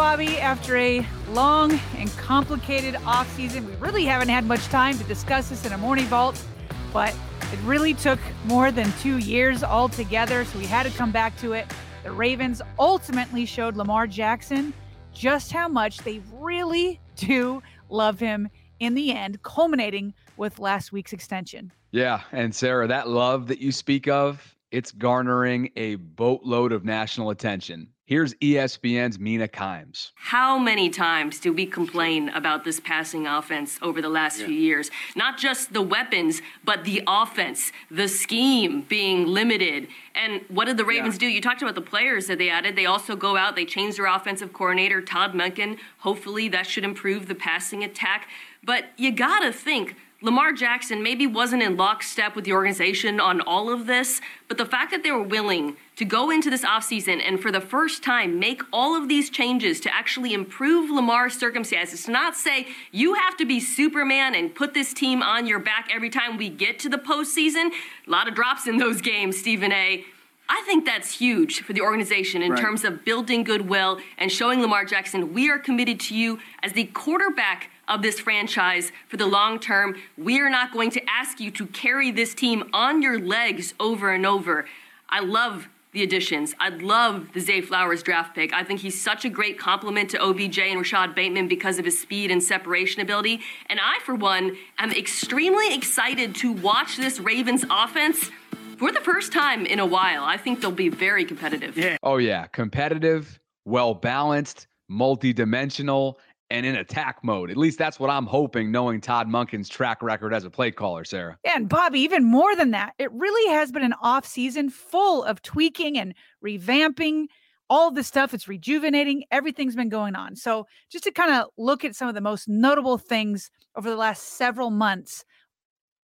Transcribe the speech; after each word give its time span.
Bobby, 0.00 0.38
after 0.38 0.78
a 0.78 1.06
long 1.28 1.78
and 1.98 2.10
complicated 2.12 2.94
offseason, 2.94 3.66
we 3.66 3.74
really 3.74 4.06
haven't 4.06 4.30
had 4.30 4.46
much 4.46 4.64
time 4.68 4.96
to 4.96 5.04
discuss 5.04 5.50
this 5.50 5.66
in 5.66 5.74
a 5.74 5.78
morning 5.78 6.06
vault, 6.06 6.42
but 6.90 7.14
it 7.52 7.58
really 7.64 7.92
took 7.92 8.18
more 8.46 8.72
than 8.72 8.90
two 9.02 9.18
years 9.18 9.62
altogether, 9.62 10.46
so 10.46 10.58
we 10.58 10.64
had 10.64 10.84
to 10.84 10.90
come 10.96 11.12
back 11.12 11.36
to 11.40 11.52
it. 11.52 11.70
The 12.02 12.12
Ravens 12.12 12.62
ultimately 12.78 13.44
showed 13.44 13.76
Lamar 13.76 14.06
Jackson 14.06 14.72
just 15.12 15.52
how 15.52 15.68
much 15.68 15.98
they 15.98 16.22
really 16.32 16.98
do 17.16 17.62
love 17.90 18.18
him 18.18 18.48
in 18.78 18.94
the 18.94 19.12
end, 19.12 19.42
culminating 19.42 20.14
with 20.38 20.58
last 20.58 20.92
week's 20.92 21.12
extension. 21.12 21.72
Yeah, 21.92 22.22
and 22.32 22.54
Sarah, 22.54 22.88
that 22.88 23.06
love 23.06 23.48
that 23.48 23.58
you 23.58 23.70
speak 23.70 24.08
of, 24.08 24.56
it's 24.70 24.92
garnering 24.92 25.70
a 25.76 25.96
boatload 25.96 26.72
of 26.72 26.86
national 26.86 27.28
attention. 27.28 27.88
Here's 28.10 28.34
ESPN's 28.34 29.20
Mina 29.20 29.46
Kimes. 29.46 30.10
How 30.16 30.58
many 30.58 30.90
times 30.90 31.38
do 31.38 31.52
we 31.52 31.64
complain 31.64 32.28
about 32.30 32.64
this 32.64 32.80
passing 32.80 33.24
offense 33.24 33.78
over 33.82 34.02
the 34.02 34.08
last 34.08 34.40
yeah. 34.40 34.46
few 34.46 34.56
years? 34.56 34.90
Not 35.14 35.38
just 35.38 35.72
the 35.72 35.80
weapons, 35.80 36.42
but 36.64 36.82
the 36.82 37.04
offense, 37.06 37.70
the 37.88 38.08
scheme 38.08 38.80
being 38.80 39.28
limited. 39.28 39.86
And 40.16 40.40
what 40.48 40.64
did 40.64 40.76
the 40.76 40.84
Ravens 40.84 41.14
yeah. 41.14 41.20
do? 41.20 41.26
You 41.28 41.40
talked 41.40 41.62
about 41.62 41.76
the 41.76 41.82
players 41.82 42.26
that 42.26 42.38
they 42.38 42.50
added. 42.50 42.74
They 42.74 42.86
also 42.86 43.14
go 43.14 43.36
out, 43.36 43.54
they 43.54 43.64
change 43.64 43.94
their 43.94 44.06
offensive 44.06 44.52
coordinator, 44.52 45.00
Todd 45.00 45.32
Monken. 45.32 45.78
Hopefully 45.98 46.48
that 46.48 46.66
should 46.66 46.82
improve 46.82 47.28
the 47.28 47.36
passing 47.36 47.84
attack. 47.84 48.28
But 48.64 48.86
you 48.96 49.12
got 49.12 49.44
to 49.44 49.52
think 49.52 49.94
Lamar 50.22 50.52
Jackson 50.52 51.02
maybe 51.02 51.26
wasn't 51.26 51.62
in 51.62 51.78
lockstep 51.78 52.36
with 52.36 52.44
the 52.44 52.52
organization 52.52 53.18
on 53.20 53.40
all 53.40 53.70
of 53.70 53.86
this, 53.86 54.20
but 54.48 54.58
the 54.58 54.66
fact 54.66 54.90
that 54.90 55.02
they 55.02 55.10
were 55.10 55.22
willing 55.22 55.78
to 55.96 56.04
go 56.04 56.30
into 56.30 56.50
this 56.50 56.62
offseason 56.62 57.22
and 57.26 57.40
for 57.40 57.50
the 57.50 57.60
first 57.60 58.02
time 58.02 58.38
make 58.38 58.60
all 58.70 58.94
of 58.94 59.08
these 59.08 59.30
changes 59.30 59.80
to 59.80 59.94
actually 59.94 60.34
improve 60.34 60.90
Lamar's 60.90 61.38
circumstances, 61.38 62.04
to 62.04 62.10
not 62.10 62.36
say 62.36 62.66
you 62.92 63.14
have 63.14 63.34
to 63.38 63.46
be 63.46 63.60
Superman 63.60 64.34
and 64.34 64.54
put 64.54 64.74
this 64.74 64.92
team 64.92 65.22
on 65.22 65.46
your 65.46 65.58
back 65.58 65.88
every 65.90 66.10
time 66.10 66.36
we 66.36 66.50
get 66.50 66.78
to 66.80 66.90
the 66.90 66.98
postseason. 66.98 67.70
A 68.06 68.10
lot 68.10 68.28
of 68.28 68.34
drops 68.34 68.66
in 68.66 68.76
those 68.76 69.00
games, 69.00 69.38
Stephen 69.38 69.72
A. 69.72 70.04
I 70.50 70.62
think 70.66 70.84
that's 70.84 71.16
huge 71.16 71.62
for 71.62 71.72
the 71.72 71.80
organization 71.80 72.42
in 72.42 72.52
right. 72.52 72.60
terms 72.60 72.84
of 72.84 73.04
building 73.04 73.44
goodwill 73.44 74.00
and 74.18 74.30
showing 74.30 74.60
Lamar 74.60 74.84
Jackson 74.84 75.32
we 75.32 75.48
are 75.48 75.60
committed 75.60 76.00
to 76.00 76.14
you 76.14 76.40
as 76.62 76.72
the 76.72 76.84
quarterback 76.86 77.70
of 77.90 78.00
this 78.00 78.20
franchise 78.20 78.92
for 79.08 79.18
the 79.18 79.26
long 79.26 79.58
term. 79.58 79.96
We 80.16 80.40
are 80.40 80.48
not 80.48 80.72
going 80.72 80.90
to 80.92 81.02
ask 81.10 81.40
you 81.40 81.50
to 81.50 81.66
carry 81.66 82.10
this 82.10 82.34
team 82.34 82.70
on 82.72 83.02
your 83.02 83.18
legs 83.18 83.74
over 83.78 84.12
and 84.12 84.24
over. 84.24 84.64
I 85.08 85.20
love 85.20 85.68
the 85.92 86.02
additions. 86.04 86.54
I 86.60 86.68
love 86.68 87.32
the 87.34 87.40
Zay 87.40 87.60
Flowers 87.60 88.02
draft 88.02 88.34
pick. 88.34 88.52
I 88.52 88.62
think 88.62 88.80
he's 88.80 89.00
such 89.00 89.24
a 89.24 89.28
great 89.28 89.58
complement 89.58 90.10
to 90.10 90.22
OBJ 90.22 90.58
and 90.60 90.78
Rashod 90.78 91.16
Bateman 91.16 91.48
because 91.48 91.80
of 91.80 91.84
his 91.84 92.00
speed 92.00 92.30
and 92.30 92.40
separation 92.40 93.02
ability. 93.02 93.40
And 93.66 93.80
I, 93.82 93.98
for 94.04 94.14
one, 94.14 94.56
am 94.78 94.92
extremely 94.92 95.74
excited 95.74 96.36
to 96.36 96.52
watch 96.52 96.96
this 96.96 97.18
Ravens 97.18 97.64
offense 97.68 98.30
for 98.78 98.92
the 98.92 99.00
first 99.00 99.32
time 99.32 99.66
in 99.66 99.80
a 99.80 99.86
while. 99.86 100.22
I 100.22 100.36
think 100.36 100.60
they'll 100.60 100.70
be 100.70 100.88
very 100.88 101.24
competitive. 101.24 101.76
Yeah. 101.76 101.96
Oh, 102.04 102.18
yeah. 102.18 102.46
Competitive, 102.46 103.40
well 103.64 103.94
balanced, 103.94 104.68
multi 104.88 105.32
dimensional 105.32 106.20
and 106.50 106.66
in 106.66 106.76
attack 106.76 107.22
mode. 107.22 107.50
At 107.50 107.56
least 107.56 107.78
that's 107.78 108.00
what 108.00 108.10
I'm 108.10 108.26
hoping, 108.26 108.72
knowing 108.72 109.00
Todd 109.00 109.28
Monken's 109.28 109.68
track 109.68 110.02
record 110.02 110.34
as 110.34 110.44
a 110.44 110.50
play 110.50 110.70
caller, 110.70 111.04
Sarah. 111.04 111.38
And 111.44 111.68
Bobby, 111.68 112.00
even 112.00 112.24
more 112.24 112.56
than 112.56 112.72
that, 112.72 112.94
it 112.98 113.10
really 113.12 113.52
has 113.52 113.70
been 113.70 113.84
an 113.84 113.94
off 114.02 114.26
season 114.26 114.68
full 114.68 115.22
of 115.24 115.42
tweaking 115.42 115.98
and 115.98 116.14
revamping 116.44 117.26
all 117.68 117.90
the 117.90 118.02
stuff. 118.02 118.34
It's 118.34 118.48
rejuvenating. 118.48 119.24
Everything's 119.30 119.76
been 119.76 119.88
going 119.88 120.16
on. 120.16 120.34
So, 120.34 120.66
just 120.90 121.04
to 121.04 121.12
kind 121.12 121.32
of 121.32 121.46
look 121.56 121.84
at 121.84 121.94
some 121.94 122.08
of 122.08 122.14
the 122.14 122.20
most 122.20 122.48
notable 122.48 122.98
things 122.98 123.50
over 123.76 123.88
the 123.88 123.96
last 123.96 124.22
several 124.36 124.70
months 124.70 125.24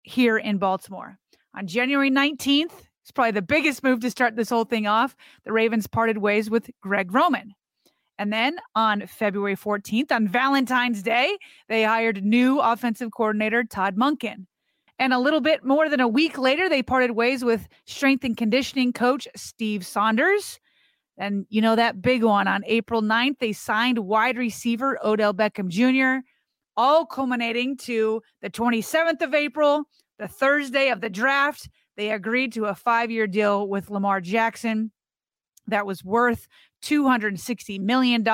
here 0.03 0.37
in 0.37 0.59
Baltimore. 0.59 1.17
On 1.57 1.65
January 1.65 2.11
19th, 2.11 2.71
it's 3.01 3.11
probably 3.11 3.31
the 3.31 3.41
biggest 3.41 3.83
move 3.83 3.99
to 4.01 4.11
start 4.11 4.35
this 4.35 4.49
whole 4.49 4.65
thing 4.65 4.87
off. 4.87 5.15
The 5.43 5.51
Ravens 5.51 5.87
parted 5.87 6.19
ways 6.19 6.49
with 6.49 6.69
Greg 6.81 7.13
Roman. 7.13 7.53
And 8.17 8.31
then 8.31 8.57
on 8.75 9.07
February 9.07 9.55
14th, 9.55 10.11
on 10.11 10.27
Valentine's 10.27 11.03
Day, 11.03 11.37
they 11.67 11.83
hired 11.83 12.23
new 12.23 12.59
offensive 12.59 13.11
coordinator 13.11 13.63
Todd 13.63 13.97
Monken. 13.97 14.45
And 14.97 15.11
a 15.11 15.19
little 15.19 15.41
bit 15.41 15.65
more 15.65 15.89
than 15.89 15.99
a 15.99 16.07
week 16.07 16.37
later, 16.37 16.69
they 16.69 16.81
parted 16.81 17.11
ways 17.11 17.43
with 17.43 17.67
strength 17.85 18.23
and 18.23 18.37
conditioning 18.37 18.93
coach 18.93 19.27
Steve 19.35 19.85
Saunders. 19.85 20.59
And 21.17 21.45
you 21.49 21.61
know 21.61 21.75
that 21.75 22.01
big 22.01 22.23
one 22.23 22.47
on 22.47 22.63
April 22.65 23.01
9th, 23.01 23.39
they 23.39 23.53
signed 23.53 23.99
wide 23.99 24.37
receiver 24.37 24.97
Odell 25.03 25.33
Beckham 25.33 25.67
Jr., 25.67 26.25
all 26.77 27.05
culminating 27.05 27.77
to 27.77 28.21
the 28.41 28.49
27th 28.49 29.21
of 29.21 29.33
April, 29.33 29.83
the 30.19 30.27
Thursday 30.27 30.89
of 30.89 31.01
the 31.01 31.09
draft. 31.09 31.69
They 31.95 32.11
agreed 32.11 32.53
to 32.53 32.65
a 32.65 32.75
five 32.75 33.11
year 33.11 33.27
deal 33.27 33.67
with 33.67 33.89
Lamar 33.89 34.19
Jackson 34.21 34.91
that 35.67 35.85
was 35.85 36.03
worth 36.03 36.47
$260 36.83 37.79
million, 37.79 38.25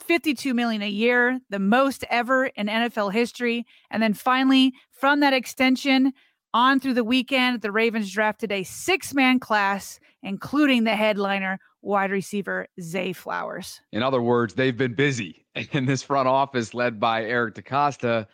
52 0.00 0.54
million 0.54 0.82
a 0.82 0.88
year, 0.88 1.38
the 1.50 1.58
most 1.58 2.04
ever 2.10 2.46
in 2.46 2.66
NFL 2.66 3.12
history. 3.12 3.64
And 3.90 4.02
then 4.02 4.14
finally, 4.14 4.72
from 4.90 5.20
that 5.20 5.32
extension 5.32 6.12
on 6.52 6.80
through 6.80 6.94
the 6.94 7.04
weekend, 7.04 7.62
the 7.62 7.72
Ravens 7.72 8.12
drafted 8.12 8.52
a 8.52 8.62
six-man 8.62 9.40
class, 9.40 9.98
including 10.22 10.84
the 10.84 10.96
headliner 10.96 11.58
wide 11.82 12.10
receiver 12.10 12.66
Zay 12.80 13.12
Flowers. 13.12 13.80
In 13.92 14.02
other 14.02 14.22
words, 14.22 14.54
they've 14.54 14.76
been 14.76 14.94
busy. 14.94 15.40
And 15.72 15.88
this 15.88 16.02
front 16.02 16.26
office, 16.26 16.74
led 16.74 16.98
by 16.98 17.22
Eric 17.22 17.54
DeCosta, 17.54 18.26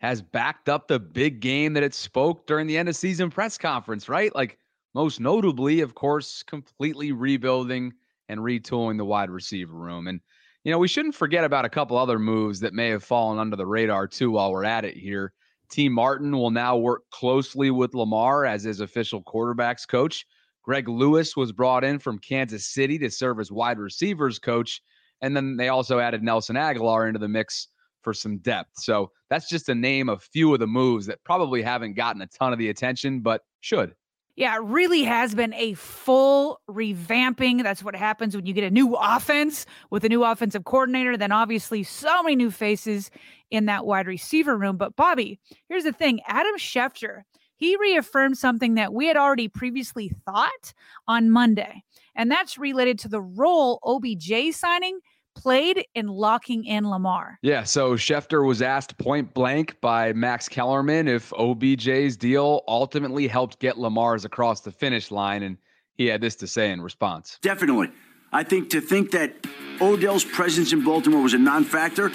has 0.00 0.22
backed 0.22 0.70
up 0.70 0.88
the 0.88 0.98
big 0.98 1.40
game 1.40 1.74
that 1.74 1.82
it 1.82 1.92
spoke 1.92 2.46
during 2.46 2.66
the 2.66 2.78
end 2.78 2.88
of 2.88 2.96
season 2.96 3.28
press 3.28 3.58
conference, 3.58 4.08
right? 4.08 4.34
Like 4.34 4.58
most 4.94 5.20
notably, 5.20 5.80
of 5.80 5.94
course, 5.94 6.42
completely 6.42 7.12
rebuilding 7.12 7.92
and 8.28 8.40
retooling 8.40 8.98
the 8.98 9.04
wide 9.04 9.30
receiver 9.30 9.72
room. 9.72 10.06
And, 10.06 10.20
you 10.64 10.72
know, 10.72 10.78
we 10.78 10.88
shouldn't 10.88 11.14
forget 11.14 11.44
about 11.44 11.64
a 11.64 11.70
couple 11.70 11.96
other 11.96 12.18
moves 12.18 12.60
that 12.60 12.74
may 12.74 12.88
have 12.88 13.04
fallen 13.04 13.38
under 13.38 13.56
the 13.56 13.66
radar 13.66 14.06
too 14.06 14.30
while 14.32 14.52
we're 14.52 14.64
at 14.64 14.84
it 14.84 14.96
here. 14.96 15.32
Tee 15.70 15.88
Martin 15.88 16.36
will 16.36 16.50
now 16.50 16.76
work 16.76 17.02
closely 17.10 17.70
with 17.70 17.94
Lamar 17.94 18.44
as 18.44 18.62
his 18.62 18.80
official 18.80 19.22
quarterbacks 19.22 19.88
coach. 19.88 20.26
Greg 20.62 20.88
Lewis 20.88 21.36
was 21.36 21.50
brought 21.50 21.82
in 21.82 21.98
from 21.98 22.18
Kansas 22.18 22.66
City 22.66 22.98
to 22.98 23.10
serve 23.10 23.40
as 23.40 23.50
wide 23.50 23.78
receivers 23.78 24.38
coach. 24.38 24.80
And 25.22 25.36
then 25.36 25.56
they 25.56 25.68
also 25.68 25.98
added 25.98 26.22
Nelson 26.22 26.56
Agholor 26.56 27.08
into 27.08 27.18
the 27.18 27.28
mix 27.28 27.68
for 28.02 28.12
some 28.12 28.38
depth. 28.38 28.70
So 28.74 29.10
that's 29.30 29.48
just 29.48 29.66
to 29.66 29.74
name 29.74 30.08
a 30.08 30.18
few 30.18 30.52
of 30.52 30.60
the 30.60 30.66
moves 30.66 31.06
that 31.06 31.24
probably 31.24 31.62
haven't 31.62 31.94
gotten 31.94 32.22
a 32.22 32.26
ton 32.26 32.52
of 32.52 32.58
the 32.58 32.68
attention, 32.68 33.20
but 33.20 33.42
should. 33.60 33.94
Yeah, 34.34 34.56
it 34.56 34.62
really 34.62 35.02
has 35.02 35.34
been 35.34 35.52
a 35.54 35.74
full 35.74 36.60
revamping. 36.68 37.62
That's 37.62 37.84
what 37.84 37.94
happens 37.94 38.34
when 38.34 38.46
you 38.46 38.54
get 38.54 38.64
a 38.64 38.70
new 38.70 38.94
offense 38.94 39.66
with 39.90 40.04
a 40.04 40.08
new 40.08 40.24
offensive 40.24 40.64
coordinator. 40.64 41.18
Then, 41.18 41.32
obviously, 41.32 41.82
so 41.82 42.22
many 42.22 42.36
new 42.36 42.50
faces 42.50 43.10
in 43.50 43.66
that 43.66 43.84
wide 43.84 44.06
receiver 44.06 44.56
room. 44.56 44.78
But, 44.78 44.96
Bobby, 44.96 45.38
here's 45.68 45.84
the 45.84 45.92
thing 45.92 46.20
Adam 46.26 46.56
Schefter, 46.56 47.22
he 47.56 47.76
reaffirmed 47.76 48.38
something 48.38 48.74
that 48.74 48.94
we 48.94 49.06
had 49.06 49.18
already 49.18 49.48
previously 49.48 50.10
thought 50.24 50.72
on 51.06 51.30
Monday, 51.30 51.84
and 52.16 52.30
that's 52.30 52.56
related 52.56 52.98
to 53.00 53.08
the 53.08 53.20
role 53.20 53.80
OBJ 53.84 54.54
signing 54.54 54.98
played 55.34 55.84
in 55.94 56.06
locking 56.06 56.64
in 56.64 56.88
Lamar. 56.88 57.38
Yeah, 57.42 57.64
so 57.64 57.94
Schefter 57.94 58.46
was 58.46 58.62
asked 58.62 58.96
point 58.98 59.32
blank 59.34 59.80
by 59.80 60.12
Max 60.12 60.48
Kellerman 60.48 61.08
if 61.08 61.30
OBJ's 61.30 62.16
deal 62.16 62.62
ultimately 62.68 63.26
helped 63.26 63.58
get 63.58 63.78
Lamar's 63.78 64.24
across 64.24 64.60
the 64.60 64.70
finish 64.70 65.10
line, 65.10 65.42
and 65.42 65.56
he 65.94 66.06
had 66.06 66.20
this 66.20 66.36
to 66.36 66.46
say 66.46 66.70
in 66.70 66.80
response. 66.80 67.38
Definitely. 67.42 67.90
I 68.32 68.42
think 68.44 68.70
to 68.70 68.80
think 68.80 69.10
that 69.10 69.34
Odell's 69.80 70.24
presence 70.24 70.72
in 70.72 70.84
Baltimore 70.84 71.22
was 71.22 71.34
a 71.34 71.38
non 71.38 71.64
factor 71.64 72.10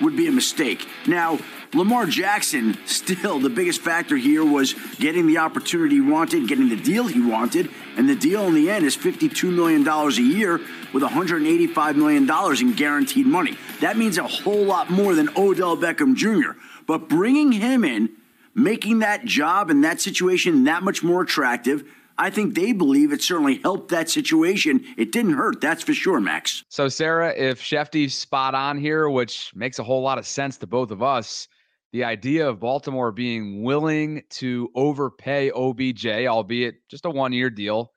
would 0.00 0.16
be 0.16 0.26
a 0.26 0.32
mistake. 0.32 0.86
Now, 1.06 1.38
Lamar 1.74 2.04
Jackson, 2.04 2.76
still 2.84 3.38
the 3.38 3.48
biggest 3.48 3.80
factor 3.80 4.14
here 4.14 4.44
was 4.44 4.74
getting 4.98 5.26
the 5.26 5.38
opportunity 5.38 5.94
he 5.94 6.00
wanted, 6.02 6.46
getting 6.46 6.68
the 6.68 6.76
deal 6.76 7.06
he 7.06 7.18
wanted, 7.18 7.70
and 7.96 8.06
the 8.06 8.14
deal 8.14 8.46
in 8.46 8.54
the 8.54 8.68
end 8.68 8.84
is 8.84 8.94
$52 8.94 9.50
million 9.50 9.88
a 9.88 10.10
year 10.10 10.60
with 10.92 11.02
$185 11.02 11.96
million 11.96 12.28
in 12.60 12.72
guaranteed 12.74 13.26
money. 13.26 13.56
That 13.80 13.96
means 13.96 14.18
a 14.18 14.26
whole 14.26 14.64
lot 14.64 14.90
more 14.90 15.14
than 15.14 15.30
Odell 15.34 15.78
Beckham 15.78 16.14
Jr. 16.14 16.58
But 16.86 17.08
bringing 17.08 17.52
him 17.52 17.84
in, 17.84 18.10
making 18.54 18.98
that 18.98 19.24
job 19.24 19.70
and 19.70 19.82
that 19.82 19.98
situation 19.98 20.64
that 20.64 20.82
much 20.82 21.02
more 21.02 21.22
attractive, 21.22 21.84
I 22.18 22.28
think 22.28 22.54
they 22.54 22.72
believe 22.72 23.14
it 23.14 23.22
certainly 23.22 23.56
helped 23.62 23.90
that 23.92 24.10
situation. 24.10 24.84
It 24.98 25.10
didn't 25.10 25.34
hurt, 25.34 25.62
that's 25.62 25.82
for 25.82 25.94
sure, 25.94 26.20
Max. 26.20 26.64
So, 26.68 26.88
Sarah, 26.88 27.32
if 27.34 27.62
Schefty's 27.62 28.14
spot 28.14 28.54
on 28.54 28.76
here, 28.76 29.08
which 29.08 29.52
makes 29.54 29.78
a 29.78 29.82
whole 29.82 30.02
lot 30.02 30.18
of 30.18 30.26
sense 30.26 30.58
to 30.58 30.66
both 30.66 30.90
of 30.90 31.02
us, 31.02 31.48
the 31.92 32.04
idea 32.04 32.48
of 32.48 32.60
Baltimore 32.60 33.12
being 33.12 33.62
willing 33.62 34.22
to 34.30 34.70
overpay 34.74 35.50
OBJ, 35.50 36.06
albeit 36.06 36.76
just 36.88 37.04
a 37.04 37.10
one 37.10 37.32
year 37.32 37.50
deal, 37.50 37.92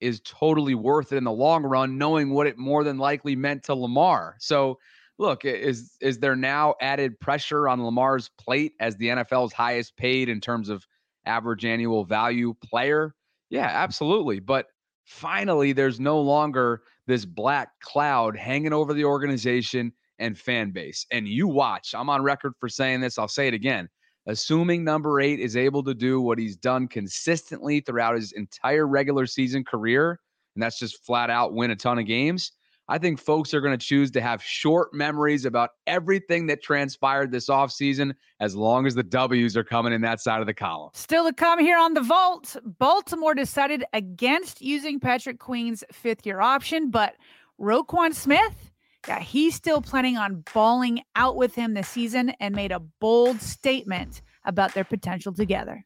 is 0.00 0.20
totally 0.24 0.74
worth 0.74 1.12
it 1.12 1.16
in 1.16 1.24
the 1.24 1.32
long 1.32 1.62
run, 1.64 1.98
knowing 1.98 2.30
what 2.30 2.46
it 2.46 2.56
more 2.56 2.84
than 2.84 2.98
likely 2.98 3.36
meant 3.36 3.64
to 3.64 3.74
Lamar. 3.74 4.36
So, 4.38 4.78
look, 5.18 5.44
is 5.44 5.96
is 6.00 6.18
there 6.20 6.36
now 6.36 6.74
added 6.80 7.18
pressure 7.20 7.68
on 7.68 7.84
Lamar's 7.84 8.30
plate 8.38 8.72
as 8.80 8.96
the 8.96 9.10
NFL's 9.10 9.52
highest 9.52 9.96
paid 9.96 10.28
in 10.28 10.40
terms 10.40 10.68
of 10.68 10.86
average 11.26 11.64
annual 11.64 12.04
value 12.04 12.54
player? 12.62 13.14
Yeah, 13.50 13.66
absolutely. 13.66 14.38
But 14.40 14.66
finally, 15.04 15.72
there's 15.72 16.00
no 16.00 16.20
longer 16.20 16.82
this 17.06 17.24
black 17.24 17.80
cloud 17.80 18.36
hanging 18.36 18.72
over 18.72 18.94
the 18.94 19.04
organization 19.04 19.92
and 20.20 20.38
fan 20.38 20.70
base. 20.70 21.04
And 21.10 21.26
you 21.26 21.48
watch, 21.48 21.94
I'm 21.96 22.08
on 22.08 22.22
record 22.22 22.54
for 22.60 22.68
saying 22.68 23.00
this, 23.00 23.18
I'll 23.18 23.26
say 23.26 23.48
it 23.48 23.54
again. 23.54 23.88
Assuming 24.26 24.84
number 24.84 25.20
eight 25.20 25.40
is 25.40 25.56
able 25.56 25.82
to 25.82 25.94
do 25.94 26.20
what 26.20 26.38
he's 26.38 26.54
done 26.54 26.86
consistently 26.86 27.80
throughout 27.80 28.14
his 28.14 28.32
entire 28.32 28.86
regular 28.86 29.26
season 29.26 29.64
career, 29.64 30.20
and 30.54 30.62
that's 30.62 30.78
just 30.78 31.04
flat 31.04 31.30
out 31.30 31.54
win 31.54 31.70
a 31.70 31.76
ton 31.76 31.98
of 31.98 32.06
games, 32.06 32.52
I 32.86 32.98
think 32.98 33.20
folks 33.20 33.54
are 33.54 33.60
going 33.60 33.78
to 33.78 33.84
choose 33.84 34.10
to 34.10 34.20
have 34.20 34.42
short 34.42 34.92
memories 34.92 35.44
about 35.44 35.70
everything 35.86 36.48
that 36.48 36.60
transpired 36.60 37.30
this 37.30 37.48
offseason 37.48 38.14
as 38.40 38.56
long 38.56 38.84
as 38.84 38.96
the 38.96 39.04
W's 39.04 39.56
are 39.56 39.62
coming 39.62 39.92
in 39.92 40.00
that 40.00 40.20
side 40.20 40.40
of 40.40 40.46
the 40.48 40.54
column. 40.54 40.90
Still 40.92 41.24
to 41.24 41.32
come 41.32 41.60
here 41.60 41.78
on 41.78 41.94
the 41.94 42.00
vault, 42.00 42.56
Baltimore 42.64 43.34
decided 43.34 43.84
against 43.92 44.60
using 44.60 44.98
Patrick 44.98 45.38
Queen's 45.38 45.84
fifth 45.92 46.26
year 46.26 46.40
option, 46.40 46.90
but 46.90 47.14
Roquan 47.60 48.12
Smith 48.12 48.69
yeah, 49.08 49.20
he's 49.20 49.54
still 49.54 49.80
planning 49.80 50.16
on 50.16 50.44
balling 50.52 51.02
out 51.16 51.36
with 51.36 51.54
him 51.54 51.74
this 51.74 51.88
season 51.88 52.30
and 52.40 52.54
made 52.54 52.72
a 52.72 52.80
bold 52.80 53.40
statement 53.40 54.22
about 54.44 54.74
their 54.74 54.84
potential 54.84 55.32
together. 55.32 55.84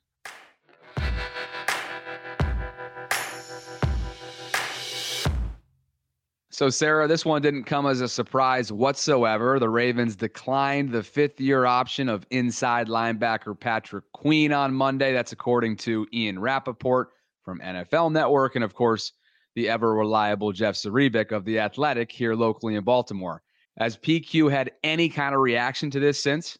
So, 6.50 6.70
Sarah, 6.70 7.08
this 7.08 7.24
one 7.24 7.42
didn't 7.42 7.64
come 7.64 7.84
as 7.84 8.00
a 8.00 8.08
surprise 8.08 8.70
whatsoever. 8.70 9.58
The 9.58 9.68
Ravens 9.68 10.14
declined 10.14 10.92
the 10.92 11.02
fifth 11.02 11.40
year 11.40 11.64
option 11.64 12.08
of 12.08 12.24
inside 12.30 12.86
linebacker 12.86 13.58
Patrick 13.58 14.04
Queen 14.12 14.52
on 14.52 14.72
Monday. 14.72 15.12
That's 15.12 15.32
according 15.32 15.78
to 15.78 16.06
Ian 16.12 16.38
Rapoport 16.38 17.08
from 17.44 17.58
NFL 17.58 18.12
Network. 18.12 18.54
And 18.54 18.62
of 18.62 18.74
course, 18.74 19.12
the 19.54 19.68
ever 19.68 19.94
reliable 19.94 20.52
Jeff 20.52 20.74
Zrebiec 20.74 21.32
of 21.32 21.44
The 21.44 21.58
Athletic 21.58 22.10
here 22.10 22.34
locally 22.34 22.74
in 22.74 22.84
Baltimore. 22.84 23.42
Has 23.78 23.96
PQ 23.96 24.50
had 24.50 24.70
any 24.82 25.08
kind 25.08 25.34
of 25.34 25.40
reaction 25.40 25.90
to 25.90 26.00
this 26.00 26.22
since? 26.22 26.58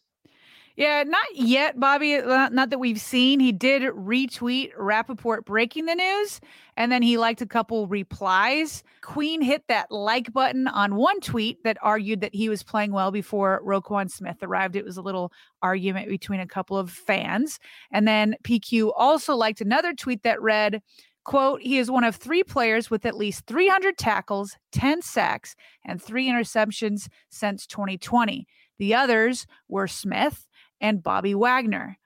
Yeah, 0.77 1.03
not 1.07 1.25
yet, 1.33 1.79
Bobby. 1.79 2.15
Uh, 2.15 2.49
not 2.49 2.69
that 2.69 2.79
we've 2.79 2.99
seen. 2.99 3.39
He 3.39 3.53
did 3.53 3.83
retweet 3.83 4.71
Rapoport 4.77 5.45
breaking 5.45 5.85
the 5.85 5.95
news, 5.95 6.41
and 6.75 6.91
then 6.91 7.01
he 7.01 7.17
liked 7.17 7.41
a 7.41 7.45
couple 7.45 7.87
replies. 7.87 8.83
Queen 8.99 9.41
hit 9.41 9.63
that 9.69 9.89
like 9.89 10.33
button 10.33 10.67
on 10.67 10.95
one 10.95 11.21
tweet 11.21 11.63
that 11.63 11.77
argued 11.81 12.19
that 12.19 12.35
he 12.35 12.49
was 12.49 12.61
playing 12.61 12.91
well 12.91 13.09
before 13.09 13.61
Roquan 13.65 14.11
Smith 14.11 14.35
arrived. 14.41 14.75
It 14.75 14.83
was 14.83 14.97
a 14.97 15.01
little 15.01 15.31
argument 15.61 16.09
between 16.09 16.41
a 16.41 16.47
couple 16.47 16.77
of 16.77 16.91
fans. 16.91 17.57
And 17.89 18.05
then 18.05 18.35
PQ 18.43 18.91
also 18.97 19.33
liked 19.33 19.61
another 19.61 19.93
tweet 19.93 20.23
that 20.23 20.41
read, 20.41 20.81
Quote, 21.25 21.61
he 21.61 21.79
is 21.79 21.89
one 21.89 22.03
of 22.03 22.15
three 22.15 22.43
players 22.43 22.91
with 22.91 23.05
at 23.05 23.17
least 23.17 23.47
300 23.47 23.97
tackles, 23.97 24.55
10 24.71 25.01
sacks, 25.01 25.55
and 25.83 26.01
three 26.01 26.29
interceptions 26.29 27.07
since 27.29 27.65
2020. 27.65 28.47
The 28.77 28.93
others 28.93 29.47
were 29.67 29.87
Smith 29.87 30.47
and 30.79 31.01
Bobby 31.01 31.33
Wagner. 31.33 31.97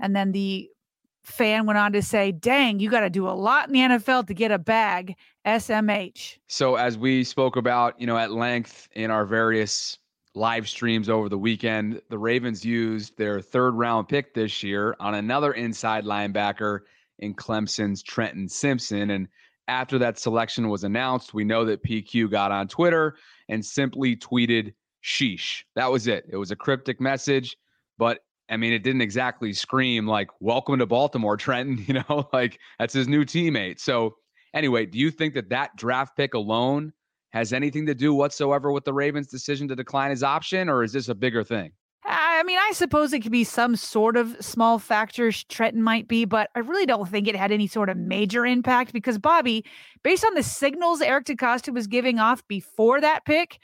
And 0.00 0.14
then 0.14 0.32
the 0.32 0.68
fan 1.22 1.66
went 1.66 1.78
on 1.78 1.92
to 1.92 2.02
say, 2.02 2.32
dang, 2.32 2.80
you 2.80 2.90
got 2.90 3.00
to 3.00 3.10
do 3.10 3.28
a 3.28 3.30
lot 3.30 3.68
in 3.68 3.72
the 3.72 3.96
NFL 3.96 4.26
to 4.26 4.34
get 4.34 4.50
a 4.50 4.58
bag, 4.58 5.14
SMH. 5.46 6.38
So, 6.48 6.74
as 6.74 6.98
we 6.98 7.22
spoke 7.22 7.56
about, 7.56 7.98
you 8.00 8.08
know, 8.08 8.18
at 8.18 8.32
length 8.32 8.88
in 8.92 9.10
our 9.10 9.24
various 9.24 9.98
live 10.34 10.68
streams 10.68 11.08
over 11.08 11.28
the 11.28 11.38
weekend, 11.38 12.02
the 12.10 12.18
Ravens 12.18 12.64
used 12.64 13.16
their 13.16 13.40
third 13.40 13.74
round 13.74 14.08
pick 14.08 14.34
this 14.34 14.64
year 14.64 14.96
on 14.98 15.14
another 15.14 15.52
inside 15.52 16.04
linebacker 16.04 16.80
in 17.18 17.34
Clemson's 17.34 18.02
Trenton 18.02 18.48
Simpson. 18.48 19.10
And 19.10 19.28
after 19.68 19.98
that 19.98 20.18
selection 20.18 20.68
was 20.68 20.84
announced, 20.84 21.34
we 21.34 21.44
know 21.44 21.64
that 21.64 21.82
PQ 21.82 22.30
got 22.30 22.52
on 22.52 22.68
Twitter 22.68 23.16
and 23.48 23.64
simply 23.64 24.16
tweeted, 24.16 24.74
sheesh. 25.02 25.62
That 25.76 25.90
was 25.90 26.06
it. 26.06 26.24
It 26.30 26.36
was 26.36 26.50
a 26.50 26.56
cryptic 26.56 27.00
message, 27.00 27.56
but 27.98 28.20
I 28.50 28.56
mean, 28.56 28.72
it 28.72 28.82
didn't 28.82 29.02
exactly 29.02 29.52
scream 29.52 30.06
like, 30.06 30.28
welcome 30.40 30.78
to 30.78 30.86
Baltimore, 30.86 31.36
Trenton, 31.38 31.84
you 31.86 31.94
know, 31.94 32.28
like 32.32 32.58
that's 32.78 32.94
his 32.94 33.08
new 33.08 33.24
teammate. 33.24 33.80
So, 33.80 34.16
anyway, 34.52 34.86
do 34.86 34.98
you 34.98 35.10
think 35.10 35.34
that 35.34 35.50
that 35.50 35.76
draft 35.76 36.16
pick 36.16 36.34
alone 36.34 36.92
has 37.30 37.52
anything 37.52 37.86
to 37.86 37.94
do 37.94 38.14
whatsoever 38.14 38.70
with 38.70 38.84
the 38.84 38.92
Ravens' 38.92 39.26
decision 39.26 39.66
to 39.68 39.76
decline 39.76 40.10
his 40.10 40.22
option, 40.22 40.68
or 40.68 40.84
is 40.84 40.92
this 40.92 41.08
a 41.08 41.14
bigger 41.14 41.42
thing? 41.42 41.72
I 42.34 42.42
mean, 42.42 42.58
I 42.58 42.72
suppose 42.72 43.12
it 43.12 43.20
could 43.20 43.32
be 43.32 43.44
some 43.44 43.76
sort 43.76 44.16
of 44.16 44.36
small 44.40 44.78
factor 44.78 45.30
Trenton 45.30 45.82
might 45.82 46.08
be, 46.08 46.24
but 46.24 46.50
I 46.54 46.58
really 46.58 46.86
don't 46.86 47.08
think 47.08 47.28
it 47.28 47.36
had 47.36 47.52
any 47.52 47.66
sort 47.66 47.88
of 47.88 47.96
major 47.96 48.44
impact 48.44 48.92
because 48.92 49.18
Bobby, 49.18 49.64
based 50.02 50.24
on 50.24 50.34
the 50.34 50.42
signals 50.42 51.00
Eric 51.00 51.26
DeCosta 51.26 51.72
was 51.72 51.86
giving 51.86 52.18
off 52.18 52.46
before 52.48 53.00
that 53.00 53.24
pick, 53.24 53.58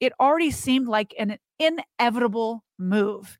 it 0.00 0.12
already 0.18 0.50
seemed 0.50 0.88
like 0.88 1.14
an 1.18 1.38
inevitable 1.58 2.64
move. 2.78 3.38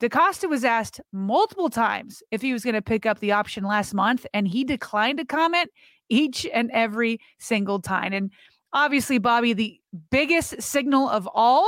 DeCosta 0.00 0.48
was 0.48 0.64
asked 0.64 1.00
multiple 1.12 1.70
times 1.70 2.22
if 2.30 2.42
he 2.42 2.52
was 2.52 2.64
going 2.64 2.74
to 2.74 2.82
pick 2.82 3.06
up 3.06 3.20
the 3.20 3.32
option 3.32 3.64
last 3.64 3.94
month, 3.94 4.26
and 4.34 4.46
he 4.46 4.64
declined 4.64 5.18
to 5.18 5.24
comment 5.24 5.70
each 6.08 6.46
and 6.52 6.70
every 6.72 7.18
single 7.38 7.80
time. 7.80 8.12
And 8.12 8.30
obviously, 8.72 9.18
Bobby, 9.18 9.52
the 9.52 9.80
biggest 10.10 10.60
signal 10.60 11.08
of 11.08 11.28
all 11.32 11.66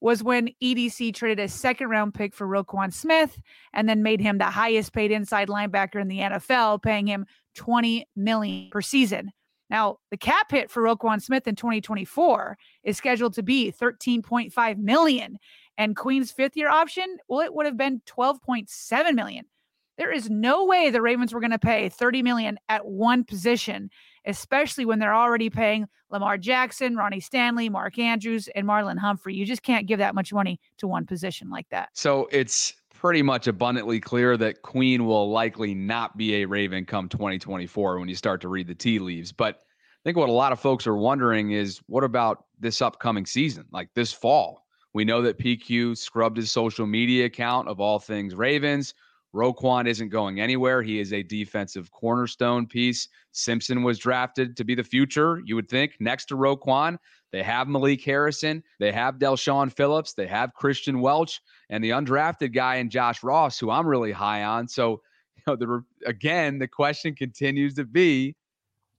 was 0.00 0.22
when 0.22 0.50
EDC 0.62 1.14
traded 1.14 1.40
a 1.40 1.48
second 1.48 1.88
round 1.88 2.14
pick 2.14 2.34
for 2.34 2.46
Roquan 2.46 2.92
Smith 2.92 3.40
and 3.72 3.88
then 3.88 4.02
made 4.02 4.20
him 4.20 4.38
the 4.38 4.44
highest 4.44 4.92
paid 4.92 5.10
inside 5.10 5.48
linebacker 5.48 6.00
in 6.00 6.08
the 6.08 6.18
NFL, 6.18 6.82
paying 6.82 7.06
him 7.06 7.26
20 7.54 8.06
million 8.16 8.70
per 8.70 8.80
season. 8.80 9.32
Now, 9.70 9.98
the 10.10 10.16
cap 10.16 10.50
hit 10.50 10.70
for 10.70 10.82
Roquan 10.82 11.22
Smith 11.22 11.46
in 11.46 11.56
2024 11.56 12.58
is 12.84 12.96
scheduled 12.96 13.34
to 13.34 13.42
be 13.42 13.72
13.5 13.72 14.78
million, 14.78 15.38
and 15.78 15.96
Queen's 15.96 16.30
fifth 16.30 16.56
year 16.56 16.68
option, 16.68 17.16
well, 17.28 17.40
it 17.40 17.54
would 17.54 17.66
have 17.66 17.76
been 17.76 18.02
12.7 18.06 19.14
million. 19.14 19.46
There 19.96 20.12
is 20.12 20.28
no 20.28 20.64
way 20.64 20.90
the 20.90 21.02
Ravens 21.02 21.32
were 21.32 21.40
going 21.40 21.50
to 21.52 21.58
pay 21.58 21.88
30 21.88 22.22
million 22.22 22.58
at 22.68 22.84
one 22.86 23.24
position 23.24 23.90
especially 24.26 24.84
when 24.84 24.98
they're 24.98 25.14
already 25.14 25.50
paying 25.50 25.86
Lamar 26.10 26.38
Jackson, 26.38 26.96
Ronnie 26.96 27.20
Stanley, 27.20 27.68
Mark 27.68 27.98
Andrews, 27.98 28.48
and 28.54 28.66
Marlon 28.66 28.98
Humphrey. 28.98 29.34
You 29.34 29.44
just 29.44 29.62
can't 29.62 29.86
give 29.86 29.98
that 29.98 30.14
much 30.14 30.32
money 30.32 30.60
to 30.78 30.86
one 30.86 31.06
position 31.06 31.50
like 31.50 31.68
that. 31.70 31.90
So 31.92 32.28
it's 32.30 32.74
pretty 32.94 33.22
much 33.22 33.46
abundantly 33.46 34.00
clear 34.00 34.36
that 34.36 34.62
Queen 34.62 35.04
will 35.04 35.30
likely 35.30 35.74
not 35.74 36.16
be 36.16 36.36
a 36.36 36.46
Raven 36.46 36.86
come 36.86 37.08
2024 37.08 37.98
when 37.98 38.08
you 38.08 38.14
start 38.14 38.40
to 38.40 38.48
read 38.48 38.66
the 38.66 38.74
tea 38.74 38.98
leaves. 38.98 39.32
But 39.32 39.56
I 39.56 40.02
think 40.04 40.16
what 40.16 40.28
a 40.28 40.32
lot 40.32 40.52
of 40.52 40.60
folks 40.60 40.86
are 40.86 40.96
wondering 40.96 41.50
is 41.50 41.80
what 41.86 42.04
about 42.04 42.44
this 42.60 42.80
upcoming 42.80 43.26
season, 43.26 43.66
like 43.72 43.88
this 43.94 44.12
fall? 44.12 44.64
We 44.94 45.04
know 45.04 45.22
that 45.22 45.38
PQ 45.38 45.98
scrubbed 45.98 46.36
his 46.36 46.50
social 46.50 46.86
media 46.86 47.26
account 47.26 47.68
of 47.68 47.80
all 47.80 47.98
things 47.98 48.34
Ravens. 48.34 48.94
Roquan 49.34 49.88
isn't 49.88 50.10
going 50.10 50.40
anywhere. 50.40 50.80
He 50.82 51.00
is 51.00 51.12
a 51.12 51.22
defensive 51.22 51.90
cornerstone 51.90 52.66
piece. 52.66 53.08
Simpson 53.32 53.82
was 53.82 53.98
drafted 53.98 54.56
to 54.56 54.64
be 54.64 54.74
the 54.74 54.84
future, 54.84 55.42
you 55.44 55.56
would 55.56 55.68
think, 55.68 55.96
next 55.98 56.26
to 56.26 56.36
Roquan. 56.36 56.98
They 57.32 57.42
have 57.42 57.66
Malik 57.66 58.02
Harrison. 58.04 58.62
They 58.78 58.92
have 58.92 59.18
Del'Shawn 59.18 59.72
Phillips. 59.72 60.14
They 60.14 60.28
have 60.28 60.52
Kristian 60.54 61.00
Welch 61.00 61.40
and 61.68 61.82
the 61.82 61.90
undrafted 61.90 62.54
guy 62.54 62.76
in 62.76 62.90
Josh 62.90 63.24
Ross, 63.24 63.58
who 63.58 63.70
I'm 63.70 63.86
really 63.86 64.12
high 64.12 64.44
on. 64.44 64.68
So, 64.68 65.02
you 65.36 65.42
know, 65.48 65.56
the 65.56 65.84
again, 66.06 66.58
the 66.58 66.68
question 66.68 67.16
continues 67.16 67.74
to 67.74 67.84
be 67.84 68.36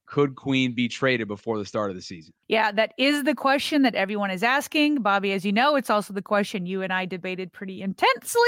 could 0.07 0.35
Queen 0.35 0.73
be 0.73 0.87
traded 0.87 1.27
before 1.27 1.57
the 1.57 1.65
start 1.65 1.89
of 1.89 1.95
the 1.95 2.01
season? 2.01 2.33
Yeah, 2.47 2.71
that 2.73 2.93
is 2.97 3.23
the 3.23 3.33
question 3.33 3.81
that 3.81 3.95
everyone 3.95 4.29
is 4.29 4.43
asking. 4.43 5.01
Bobby, 5.01 5.31
as 5.31 5.45
you 5.45 5.51
know, 5.51 5.75
it's 5.75 5.89
also 5.89 6.13
the 6.13 6.21
question 6.21 6.65
you 6.65 6.81
and 6.81 6.93
I 6.93 7.05
debated 7.05 7.51
pretty 7.51 7.81
intensely 7.81 8.41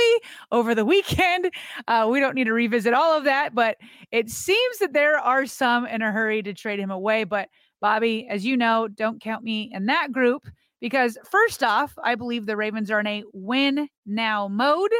over 0.51 0.75
the 0.75 0.85
weekend. 0.85 1.51
Uh, 1.87 2.07
we 2.11 2.19
don't 2.19 2.35
need 2.35 2.45
to 2.45 2.53
revisit 2.53 2.93
all 2.93 3.17
of 3.17 3.23
that, 3.23 3.55
but 3.55 3.77
it 4.11 4.29
seems 4.29 4.77
that 4.79 4.93
there 4.93 5.17
are 5.17 5.45
some 5.45 5.85
in 5.87 6.01
a 6.01 6.11
hurry 6.11 6.43
to 6.43 6.53
trade 6.53 6.79
him 6.79 6.91
away. 6.91 7.23
But 7.23 7.49
Bobby, 7.81 8.27
as 8.29 8.45
you 8.45 8.55
know, 8.55 8.87
don't 8.87 9.21
count 9.21 9.43
me 9.43 9.71
in 9.73 9.87
that 9.87 10.11
group 10.11 10.47
because, 10.79 11.17
first 11.29 11.63
off, 11.63 11.93
I 12.03 12.15
believe 12.15 12.45
the 12.45 12.57
Ravens 12.57 12.91
are 12.91 12.99
in 12.99 13.07
a 13.07 13.23
win 13.33 13.87
now 14.05 14.47
mode, 14.47 14.93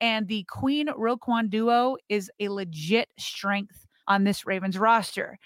and 0.00 0.26
the 0.26 0.44
Queen 0.48 0.88
Roquan 0.88 1.48
duo 1.48 1.96
is 2.08 2.30
a 2.40 2.48
legit 2.48 3.08
strength 3.18 3.86
on 4.08 4.24
this 4.24 4.44
Ravens 4.46 4.78
roster. 4.78 5.38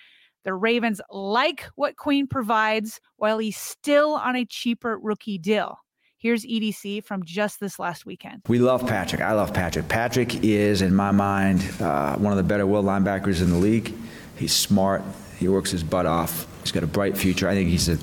The 0.47 0.55
Ravens 0.55 1.01
like 1.11 1.65
what 1.75 1.97
Queen 1.97 2.29
provides 2.29 3.01
while 3.17 3.39
he's 3.39 3.57
still 3.57 4.13
on 4.13 4.37
a 4.37 4.45
cheaper 4.45 4.97
rookie 4.97 5.39
deal. 5.39 5.77
Here's 6.19 6.47
EDC 6.47 7.05
from 7.05 7.25
just 7.25 7.59
this 7.59 7.81
last 7.81 8.07
weekend. 8.07 8.43
We 8.47 8.61
love 8.61 8.87
Patrick. 8.87 9.21
I 9.21 9.33
love 9.33 9.53
Patrick. 9.53 9.89
Patrick 9.89 10.45
is, 10.45 10.83
in 10.83 10.95
my 10.95 11.11
mind, 11.11 11.69
uh, 11.81 12.15
one 12.15 12.33
of 12.33 12.37
the 12.37 12.45
better 12.45 12.65
will 12.65 12.85
linebackers 12.85 13.43
in 13.43 13.51
the 13.51 13.57
league. 13.57 13.93
He's 14.37 14.55
smart. 14.55 15.03
He 15.37 15.49
works 15.49 15.73
his 15.73 15.83
butt 15.83 16.07
off. 16.07 16.47
He's 16.63 16.71
got 16.71 16.85
a 16.85 16.87
bright 16.87 17.19
future. 17.19 17.49
I 17.49 17.55
think 17.55 17.69
he's 17.69 17.89
a 17.89 17.99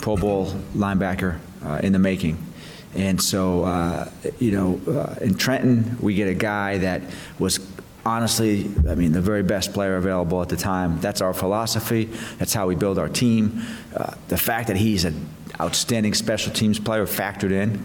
Pro 0.00 0.16
Bowl 0.16 0.46
linebacker 0.74 1.38
uh, 1.62 1.80
in 1.82 1.92
the 1.92 1.98
making. 1.98 2.42
And 2.94 3.20
so, 3.20 3.64
uh, 3.64 4.08
you 4.38 4.52
know, 4.52 4.80
uh, 4.90 5.16
in 5.20 5.34
Trenton, 5.34 5.98
we 6.00 6.14
get 6.14 6.28
a 6.28 6.34
guy 6.34 6.78
that 6.78 7.02
was 7.38 7.58
honestly, 8.04 8.70
I 8.88 8.94
mean, 8.94 9.12
the 9.12 9.20
very 9.20 9.42
best 9.42 9.72
player 9.72 9.96
available 9.96 10.42
at 10.42 10.48
the 10.48 10.56
time. 10.56 11.00
That's 11.00 11.20
our 11.20 11.34
philosophy. 11.34 12.04
That's 12.38 12.52
how 12.52 12.66
we 12.66 12.74
build 12.74 12.98
our 12.98 13.08
team. 13.08 13.62
Uh, 13.94 14.14
the 14.28 14.38
fact 14.38 14.68
that 14.68 14.76
he's 14.76 15.04
an 15.04 15.28
outstanding 15.60 16.14
special 16.14 16.52
teams 16.52 16.78
player 16.78 17.06
factored 17.06 17.52
in 17.52 17.82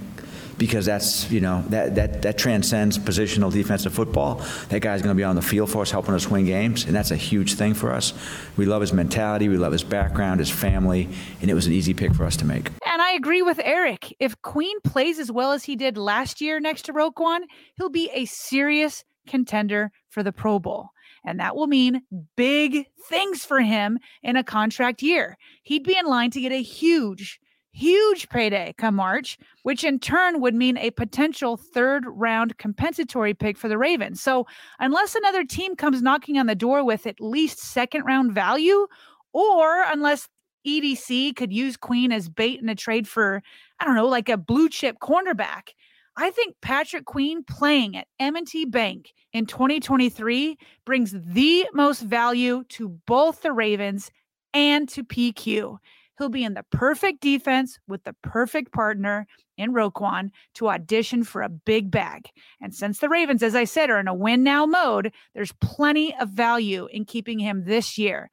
because 0.60 0.86
that's 0.86 1.32
you 1.32 1.40
know 1.40 1.64
that 1.70 1.96
that 1.96 2.22
that 2.22 2.38
transcends 2.38 3.00
positional 3.00 3.52
defensive 3.52 3.94
football. 3.94 4.46
That 4.68 4.82
guy's 4.82 5.02
going 5.02 5.16
to 5.16 5.20
be 5.20 5.24
on 5.24 5.36
the 5.36 5.42
field 5.42 5.72
for 5.72 5.82
us, 5.82 5.90
helping 5.90 6.14
us 6.14 6.30
win 6.30 6.46
games, 6.46 6.84
and 6.84 6.94
that's 6.94 7.12
a 7.12 7.16
huge 7.16 7.54
thing 7.54 7.74
for 7.74 7.92
us. 7.92 8.14
We 8.58 8.66
love 8.66 8.82
his 8.82 8.94
mentality, 8.94 9.50
we 9.50 9.58
love 9.58 9.72
his 9.72 9.84
background, 9.84 10.42
his 10.42 10.52
family, 10.52 11.08
and 11.42 11.50
it 11.50 11.54
was 11.54 11.66
an 11.66 11.74
easy 11.74 11.94
pick 11.94 12.14
for 12.14 12.26
us 12.26 12.36
to 12.38 12.46
make. 12.46 12.70
And 12.86 13.02
I 13.02 13.14
agree 13.14 13.42
with 13.42 13.60
Eric. 13.64 14.14
If 14.20 14.40
Queen 14.42 14.80
plays 14.82 15.18
as 15.18 15.32
well 15.32 15.54
as 15.54 15.64
he 15.64 15.76
did 15.76 15.98
last 15.98 16.42
year 16.42 16.60
next 16.60 16.84
to 16.84 16.94
Roquan, 16.94 17.40
he'll 17.78 17.90
be 17.90 18.12
a 18.14 18.26
serious 18.26 19.04
contender 19.28 19.92
for 20.10 20.24
the 20.24 20.32
Pro 20.32 20.60
Bowl. 20.60 20.90
And 21.26 21.40
that 21.40 21.56
will 21.56 21.68
mean 21.68 22.02
big 22.36 22.86
things 23.08 23.44
for 23.44 23.60
him 23.60 24.00
in 24.24 24.36
a 24.36 24.44
contract 24.44 25.02
year. 25.02 25.38
He'd 25.64 25.84
be 25.84 25.98
in 25.98 26.06
line 26.06 26.32
to 26.32 26.42
get 26.42 26.52
a 26.52 26.62
huge, 26.62 27.40
huge 27.72 28.30
payday 28.30 28.74
come 28.78 28.96
March, 28.96 29.38
which 29.64 29.84
in 29.84 30.00
turn 30.00 30.42
would 30.42 30.56
mean 30.56 30.78
a 30.78 30.92
potential 30.92 31.58
third 31.58 32.06
round 32.08 32.58
compensatory 32.58 33.34
pick 33.34 33.58
for 33.58 33.68
the 33.68 33.78
Ravens. 33.78 34.22
So, 34.22 34.48
unless 34.80 35.16
another 35.16 35.44
team 35.44 35.76
comes 35.76 36.02
knocking 36.02 36.38
on 36.38 36.48
the 36.48 36.56
door 36.56 36.84
with 36.84 37.06
at 37.06 37.20
least 37.20 37.60
second 37.60 38.04
round 38.06 38.34
value, 38.34 38.88
or 39.34 39.84
unless 39.84 40.28
EDC 40.68 41.36
could 41.36 41.54
use 41.54 41.78
Queen 41.78 42.12
as 42.12 42.30
bait 42.30 42.62
in 42.62 42.70
a 42.70 42.76
trade 42.76 43.08
for, 43.08 43.42
I 43.80 43.86
don't 43.86 43.96
know, 43.96 44.08
like 44.08 44.30
a 44.30 44.38
blue 44.38 44.70
chip 44.70 44.98
cornerback, 45.00 45.70
I 46.22 46.32
think 46.32 46.58
Patrick 46.62 47.06
Queen 47.06 47.46
playing 47.46 47.96
at 47.96 48.08
M&T 48.20 48.66
Bank 48.66 49.14
in 49.32 49.46
2023 49.46 50.58
brings 50.86 51.16
the 51.18 51.66
most 51.74 52.02
value 52.02 52.66
to 52.72 52.90
both 53.08 53.42
the 53.42 53.54
Ravens 53.54 54.12
and 54.54 54.90
to 54.90 55.06
PQ. 55.06 55.78
He'll 56.18 56.28
be 56.28 56.44
in 56.44 56.56
the 56.56 56.66
perfect 56.72 57.22
defense 57.22 57.80
with 57.88 58.04
the 58.04 58.14
perfect 58.22 58.74
partner 58.74 59.28
in 59.58 59.72
Roquan 59.72 60.32
to 60.56 60.68
audition 60.68 61.24
for 61.24 61.42
a 61.42 61.48
big 61.48 61.90
bag. 61.90 62.28
And 62.62 62.76
since 62.76 63.00
the 63.00 63.08
Ravens, 63.08 63.42
as 63.42 63.56
I 63.56 63.64
said, 63.64 63.90
are 63.90 64.00
in 64.00 64.10
a 64.10 64.14
win 64.14 64.44
now 64.44 64.66
mode, 64.66 65.14
there's 65.34 65.54
plenty 65.62 66.14
of 66.20 66.32
value 66.32 66.90
in 66.92 67.06
keeping 67.06 67.40
him 67.40 67.64
this 67.64 67.98
year. 67.98 68.30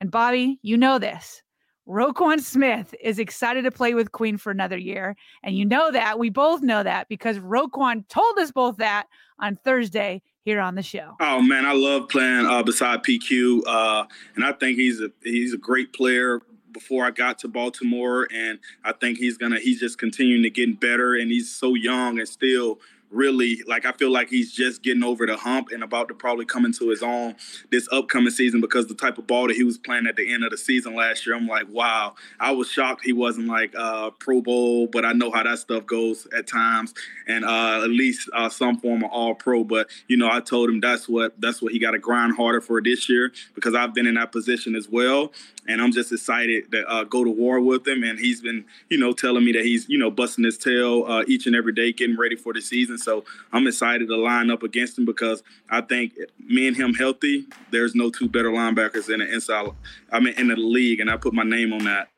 And 0.00 0.08
Bobby, 0.08 0.60
you 0.62 0.76
know 0.76 1.00
this. 1.00 1.42
Roquan 1.88 2.40
Smith 2.40 2.94
is 3.00 3.18
excited 3.18 3.62
to 3.62 3.70
play 3.70 3.94
with 3.94 4.12
Queen 4.12 4.38
for 4.38 4.50
another 4.50 4.78
year. 4.78 5.16
And 5.42 5.56
you 5.56 5.64
know 5.64 5.90
that. 5.90 6.18
We 6.18 6.30
both 6.30 6.62
know 6.62 6.82
that 6.82 7.08
because 7.08 7.38
Roquan 7.38 8.08
told 8.08 8.38
us 8.38 8.50
both 8.50 8.78
that 8.78 9.06
on 9.38 9.56
Thursday 9.56 10.22
here 10.44 10.60
on 10.60 10.74
the 10.74 10.82
show. 10.82 11.16
Oh 11.20 11.40
man, 11.40 11.66
I 11.66 11.72
love 11.72 12.08
playing 12.08 12.46
uh, 12.46 12.62
beside 12.62 13.02
PQ, 13.02 13.62
uh, 13.66 14.04
and 14.36 14.44
I 14.44 14.52
think 14.52 14.78
he's 14.78 15.00
a 15.00 15.10
he's 15.22 15.54
a 15.54 15.58
great 15.58 15.92
player. 15.92 16.40
Before 16.72 17.04
I 17.04 17.12
got 17.12 17.38
to 17.38 17.48
Baltimore, 17.48 18.26
and 18.34 18.58
I 18.84 18.92
think 18.92 19.18
he's 19.18 19.38
gonna 19.38 19.60
he's 19.60 19.78
just 19.78 19.96
continuing 19.96 20.42
to 20.42 20.50
get 20.50 20.80
better, 20.80 21.14
and 21.14 21.30
he's 21.30 21.48
so 21.48 21.74
young 21.74 22.18
and 22.18 22.28
still 22.28 22.80
really 23.14 23.62
like 23.66 23.84
I 23.86 23.92
feel 23.92 24.10
like 24.10 24.28
he's 24.28 24.52
just 24.52 24.82
getting 24.82 25.04
over 25.04 25.26
the 25.26 25.36
hump 25.36 25.68
and 25.72 25.82
about 25.82 26.08
to 26.08 26.14
probably 26.14 26.44
come 26.44 26.64
into 26.64 26.90
his 26.90 27.02
own 27.02 27.36
this 27.70 27.88
upcoming 27.92 28.30
season 28.30 28.60
because 28.60 28.86
the 28.86 28.94
type 28.94 29.18
of 29.18 29.26
ball 29.26 29.48
that 29.48 29.56
he 29.56 29.64
was 29.64 29.78
playing 29.78 30.06
at 30.06 30.16
the 30.16 30.32
end 30.32 30.44
of 30.44 30.50
the 30.50 30.58
season 30.58 30.94
last 30.94 31.26
year. 31.26 31.36
I'm 31.36 31.46
like, 31.46 31.68
wow. 31.70 32.14
I 32.40 32.50
was 32.52 32.70
shocked 32.70 33.04
he 33.04 33.12
wasn't 33.12 33.46
like 33.46 33.74
uh, 33.76 34.10
Pro 34.18 34.40
Bowl, 34.40 34.86
but 34.86 35.04
I 35.04 35.12
know 35.12 35.30
how 35.30 35.42
that 35.42 35.58
stuff 35.58 35.86
goes 35.86 36.26
at 36.36 36.46
times, 36.46 36.94
and 37.26 37.44
uh, 37.44 37.82
at 37.82 37.90
least 37.90 38.28
uh, 38.34 38.48
some 38.48 38.78
form 38.78 39.04
of 39.04 39.10
All 39.10 39.34
Pro. 39.34 39.64
But 39.64 39.88
you 40.08 40.16
know, 40.16 40.30
I 40.30 40.40
told 40.40 40.68
him 40.68 40.80
that's 40.80 41.08
what 41.08 41.40
that's 41.40 41.62
what 41.62 41.72
he 41.72 41.78
got 41.78 41.92
to 41.92 41.98
grind 41.98 42.36
harder 42.36 42.60
for 42.60 42.80
this 42.82 43.08
year 43.08 43.32
because 43.54 43.74
I've 43.74 43.94
been 43.94 44.06
in 44.06 44.14
that 44.14 44.32
position 44.32 44.74
as 44.74 44.88
well, 44.88 45.32
and 45.68 45.80
I'm 45.80 45.92
just 45.92 46.12
excited 46.12 46.70
to 46.72 46.88
uh, 46.88 47.04
go 47.04 47.24
to 47.24 47.30
war 47.30 47.60
with 47.60 47.86
him. 47.86 48.02
And 48.02 48.18
he's 48.18 48.40
been, 48.40 48.64
you 48.90 48.98
know, 48.98 49.12
telling 49.12 49.44
me 49.44 49.52
that 49.52 49.64
he's 49.64 49.88
you 49.88 49.98
know 49.98 50.10
busting 50.10 50.44
his 50.44 50.58
tail 50.58 51.04
uh, 51.06 51.24
each 51.26 51.46
and 51.46 51.54
every 51.54 51.72
day, 51.72 51.92
getting 51.92 52.16
ready 52.16 52.36
for 52.36 52.52
the 52.52 52.60
season. 52.60 52.98
So 53.04 53.24
I'm 53.52 53.66
excited 53.66 54.08
to 54.08 54.16
line 54.16 54.50
up 54.50 54.62
against 54.62 54.98
him 54.98 55.04
because 55.04 55.42
I 55.70 55.82
think 55.82 56.14
me 56.38 56.66
and 56.66 56.76
him 56.76 56.94
healthy, 56.94 57.46
there's 57.70 57.94
no 57.94 58.10
two 58.10 58.28
better 58.28 58.50
linebackers 58.50 59.12
in 59.12 59.20
the 59.20 59.32
inside. 59.32 59.70
I 60.10 60.20
mean, 60.20 60.34
in 60.38 60.48
the 60.48 60.56
league, 60.56 61.00
and 61.00 61.10
I 61.10 61.16
put 61.16 61.34
my 61.34 61.44
name 61.44 61.72
on 61.72 61.84
that. 61.84 62.08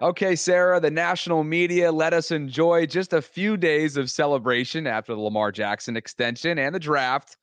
Okay, 0.00 0.34
Sarah, 0.34 0.80
the 0.80 0.90
national 0.90 1.44
media 1.44 1.92
let 1.92 2.12
us 2.12 2.32
enjoy 2.32 2.86
just 2.86 3.12
a 3.12 3.22
few 3.22 3.56
days 3.56 3.96
of 3.96 4.10
celebration 4.10 4.88
after 4.88 5.14
the 5.14 5.20
Lamar 5.20 5.52
Jackson 5.52 5.96
extension 5.96 6.58
and 6.58 6.74
the 6.74 6.80
draft 6.80 7.36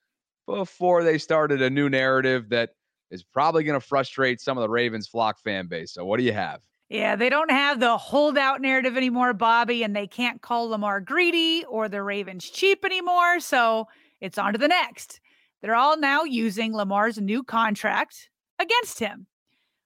before 0.46 1.05
they 1.05 1.17
started 1.17 1.62
a 1.62 1.69
new 1.69 1.89
narrative 1.89 2.50
that 2.50 2.72
is 3.12 3.24
probably 3.24 3.63
going 3.63 3.79
to 3.79 3.86
frustrate 3.86 4.41
some 4.41 4.58
of 4.58 4.62
the 4.62 4.69
Ravens 4.69 5.08
flock 5.08 5.39
fan 5.39 5.67
base. 5.67 5.93
So, 5.93 6.03
what 6.03 6.17
do 6.17 6.24
you 6.24 6.34
have? 6.34 6.60
Yeah, 6.89 7.15
they 7.15 7.29
don't 7.29 7.51
have 7.51 7.79
the 7.79 7.98
holdout 7.98 8.62
narrative 8.62 8.98
anymore, 8.98 9.34
Bobby, 9.34 9.84
and 9.84 9.96
they 9.96 10.08
can't 10.08 10.41
call 10.41 10.69
Lamar 10.69 11.00
greedy 11.00 11.63
or 11.69 11.88
the 11.88 12.01
Ravens 12.01 12.50
cheap 12.50 12.84
anymore. 12.84 13.39
So 13.39 13.88
it's 14.19 14.39
on 14.39 14.53
to 14.53 14.60
the 14.60 14.67
next. 14.67 15.19
They're 15.62 15.75
all 15.75 16.00
now 16.00 16.24
using 16.24 16.74
Lamar's 16.74 17.19
new 17.19 17.43
contract 17.43 18.29
against 18.58 19.00
him. 19.00 19.27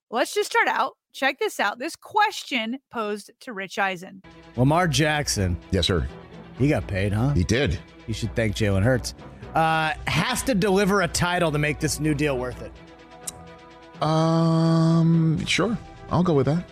Let's 0.10 0.34
just 0.34 0.50
start 0.50 0.68
out. 0.70 0.94
Check 1.12 1.40
this 1.40 1.60
out. 1.60 1.78
This 1.78 1.96
question 1.96 2.80
posed 2.92 3.32
to 3.42 3.54
Rich 3.54 3.78
Eisen. 3.80 4.22
Lamar 4.56 4.88
Jackson. 4.88 5.58
Yes, 5.72 5.88
sir. 5.88 6.08
He 6.58 6.70
got 6.70 6.88
paid, 6.88 7.12
huh? 7.12 7.34
He 7.34 7.44
did. 7.44 7.80
You 8.08 8.14
should 8.14 8.36
thank 8.36 8.56
Jalen 8.56 8.84
Hurts. 8.84 9.14
Uh, 9.54 9.94
has 10.08 10.42
to 10.44 10.56
deliver 10.56 11.02
a 11.02 11.08
title 11.08 11.52
to 11.52 11.58
make 11.58 11.80
this 11.80 12.00
new 12.00 12.14
deal 12.14 12.38
worth 12.38 12.62
it. 12.62 12.72
Um, 14.02 15.44
sure. 15.46 15.78
I'll 16.10 16.24
go 16.24 16.34
with 16.34 16.46
that. 16.46 16.64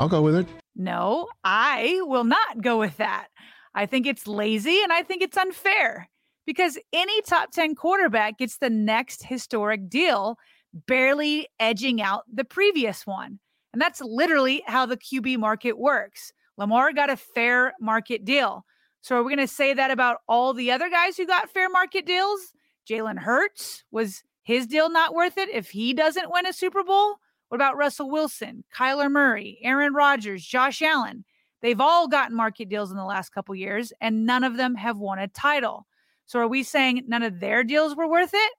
I'll 0.00 0.08
go 0.08 0.22
with 0.22 0.34
it. 0.34 0.46
No, 0.74 1.28
I 1.44 2.00
will 2.04 2.24
not 2.24 2.62
go 2.62 2.78
with 2.78 2.96
that. 2.96 3.28
I 3.74 3.84
think 3.84 4.06
it's 4.06 4.26
lazy 4.26 4.82
and 4.82 4.90
I 4.90 5.02
think 5.02 5.20
it's 5.20 5.36
unfair 5.36 6.08
because 6.46 6.78
any 6.94 7.20
top 7.20 7.50
10 7.52 7.74
quarterback 7.74 8.38
gets 8.38 8.56
the 8.56 8.70
next 8.70 9.22
historic 9.22 9.90
deal, 9.90 10.38
barely 10.86 11.48
edging 11.60 12.00
out 12.00 12.24
the 12.32 12.44
previous 12.44 13.06
one. 13.06 13.38
And 13.74 13.82
that's 13.82 14.00
literally 14.00 14.62
how 14.66 14.86
the 14.86 14.96
QB 14.96 15.38
market 15.38 15.78
works. 15.78 16.32
Lamar 16.56 16.94
got 16.94 17.10
a 17.10 17.16
fair 17.16 17.74
market 17.78 18.24
deal. 18.24 18.64
So 19.02 19.16
are 19.16 19.22
we 19.22 19.36
going 19.36 19.46
to 19.46 19.52
say 19.52 19.74
that 19.74 19.90
about 19.90 20.18
all 20.28 20.54
the 20.54 20.70
other 20.70 20.88
guys 20.88 21.18
who 21.18 21.26
got 21.26 21.50
fair 21.50 21.68
market 21.68 22.06
deals? 22.06 22.54
Jalen 22.88 23.18
Hurts 23.18 23.84
was 23.90 24.22
his 24.44 24.66
deal 24.66 24.88
not 24.88 25.14
worth 25.14 25.36
it 25.36 25.50
if 25.50 25.68
he 25.68 25.92
doesn't 25.92 26.32
win 26.32 26.46
a 26.46 26.54
Super 26.54 26.82
Bowl? 26.82 27.16
What 27.50 27.56
about 27.56 27.76
Russell 27.76 28.08
Wilson, 28.08 28.62
Kyler 28.72 29.10
Murray, 29.10 29.58
Aaron 29.64 29.92
Rodgers, 29.92 30.46
Josh 30.46 30.80
Allen? 30.82 31.24
They've 31.62 31.80
all 31.80 32.06
gotten 32.06 32.36
market 32.36 32.68
deals 32.68 32.92
in 32.92 32.96
the 32.96 33.04
last 33.04 33.30
couple 33.30 33.56
years, 33.56 33.92
and 34.00 34.24
none 34.24 34.44
of 34.44 34.56
them 34.56 34.76
have 34.76 34.98
won 34.98 35.18
a 35.18 35.26
title. 35.26 35.88
So 36.26 36.38
are 36.38 36.46
we 36.46 36.62
saying 36.62 37.02
none 37.08 37.24
of 37.24 37.40
their 37.40 37.64
deals 37.64 37.96
were 37.96 38.08
worth 38.08 38.30
it? 38.32 38.52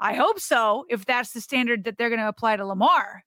I 0.00 0.14
hope 0.14 0.40
so, 0.40 0.86
if 0.88 1.04
that's 1.04 1.32
the 1.32 1.42
standard 1.42 1.84
that 1.84 1.98
they're 1.98 2.08
going 2.08 2.22
to 2.22 2.26
apply 2.26 2.56
to 2.56 2.64
Lamar. 2.64 3.22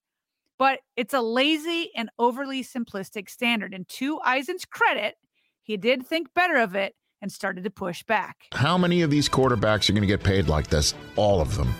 But 0.57 0.79
it's 0.95 1.13
a 1.13 1.21
lazy 1.21 1.91
and 1.95 2.09
overly 2.17 2.63
simplistic 2.63 3.29
standard. 3.29 3.75
And 3.75 3.87
to 3.89 4.19
Eisen's 4.21 4.65
credit, 4.65 5.17
he 5.61 5.77
did 5.77 6.07
think 6.07 6.33
better 6.33 6.55
of 6.55 6.73
it 6.73 6.95
and 7.21 7.31
started 7.31 7.63
to 7.65 7.69
push 7.69 8.01
back. 8.01 8.47
How 8.53 8.75
many 8.75 9.03
of 9.03 9.11
these 9.11 9.29
quarterbacks 9.29 9.87
are 9.87 9.93
going 9.93 10.01
to 10.01 10.07
get 10.07 10.23
paid 10.23 10.47
like 10.47 10.65
this? 10.65 10.95
All 11.15 11.41
of 11.41 11.55
them 11.55 11.75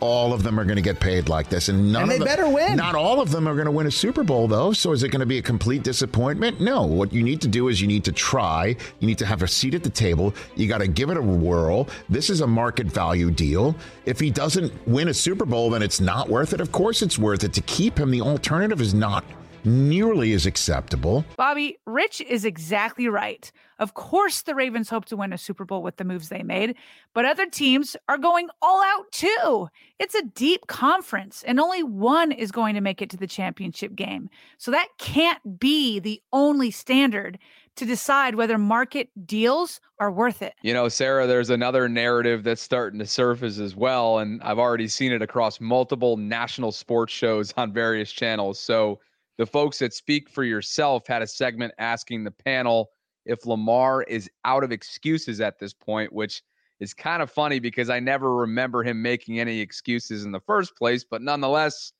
all 0.00 0.32
of 0.32 0.42
them 0.42 0.58
are 0.58 0.64
going 0.64 0.76
to 0.76 0.82
get 0.82 1.00
paid 1.00 1.28
like 1.28 1.48
this, 1.48 1.68
and 1.68 1.92
none 1.92 2.02
and 2.02 2.10
they 2.10 2.14
of 2.16 2.20
them, 2.20 2.28
better 2.28 2.48
win. 2.48 2.76
Not 2.76 2.94
all 2.94 3.20
of 3.20 3.30
them 3.30 3.48
are 3.48 3.54
going 3.54 3.66
to 3.66 3.70
win 3.70 3.86
a 3.86 3.90
Super 3.90 4.22
Bowl, 4.22 4.48
though. 4.48 4.72
So 4.72 4.92
is 4.92 5.02
it 5.02 5.08
going 5.08 5.20
to 5.20 5.26
be 5.26 5.38
a 5.38 5.42
complete 5.42 5.82
disappointment? 5.82 6.60
No. 6.60 6.84
What 6.84 7.12
you 7.12 7.22
need 7.22 7.40
to 7.42 7.48
do 7.48 7.68
is 7.68 7.80
you 7.80 7.86
need 7.86 8.04
to 8.04 8.12
try. 8.12 8.76
You 9.00 9.06
need 9.06 9.18
to 9.18 9.26
have 9.26 9.42
a 9.42 9.48
seat 9.48 9.74
at 9.74 9.82
the 9.82 9.90
table. 9.90 10.34
You 10.54 10.68
got 10.68 10.78
to 10.78 10.88
give 10.88 11.10
it 11.10 11.16
a 11.16 11.22
whirl. 11.22 11.88
This 12.08 12.30
is 12.30 12.40
a 12.40 12.46
market 12.46 12.86
value 12.86 13.30
deal. 13.30 13.74
If 14.04 14.20
he 14.20 14.30
doesn't 14.30 14.72
win 14.86 15.08
a 15.08 15.14
Super 15.14 15.44
Bowl, 15.44 15.70
then 15.70 15.82
it's 15.82 16.00
not 16.00 16.28
worth 16.28 16.52
it. 16.52 16.60
Of 16.60 16.72
course, 16.72 17.02
it's 17.02 17.18
worth 17.18 17.44
it 17.44 17.52
to 17.54 17.60
keep 17.62 17.98
him. 17.98 18.10
The 18.10 18.20
alternative 18.20 18.80
is 18.80 18.94
not 18.94 19.24
nearly 19.66 20.32
as 20.32 20.46
acceptable. 20.46 21.24
Bobby, 21.36 21.78
Rich 21.84 22.20
is 22.22 22.44
exactly 22.44 23.08
right. 23.08 23.50
Of 23.78 23.92
course, 23.92 24.42
the 24.42 24.54
Ravens 24.54 24.88
hope 24.88 25.04
to 25.06 25.16
win 25.16 25.32
a 25.32 25.38
Super 25.38 25.66
Bowl 25.66 25.82
with 25.82 25.96
the 25.96 26.04
moves 26.04 26.30
they 26.30 26.42
made, 26.42 26.76
but 27.12 27.26
other 27.26 27.46
teams 27.46 27.94
are 28.08 28.16
going 28.16 28.48
all 28.62 28.82
out 28.82 29.12
too. 29.12 29.68
It's 29.98 30.14
a 30.14 30.22
deep 30.22 30.66
conference, 30.66 31.44
and 31.46 31.60
only 31.60 31.82
one 31.82 32.32
is 32.32 32.50
going 32.50 32.74
to 32.74 32.80
make 32.80 33.02
it 33.02 33.10
to 33.10 33.18
the 33.18 33.26
championship 33.26 33.94
game. 33.94 34.30
So 34.56 34.70
that 34.70 34.88
can't 34.98 35.58
be 35.58 35.98
the 35.98 36.22
only 36.32 36.70
standard 36.70 37.38
to 37.76 37.84
decide 37.84 38.34
whether 38.34 38.56
market 38.56 39.10
deals 39.26 39.80
are 40.00 40.10
worth 40.10 40.40
it. 40.40 40.54
You 40.62 40.72
know, 40.72 40.88
Sarah, 40.88 41.26
there's 41.26 41.50
another 41.50 41.88
narrative 41.88 42.42
that's 42.42 42.62
starting 42.62 42.98
to 43.00 43.06
surface 43.06 43.58
as 43.58 43.76
well. 43.76 44.18
And 44.18 44.42
I've 44.42 44.58
already 44.58 44.88
seen 44.88 45.12
it 45.12 45.20
across 45.20 45.60
multiple 45.60 46.16
national 46.16 46.72
sports 46.72 47.12
shows 47.12 47.52
on 47.58 47.72
various 47.74 48.10
channels. 48.10 48.58
So, 48.58 48.98
the 49.38 49.46
folks 49.46 49.78
that 49.78 49.92
speak 49.92 50.28
for 50.28 50.44
yourself 50.44 51.06
had 51.06 51.22
a 51.22 51.26
segment 51.26 51.72
asking 51.78 52.24
the 52.24 52.30
panel 52.30 52.90
if 53.24 53.44
Lamar 53.44 54.02
is 54.04 54.30
out 54.44 54.64
of 54.64 54.72
excuses 54.72 55.40
at 55.40 55.58
this 55.58 55.72
point, 55.72 56.12
which 56.12 56.42
is 56.80 56.94
kind 56.94 57.22
of 57.22 57.30
funny 57.30 57.58
because 57.58 57.90
I 57.90 58.00
never 58.00 58.34
remember 58.34 58.82
him 58.82 59.02
making 59.02 59.40
any 59.40 59.60
excuses 59.60 60.24
in 60.24 60.32
the 60.32 60.40
first 60.40 60.76
place. 60.76 61.04
But 61.04 61.22
nonetheless, 61.22 61.92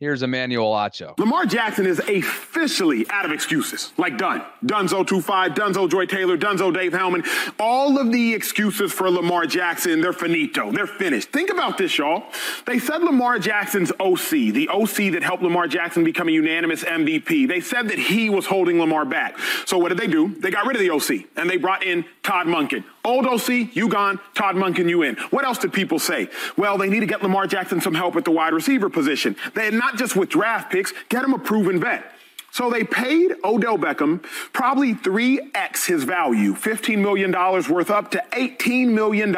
Here's 0.00 0.22
Emmanuel 0.22 0.72
Acho. 0.72 1.18
Lamar 1.18 1.44
Jackson 1.44 1.86
is 1.86 1.98
officially 1.98 3.04
out 3.10 3.26
of 3.26 3.32
excuses. 3.32 3.92
Like 3.98 4.16
done. 4.16 4.42
Dunzo 4.64 5.06
25, 5.06 5.52
Dunzo 5.52 5.90
Joy 5.90 6.06
Taylor, 6.06 6.38
Dunzo 6.38 6.72
Dave 6.72 6.94
Helman. 6.94 7.22
All 7.58 7.98
of 7.98 8.10
the 8.10 8.32
excuses 8.32 8.94
for 8.94 9.10
Lamar 9.10 9.44
Jackson, 9.44 10.00
they're 10.00 10.14
finito. 10.14 10.72
They're 10.72 10.86
finished. 10.86 11.32
Think 11.32 11.50
about 11.50 11.76
this, 11.76 11.98
y'all. 11.98 12.24
They 12.64 12.78
said 12.78 13.02
Lamar 13.02 13.38
Jackson's 13.38 13.92
OC, 14.00 14.30
the 14.30 14.70
OC 14.72 15.12
that 15.12 15.22
helped 15.22 15.42
Lamar 15.42 15.68
Jackson 15.68 16.02
become 16.02 16.28
a 16.28 16.32
unanimous 16.32 16.82
MVP. 16.82 17.46
They 17.46 17.60
said 17.60 17.90
that 17.90 17.98
he 17.98 18.30
was 18.30 18.46
holding 18.46 18.78
Lamar 18.78 19.04
back. 19.04 19.38
So 19.66 19.76
what 19.76 19.90
did 19.90 19.98
they 19.98 20.06
do? 20.06 20.34
They 20.34 20.50
got 20.50 20.66
rid 20.66 20.76
of 20.76 20.80
the 20.80 20.88
OC 20.88 21.26
and 21.36 21.50
they 21.50 21.58
brought 21.58 21.84
in 21.84 22.06
Todd 22.22 22.46
Monken. 22.46 22.84
Old 23.04 23.26
OC, 23.26 23.74
you 23.74 23.88
gone. 23.88 24.20
Todd 24.34 24.56
Monken, 24.56 24.88
you 24.88 25.02
in. 25.02 25.16
What 25.30 25.44
else 25.44 25.58
did 25.58 25.72
people 25.72 25.98
say? 25.98 26.28
Well, 26.56 26.76
they 26.76 26.88
need 26.88 27.00
to 27.00 27.06
get 27.06 27.22
Lamar 27.22 27.46
Jackson 27.46 27.80
some 27.80 27.94
help 27.94 28.16
at 28.16 28.24
the 28.24 28.30
wide 28.30 28.52
receiver 28.52 28.90
position. 28.90 29.36
They 29.54 29.70
not 29.70 29.96
just 29.96 30.16
with 30.16 30.28
draft 30.28 30.70
picks, 30.70 30.92
get 31.08 31.24
him 31.24 31.32
a 31.32 31.38
proven 31.38 31.80
vet. 31.80 32.14
So 32.52 32.70
they 32.70 32.84
paid 32.84 33.34
Odell 33.44 33.78
Beckham 33.78 34.22
probably 34.52 34.94
3x 34.94 35.86
his 35.86 36.04
value, 36.04 36.54
$15 36.54 36.98
million 36.98 37.32
worth 37.32 37.90
up 37.90 38.10
to 38.12 38.22
$18 38.32 38.88
million 38.88 39.32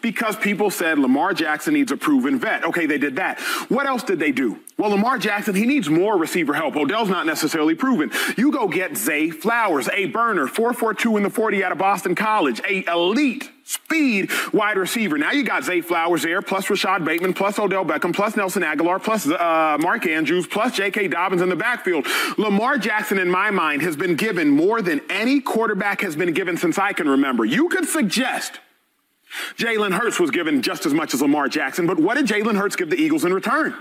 because 0.00 0.36
people 0.36 0.70
said 0.70 0.98
Lamar 0.98 1.34
Jackson 1.34 1.74
needs 1.74 1.92
a 1.92 1.96
proven 1.96 2.38
vet. 2.38 2.64
Okay, 2.64 2.86
they 2.86 2.98
did 2.98 3.16
that. 3.16 3.40
What 3.68 3.86
else 3.86 4.02
did 4.02 4.18
they 4.18 4.32
do? 4.32 4.60
Well, 4.76 4.90
Lamar 4.90 5.18
Jackson, 5.18 5.54
he 5.54 5.66
needs 5.66 5.88
more 5.88 6.16
receiver 6.16 6.54
help. 6.54 6.76
Odell's 6.76 7.08
not 7.08 7.26
necessarily 7.26 7.74
proven. 7.74 8.10
You 8.36 8.50
go 8.50 8.68
get 8.68 8.96
Zay 8.96 9.30
Flowers, 9.30 9.88
a 9.88 10.06
burner, 10.06 10.46
442 10.46 11.16
in 11.16 11.22
the 11.22 11.30
40 11.30 11.64
out 11.64 11.72
of 11.72 11.78
Boston 11.78 12.14
College, 12.14 12.60
a 12.68 12.84
elite 12.90 13.50
speed 13.64 14.30
wide 14.52 14.76
receiver. 14.76 15.18
Now 15.18 15.32
you 15.32 15.42
got 15.42 15.64
Zay 15.64 15.80
Flowers 15.80 16.22
there, 16.22 16.42
plus 16.42 16.68
Rashod 16.70 17.04
Bateman, 17.04 17.34
plus 17.34 17.58
Odell 17.58 17.84
Beckham, 17.84 18.14
plus 18.14 18.36
Nelson 18.36 18.62
Agholor, 18.62 19.02
plus 19.02 19.26
uh, 19.26 19.76
Mark 19.80 20.06
Andrews, 20.06 20.46
plus 20.46 20.76
J.K. 20.76 21.08
Dobbins 21.08 21.42
in 21.42 21.48
the 21.48 21.56
backfield. 21.56 22.06
Lamar 22.38 22.78
Jackson, 22.78 23.18
in 23.18 23.30
my 23.30 23.50
mind, 23.50 23.82
has 23.82 23.96
been 23.96 24.14
given 24.14 24.50
more 24.50 24.82
than 24.82 25.00
any 25.10 25.40
quarterback 25.40 26.02
has 26.02 26.14
been 26.14 26.32
given 26.32 26.56
since 26.56 26.78
I 26.78 26.92
can 26.92 27.08
remember. 27.08 27.44
You 27.44 27.68
could 27.68 27.88
suggest 27.88 28.60
Jalen 29.56 29.92
Hurts 29.98 30.20
was 30.20 30.30
given 30.30 30.62
just 30.62 30.86
as 30.86 30.94
much 30.94 31.14
as 31.14 31.22
Lamar 31.22 31.48
Jackson, 31.48 31.86
but 31.86 31.98
what 31.98 32.16
did 32.16 32.26
Jalen 32.26 32.56
Hurts 32.56 32.76
give 32.76 32.90
the 32.90 32.96
Eagles 32.96 33.24
in 33.24 33.32
return? 33.32 33.74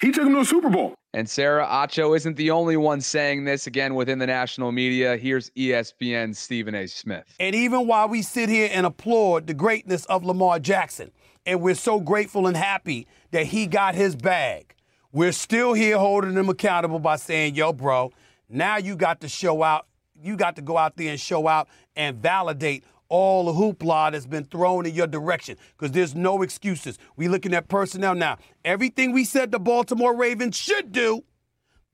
He 0.00 0.12
took 0.12 0.26
him 0.26 0.34
to 0.34 0.40
a 0.40 0.44
Super 0.44 0.68
Bowl. 0.68 0.94
And 1.14 1.28
Sarah 1.28 1.66
Acho 1.66 2.14
isn't 2.14 2.36
the 2.36 2.50
only 2.50 2.76
one 2.76 3.00
saying 3.00 3.44
this 3.44 3.66
again 3.66 3.94
within 3.94 4.18
the 4.18 4.26
national 4.26 4.70
media. 4.70 5.16
Here's 5.16 5.48
ESPN's 5.50 6.38
Stephen 6.38 6.74
A. 6.74 6.86
Smith. 6.86 7.24
And 7.40 7.54
even 7.54 7.86
while 7.86 8.08
we 8.08 8.20
sit 8.20 8.50
here 8.50 8.68
and 8.70 8.84
applaud 8.84 9.46
the 9.46 9.54
greatness 9.54 10.04
of 10.06 10.24
Lamar 10.24 10.58
Jackson, 10.58 11.12
and 11.46 11.62
we're 11.62 11.74
so 11.74 12.00
grateful 12.00 12.46
and 12.46 12.56
happy 12.56 13.06
that 13.30 13.46
he 13.46 13.66
got 13.66 13.94
his 13.94 14.14
bag, 14.14 14.74
we're 15.12 15.32
still 15.32 15.72
here 15.72 15.96
holding 15.96 16.34
him 16.34 16.50
accountable 16.50 16.98
by 16.98 17.16
saying, 17.16 17.54
yo, 17.54 17.72
bro, 17.72 18.12
now 18.50 18.76
you 18.76 18.96
got 18.96 19.22
to 19.22 19.28
show 19.28 19.62
out. 19.62 19.86
You 20.20 20.36
got 20.36 20.56
to 20.56 20.62
go 20.62 20.76
out 20.76 20.96
there 20.96 21.10
and 21.10 21.20
show 21.20 21.48
out 21.48 21.68
and 21.94 22.16
validate 22.16 22.84
all 23.08 23.46
the 23.46 23.52
hoopla 23.52 24.12
that's 24.12 24.26
been 24.26 24.44
thrown 24.44 24.86
in 24.86 24.94
your 24.94 25.06
direction 25.06 25.56
because 25.76 25.92
there's 25.92 26.14
no 26.14 26.42
excuses. 26.42 26.98
We 27.16 27.28
looking 27.28 27.54
at 27.54 27.68
personnel 27.68 28.14
now. 28.14 28.38
Everything 28.64 29.12
we 29.12 29.24
said 29.24 29.52
the 29.52 29.58
Baltimore 29.58 30.14
Ravens 30.16 30.56
should 30.56 30.92
do, 30.92 31.24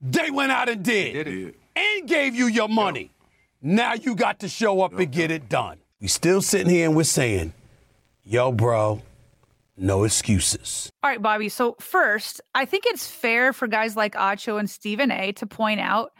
they 0.01 0.31
went 0.31 0.51
out 0.51 0.69
and 0.69 0.83
did. 0.83 1.25
did 1.25 1.55
and 1.75 2.07
gave 2.07 2.35
you 2.35 2.47
your 2.47 2.69
money. 2.69 3.01
Yep. 3.01 3.09
Now 3.61 3.93
you 3.93 4.15
got 4.15 4.39
to 4.39 4.49
show 4.49 4.81
up 4.81 4.91
yep. 4.91 5.01
and 5.01 5.11
get 5.11 5.31
it 5.31 5.49
done. 5.49 5.79
We 5.99 6.07
still 6.07 6.41
sitting 6.41 6.69
here 6.69 6.87
and 6.87 6.95
we're 6.95 7.03
saying, 7.03 7.53
yo, 8.23 8.51
bro, 8.51 9.01
no 9.77 10.03
excuses. 10.03 10.91
All 11.01 11.09
right, 11.09 11.21
Bobby. 11.21 11.49
So 11.49 11.75
first, 11.79 12.41
I 12.53 12.65
think 12.65 12.85
it's 12.85 13.07
fair 13.07 13.53
for 13.53 13.67
guys 13.67 13.95
like 13.95 14.13
Acho 14.15 14.59
and 14.59 14.69
Stephen 14.69 15.11
A 15.11 15.31
to 15.33 15.45
point 15.45 15.79
out 15.79 16.13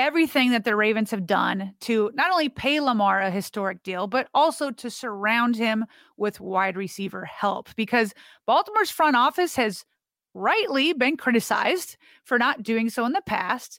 everything 0.00 0.50
that 0.50 0.64
the 0.64 0.74
Ravens 0.74 1.10
have 1.10 1.26
done 1.26 1.74
to 1.80 2.10
not 2.14 2.32
only 2.32 2.48
pay 2.48 2.80
Lamar 2.80 3.20
a 3.20 3.30
historic 3.30 3.82
deal, 3.82 4.06
but 4.06 4.28
also 4.32 4.70
to 4.70 4.90
surround 4.90 5.56
him 5.56 5.84
with 6.16 6.40
wide 6.40 6.74
receiver 6.74 7.26
help 7.26 7.68
because 7.76 8.14
Baltimore's 8.46 8.90
front 8.90 9.14
office 9.14 9.56
has 9.56 9.84
rightly 10.32 10.94
been 10.94 11.18
criticized 11.18 11.98
for 12.24 12.38
not 12.38 12.62
doing 12.62 12.88
so 12.88 13.04
in 13.04 13.12
the 13.12 13.20
past. 13.26 13.78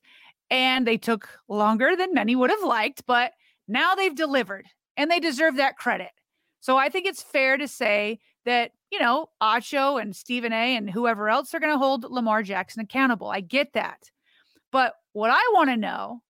And 0.52 0.86
they 0.86 0.98
took 0.98 1.28
longer 1.48 1.96
than 1.96 2.14
many 2.14 2.36
would 2.36 2.52
have 2.52 2.64
liked, 2.64 3.04
but 3.08 3.32
now 3.68 3.96
they've 3.96 4.14
delivered 4.14 4.68
and 4.96 5.10
they 5.10 5.20
deserve 5.20 5.56
that 5.56 5.78
credit. 5.78 6.12
So 6.60 6.78
I 6.78 6.90
think 6.90 7.08
it's 7.08 7.24
fair 7.24 7.58
to 7.58 7.68
say 7.68 8.20
that, 8.46 8.74
you 8.92 9.00
know, 9.00 9.30
Acho 9.42 10.00
and 10.00 10.16
Stephen 10.16 10.54
A 10.54 10.76
and 10.76 10.88
whoever 10.88 11.30
else 11.30 11.56
are 11.56 11.60
going 11.60 11.74
to 11.74 11.80
hold 11.80 12.04
Lamar 12.04 12.44
Jackson 12.44 12.84
accountable. 12.84 13.30
I 13.30 13.40
get 13.40 13.74
that. 13.74 14.12
But 14.72 14.94
what 15.14 15.30
I 15.30 15.42
want 15.54 15.70
to 15.70 15.78
know 15.78 16.22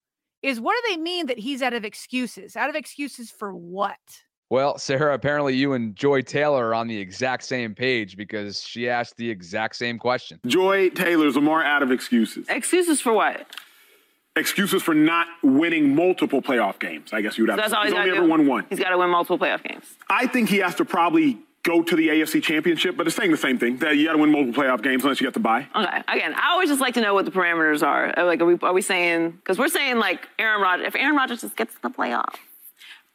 is 0.43 0.61
what 0.61 0.75
do 0.75 0.95
they 0.95 1.01
mean 1.01 1.27
that 1.27 1.39
he's 1.39 1.63
out 1.63 1.73
of 1.73 1.85
excuses? 1.85 2.57
Out 2.57 2.71
of 2.71 2.77
excuses 2.77 3.31
for 3.31 3.55
what? 3.55 3.99
Well, 4.49 4.79
Sarah, 4.79 5.15
apparently 5.15 5.55
you 5.55 5.75
and 5.75 5.95
Joy 5.95 6.23
Taylor 6.23 6.69
are 6.69 6.75
on 6.75 6.89
the 6.89 6.99
exact 6.99 7.45
same 7.45 7.75
page 7.75 8.17
because 8.17 8.63
she 8.63 8.89
asked 8.89 9.17
the 9.17 9.31
exact 9.31 9.77
same 9.77 9.97
question. 9.97 10.41
Joy 10.47 10.91
Taylor's 10.91 11.37
more 11.37 11.63
out 11.65 11.85
of 11.85 11.93
excuses. 11.93 12.49
Excuses 12.49 13.01
for 13.01 13.13
what? 13.13 13.47
Excuses 14.35 14.83
for 14.83 14.95
not 14.95 15.29
winning 15.45 15.95
multiple 15.95 16.43
playoff 16.43 16.81
games. 16.81 17.13
I 17.13 17.21
guess 17.21 17.39
you 17.39 17.45
would 17.45 17.51
have. 17.51 17.59
So 17.59 17.63
that's 17.63 17.75
all 17.75 17.83
he's, 17.83 17.93
he's 17.93 17.99
only 17.99 18.17
ever 18.17 18.27
won 18.27 18.47
one. 18.49 18.67
He's 18.71 18.81
got 18.81 18.91
to 18.91 18.99
win 18.99 19.11
multiple 19.11 19.39
playoff 19.39 19.63
games. 19.63 19.85
I 20.09 20.27
think 20.27 20.49
he 20.49 20.59
has 20.59 20.75
to 20.77 20.85
probably 20.85 21.39
go 21.63 21.83
to 21.83 21.97
the 21.97 22.09
AFC 22.09 22.43
Championship, 22.43 22.97
but 22.97 23.07
it's 23.07 23.17
saying 23.17 23.31
the 23.31 23.37
same 23.37 23.59
thing 23.59 23.77
that 23.79 23.97
you 23.97 24.07
got 24.07 24.13
to 24.13 24.19
win 24.19 24.33
multiple 24.33 24.63
playoff 24.63 24.83
games 24.83 25.03
unless 25.03 25.21
you 25.21 25.27
get 25.27 25.35
to 25.35 25.41
buy. 25.41 25.67
Okay. 25.75 26.03
Again, 26.09 26.35
I 26.35 26.53
always 26.53 26.69
just 26.69 26.81
like 26.81 26.95
to 26.95 27.01
know 27.01 27.15
what 27.15 27.25
the 27.25 27.31
parameters 27.31 27.87
are. 27.87 28.19
Uh, 28.19 28.25
like, 28.25 28.41
are 28.41 28.47
we, 28.47 28.57
are 28.63 28.73
we 28.73 28.83
saying 28.83 29.33
because 29.33 29.59
we're 29.59 29.69
saying 29.69 29.99
like 29.99 30.29
Aaron 30.39 30.61
Rodgers? 30.61 30.87
If 30.87 30.97
Aaron 30.97 31.17
Rodgers 31.17 31.43
just 31.43 31.57
gets 31.57 31.75
to 31.75 31.83
the 31.83 31.91
playoff, 31.91 32.35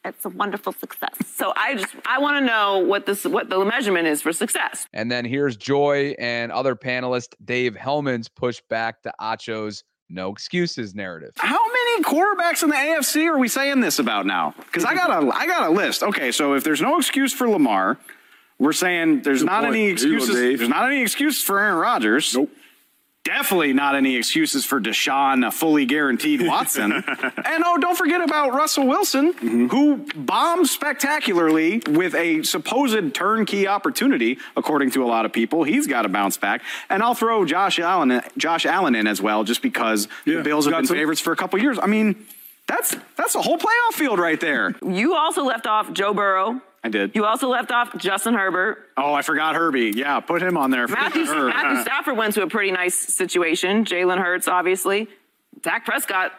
it's 0.03 0.23
a 0.25 0.29
wonderful 0.29 0.71
success. 0.71 1.15
So 1.25 1.51
I 1.55 1.75
just 1.75 1.95
I 2.05 2.19
want 2.19 2.37
to 2.37 2.45
know 2.45 2.79
what 2.79 3.05
this 3.05 3.25
what 3.25 3.49
the 3.49 3.63
measurement 3.65 4.07
is 4.07 4.21
for 4.21 4.31
success. 4.31 4.87
And 4.93 5.11
then 5.11 5.25
here's 5.25 5.57
Joy 5.57 6.15
and 6.19 6.51
other 6.51 6.75
panelist 6.75 7.33
Dave 7.43 7.75
Helman's 7.75 8.29
push 8.29 8.61
back 8.69 9.01
to 9.03 9.13
Acho's 9.19 9.83
no 10.07 10.31
excuses 10.31 10.93
narrative. 10.93 11.31
How 11.37 11.59
many 11.65 12.03
quarterbacks 12.03 12.61
in 12.61 12.69
the 12.69 12.75
AFC 12.75 13.25
are 13.27 13.39
we 13.39 13.47
saying 13.47 13.79
this 13.79 13.97
about 13.97 14.27
now? 14.27 14.53
Because 14.57 14.85
I 14.85 14.93
got 14.93 15.09
a 15.09 15.27
I 15.33 15.47
got 15.47 15.67
a 15.67 15.71
list. 15.71 16.03
Okay, 16.03 16.31
so 16.31 16.53
if 16.53 16.63
there's 16.63 16.81
no 16.81 16.97
excuse 16.97 17.33
for 17.33 17.49
Lamar, 17.49 17.97
we're 18.59 18.73
saying 18.73 19.21
there's 19.21 19.41
Good 19.41 19.47
not 19.47 19.63
point. 19.63 19.75
any 19.75 19.93
There 19.93 20.07
you 20.07 20.11
go, 20.11 20.23
excuses. 20.23 20.57
There's 20.59 20.69
not 20.69 20.85
any 20.91 21.01
excuses 21.01 21.43
for 21.43 21.59
Aaron 21.59 21.77
Rodgers. 21.77 22.35
Nope. 22.35 22.49
Definitely 23.23 23.73
not 23.73 23.95
any 23.95 24.17
excuses 24.17 24.65
for 24.65 24.79
Deshaun, 24.79 25.47
a 25.47 25.49
fully 25.49 25.85
guaranteed 25.87 26.41
Watson. 26.47 26.91
and 26.91 27.63
oh, 27.65 27.75
don't 27.79 27.97
forget 27.97 28.21
about 28.21 28.53
Russell 28.53 28.85
Wilson, 28.85 29.33
Mm-hmm. 29.33 29.67
who 29.69 30.05
bombed 30.15 30.67
spectacularly 30.67 31.81
with 31.89 32.13
a 32.13 32.43
supposed 32.43 33.15
turnkey 33.15 33.67
opportunity, 33.67 34.37
according 34.55 34.91
to 34.91 35.03
a 35.03 35.07
lot 35.07 35.25
of 35.25 35.33
people. 35.33 35.63
He's 35.63 35.87
got 35.87 36.03
to 36.03 36.09
bounce 36.09 36.37
back. 36.37 36.61
And 36.87 37.01
I'll 37.01 37.15
throw 37.15 37.45
Josh 37.45 37.79
Allen, 37.79 38.21
Josh 38.37 38.67
Allen 38.67 38.93
in 38.93 39.07
as 39.07 39.23
well, 39.23 39.43
just 39.43 39.63
because 39.63 40.07
the 40.25 40.43
Bills 40.43 40.65
have 40.65 40.73
got 40.73 40.77
been 40.81 40.87
some. 40.87 40.95
favorites 40.97 41.19
for 41.19 41.33
a 41.33 41.35
couple 41.35 41.59
years. 41.59 41.79
I 41.81 41.87
mean, 41.87 42.27
that's 42.67 42.95
that's 43.17 43.33
a 43.33 43.41
whole 43.41 43.57
playoff 43.57 43.93
field 43.93 44.19
right 44.19 44.39
there. 44.39 44.75
You 44.85 45.15
also 45.15 45.43
left 45.43 45.65
off 45.65 45.91
Joe 45.93 46.13
Burrow. 46.13 46.61
I 46.85 46.87
did. 46.87 47.15
You 47.15 47.25
also 47.25 47.47
left 47.47 47.71
off 47.71 47.97
Justin 47.97 48.35
Herbert. 48.35 48.77
Oh, 48.95 49.11
I 49.15 49.23
forgot 49.23 49.55
Herbie. 49.55 49.91
Yeah, 49.95 50.19
put 50.19 50.43
him 50.43 50.55
on 50.55 50.69
there. 50.69 50.87
Matthew, 50.87 51.25
sure. 51.25 51.47
Matthew 51.47 51.81
Stafford 51.81 52.15
went 52.15 52.35
to 52.35 52.43
a 52.43 52.47
pretty 52.47 52.69
nice 52.71 52.93
situation. 52.95 53.85
Jalen 53.85 54.19
Hurts, 54.19 54.47
obviously. 54.47 55.07
Dak 55.61 55.83
Prescott. 55.83 56.31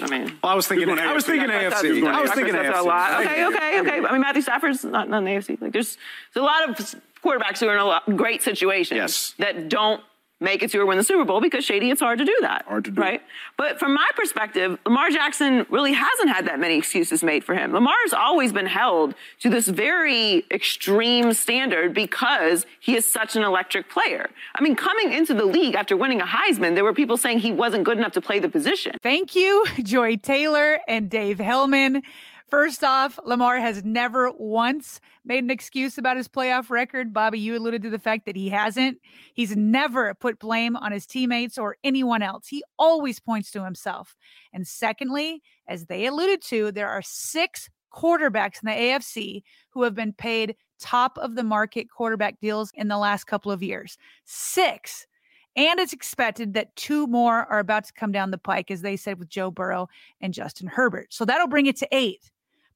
I 0.00 0.06
mean, 0.08 0.38
Well, 0.40 0.52
I 0.52 0.54
was 0.54 0.68
thinking. 0.68 0.88
I 0.88 1.12
was 1.12 1.26
thinking 1.26 1.48
AFC. 1.48 2.06
I 2.06 2.20
was 2.20 2.30
thinking 2.30 2.54
That's 2.54 2.76
AFC. 2.76 2.80
a 2.80 2.82
lot. 2.84 3.20
Okay, 3.22 3.44
okay, 3.46 3.80
okay. 3.80 4.06
I 4.06 4.12
mean, 4.12 4.20
Matthew 4.20 4.42
Stafford's 4.42 4.84
not, 4.84 5.08
not 5.08 5.18
in 5.18 5.24
the 5.24 5.30
AFC. 5.32 5.60
Like, 5.60 5.72
there's, 5.72 5.98
there's 6.32 6.42
a 6.42 6.46
lot 6.46 6.68
of 6.70 6.76
quarterbacks 7.24 7.58
who 7.58 7.66
are 7.66 7.74
in 7.74 7.80
a 7.80 7.84
lot, 7.84 8.04
great 8.16 8.42
situation. 8.44 8.98
Yes. 8.98 9.34
that 9.38 9.68
don't 9.68 10.00
make 10.40 10.62
it 10.62 10.70
to 10.70 10.78
or 10.78 10.86
win 10.86 10.98
the 10.98 11.04
Super 11.04 11.24
Bowl 11.24 11.40
because 11.40 11.64
Shady, 11.64 11.90
it's 11.90 12.00
hard 12.00 12.18
to 12.18 12.24
do 12.24 12.36
that. 12.40 12.64
Hard 12.66 12.84
to 12.86 12.90
do. 12.90 13.00
Right? 13.00 13.22
But 13.56 13.78
from 13.78 13.94
my 13.94 14.08
perspective, 14.16 14.78
Lamar 14.84 15.10
Jackson 15.10 15.66
really 15.68 15.92
hasn't 15.92 16.30
had 16.30 16.46
that 16.46 16.58
many 16.58 16.78
excuses 16.78 17.22
made 17.22 17.44
for 17.44 17.54
him. 17.54 17.72
Lamar's 17.72 18.12
always 18.12 18.52
been 18.52 18.66
held 18.66 19.14
to 19.40 19.50
this 19.50 19.68
very 19.68 20.44
extreme 20.50 21.32
standard 21.34 21.94
because 21.94 22.66
he 22.80 22.96
is 22.96 23.10
such 23.10 23.36
an 23.36 23.42
electric 23.42 23.90
player. 23.90 24.30
I 24.54 24.62
mean, 24.62 24.76
coming 24.76 25.12
into 25.12 25.34
the 25.34 25.44
league 25.44 25.74
after 25.74 25.96
winning 25.96 26.20
a 26.20 26.26
Heisman, 26.26 26.74
there 26.74 26.84
were 26.84 26.94
people 26.94 27.16
saying 27.16 27.40
he 27.40 27.52
wasn't 27.52 27.84
good 27.84 27.98
enough 27.98 28.12
to 28.12 28.20
play 28.20 28.38
the 28.38 28.48
position. 28.48 28.96
Thank 29.02 29.36
you, 29.36 29.66
Joy 29.82 30.16
Taylor 30.16 30.80
and 30.88 31.10
Dave 31.10 31.38
Helman. 31.38 32.02
First 32.50 32.82
off, 32.82 33.16
Lamar 33.24 33.60
has 33.60 33.84
never 33.84 34.32
once 34.32 35.00
made 35.24 35.44
an 35.44 35.50
excuse 35.50 35.98
about 35.98 36.16
his 36.16 36.26
playoff 36.26 36.68
record. 36.68 37.12
Bobby, 37.12 37.38
you 37.38 37.56
alluded 37.56 37.82
to 37.82 37.90
the 37.90 37.98
fact 37.98 38.26
that 38.26 38.34
he 38.34 38.48
hasn't. 38.48 38.98
He's 39.34 39.56
never 39.56 40.14
put 40.14 40.40
blame 40.40 40.74
on 40.74 40.90
his 40.90 41.06
teammates 41.06 41.58
or 41.58 41.76
anyone 41.84 42.22
else. 42.22 42.48
He 42.48 42.64
always 42.76 43.20
points 43.20 43.52
to 43.52 43.64
himself. 43.64 44.16
And 44.52 44.66
secondly, 44.66 45.42
as 45.68 45.86
they 45.86 46.06
alluded 46.06 46.42
to, 46.46 46.72
there 46.72 46.88
are 46.88 47.02
six 47.02 47.70
quarterbacks 47.92 48.62
in 48.62 48.66
the 48.66 48.72
AFC 48.72 49.42
who 49.70 49.84
have 49.84 49.94
been 49.94 50.12
paid 50.12 50.56
top 50.80 51.18
of 51.18 51.36
the 51.36 51.44
market 51.44 51.88
quarterback 51.88 52.40
deals 52.40 52.72
in 52.74 52.88
the 52.88 52.98
last 52.98 53.24
couple 53.28 53.52
of 53.52 53.62
years. 53.62 53.96
Six. 54.24 55.06
And 55.54 55.78
it's 55.78 55.92
expected 55.92 56.54
that 56.54 56.74
two 56.74 57.06
more 57.06 57.44
are 57.44 57.60
about 57.60 57.84
to 57.84 57.92
come 57.92 58.10
down 58.10 58.32
the 58.32 58.38
pike, 58.38 58.72
as 58.72 58.82
they 58.82 58.96
said 58.96 59.20
with 59.20 59.28
Joe 59.28 59.52
Burrow 59.52 59.88
and 60.20 60.34
Justin 60.34 60.66
Herbert. 60.66 61.12
So 61.12 61.24
that'll 61.24 61.48
bring 61.48 61.66
it 61.66 61.76
to 61.76 61.88
eight. 61.92 62.30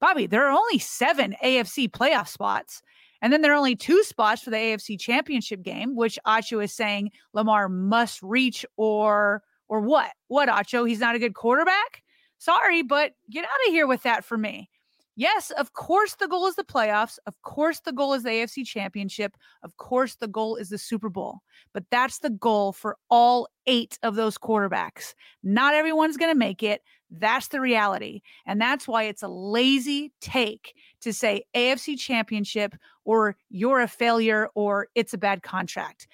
Bobby, 0.05 0.27
there 0.27 0.47
are 0.47 0.53
only 0.53 0.79
seven 0.79 1.35
AFC 1.43 1.89
playoff 1.89 2.29
spots. 2.29 2.83
And 3.23 3.33
then 3.33 3.41
there 3.41 3.53
are 3.53 3.57
only 3.57 3.75
two 3.75 4.05
spots 4.05 4.43
for 4.43 4.51
the 4.51 4.59
AFC 4.59 5.01
championship 5.01 5.63
game, 5.63 5.97
which 5.97 6.19
Acho 6.27 6.63
is 6.63 6.75
saying 6.75 7.11
Lamar 7.33 7.71
must 7.71 8.23
reach 8.23 8.67
or 8.77 9.43
or 9.67 9.81
what? 9.81 10.11
What, 10.29 10.51
Acho? 10.51 10.87
He's 10.87 11.01
not 11.01 11.15
a 11.15 11.19
good 11.19 11.35
quarterback? 11.35 12.03
Sorry, 12.37 12.83
but 12.83 13.13
get 13.31 13.47
out 13.47 13.67
of 13.67 13.73
here 13.73 13.87
with 13.87 14.03
that 14.03 14.27
for 14.27 14.37
me. 14.37 14.69
Yes, 15.17 15.53
of 15.53 15.73
course 15.73 16.17
the 16.17 16.29
goal 16.29 16.49
is 16.49 16.57
the 16.57 16.65
playoffs. 16.65 17.19
Of 17.27 17.41
course 17.41 17.81
the 17.81 17.93
goal 17.93 18.13
is 18.13 18.25
the 18.25 18.31
AFC 18.31 18.67
championship. 18.67 19.37
Of 19.63 19.77
course 19.79 20.17
the 20.17 20.29
goal 20.29 20.57
is 20.57 20.69
the 20.69 20.77
Super 20.77 21.09
Bowl. 21.09 21.39
But 21.73 21.85
that's 21.91 22.19
the 22.19 22.31
goal 22.31 22.73
for 22.73 22.99
all 23.09 23.49
eight 23.67 23.99
of 24.03 24.17
those 24.17 24.37
quarterbacks. 24.37 25.15
Not 25.43 25.73
everyone's 25.73 26.19
going 26.19 26.33
to 26.33 26.39
make 26.39 26.63
it. 26.63 26.83
That's 27.19 27.49
the 27.49 27.61
reality. 27.61 28.23
And 28.47 28.61
that's 28.61 28.89
why 28.89 29.05
it's 29.05 29.23
a 29.23 29.29
lazy 29.29 30.13
take 30.21 30.75
to 31.01 31.13
say 31.13 31.45
AFC 31.55 31.99
championship 31.99 32.75
or 33.05 33.37
you're 33.51 33.81
a 33.81 33.89
failure 33.89 34.49
or 34.55 34.89
it's 34.95 35.15
a 35.15 35.19
bad 35.19 35.43
contract. 35.43 36.07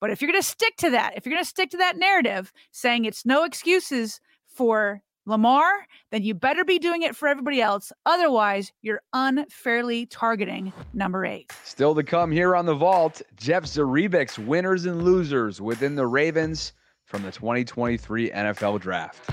But 0.00 0.10
if 0.10 0.20
you're 0.20 0.30
going 0.30 0.40
to 0.40 0.46
stick 0.46 0.76
to 0.78 0.90
that, 0.90 1.14
if 1.16 1.24
you're 1.24 1.34
going 1.34 1.44
to 1.44 1.48
stick 1.48 1.70
to 1.70 1.78
that 1.78 1.96
narrative 1.96 2.52
saying 2.70 3.04
it's 3.04 3.24
no 3.24 3.44
excuses 3.44 4.20
for 4.46 5.02
Lamar, 5.26 5.86
then 6.12 6.22
you 6.22 6.34
better 6.34 6.64
be 6.64 6.78
doing 6.78 7.02
it 7.02 7.16
for 7.16 7.26
everybody 7.26 7.60
else. 7.60 7.92
Otherwise, 8.06 8.72
you're 8.82 9.02
unfairly 9.12 10.06
targeting 10.06 10.72
number 10.94 11.26
eight. 11.26 11.52
Still 11.64 11.94
to 11.96 12.04
come 12.04 12.30
here 12.30 12.54
on 12.54 12.64
the 12.66 12.74
vault, 12.74 13.22
Jeff 13.36 13.64
Zrebiec's 13.64 14.38
winners 14.38 14.86
and 14.86 15.02
losers 15.02 15.60
within 15.60 15.96
the 15.96 16.06
Ravens 16.06 16.72
from 17.04 17.22
the 17.22 17.32
2023 17.32 18.30
NFL 18.30 18.80
Draft. 18.80 19.28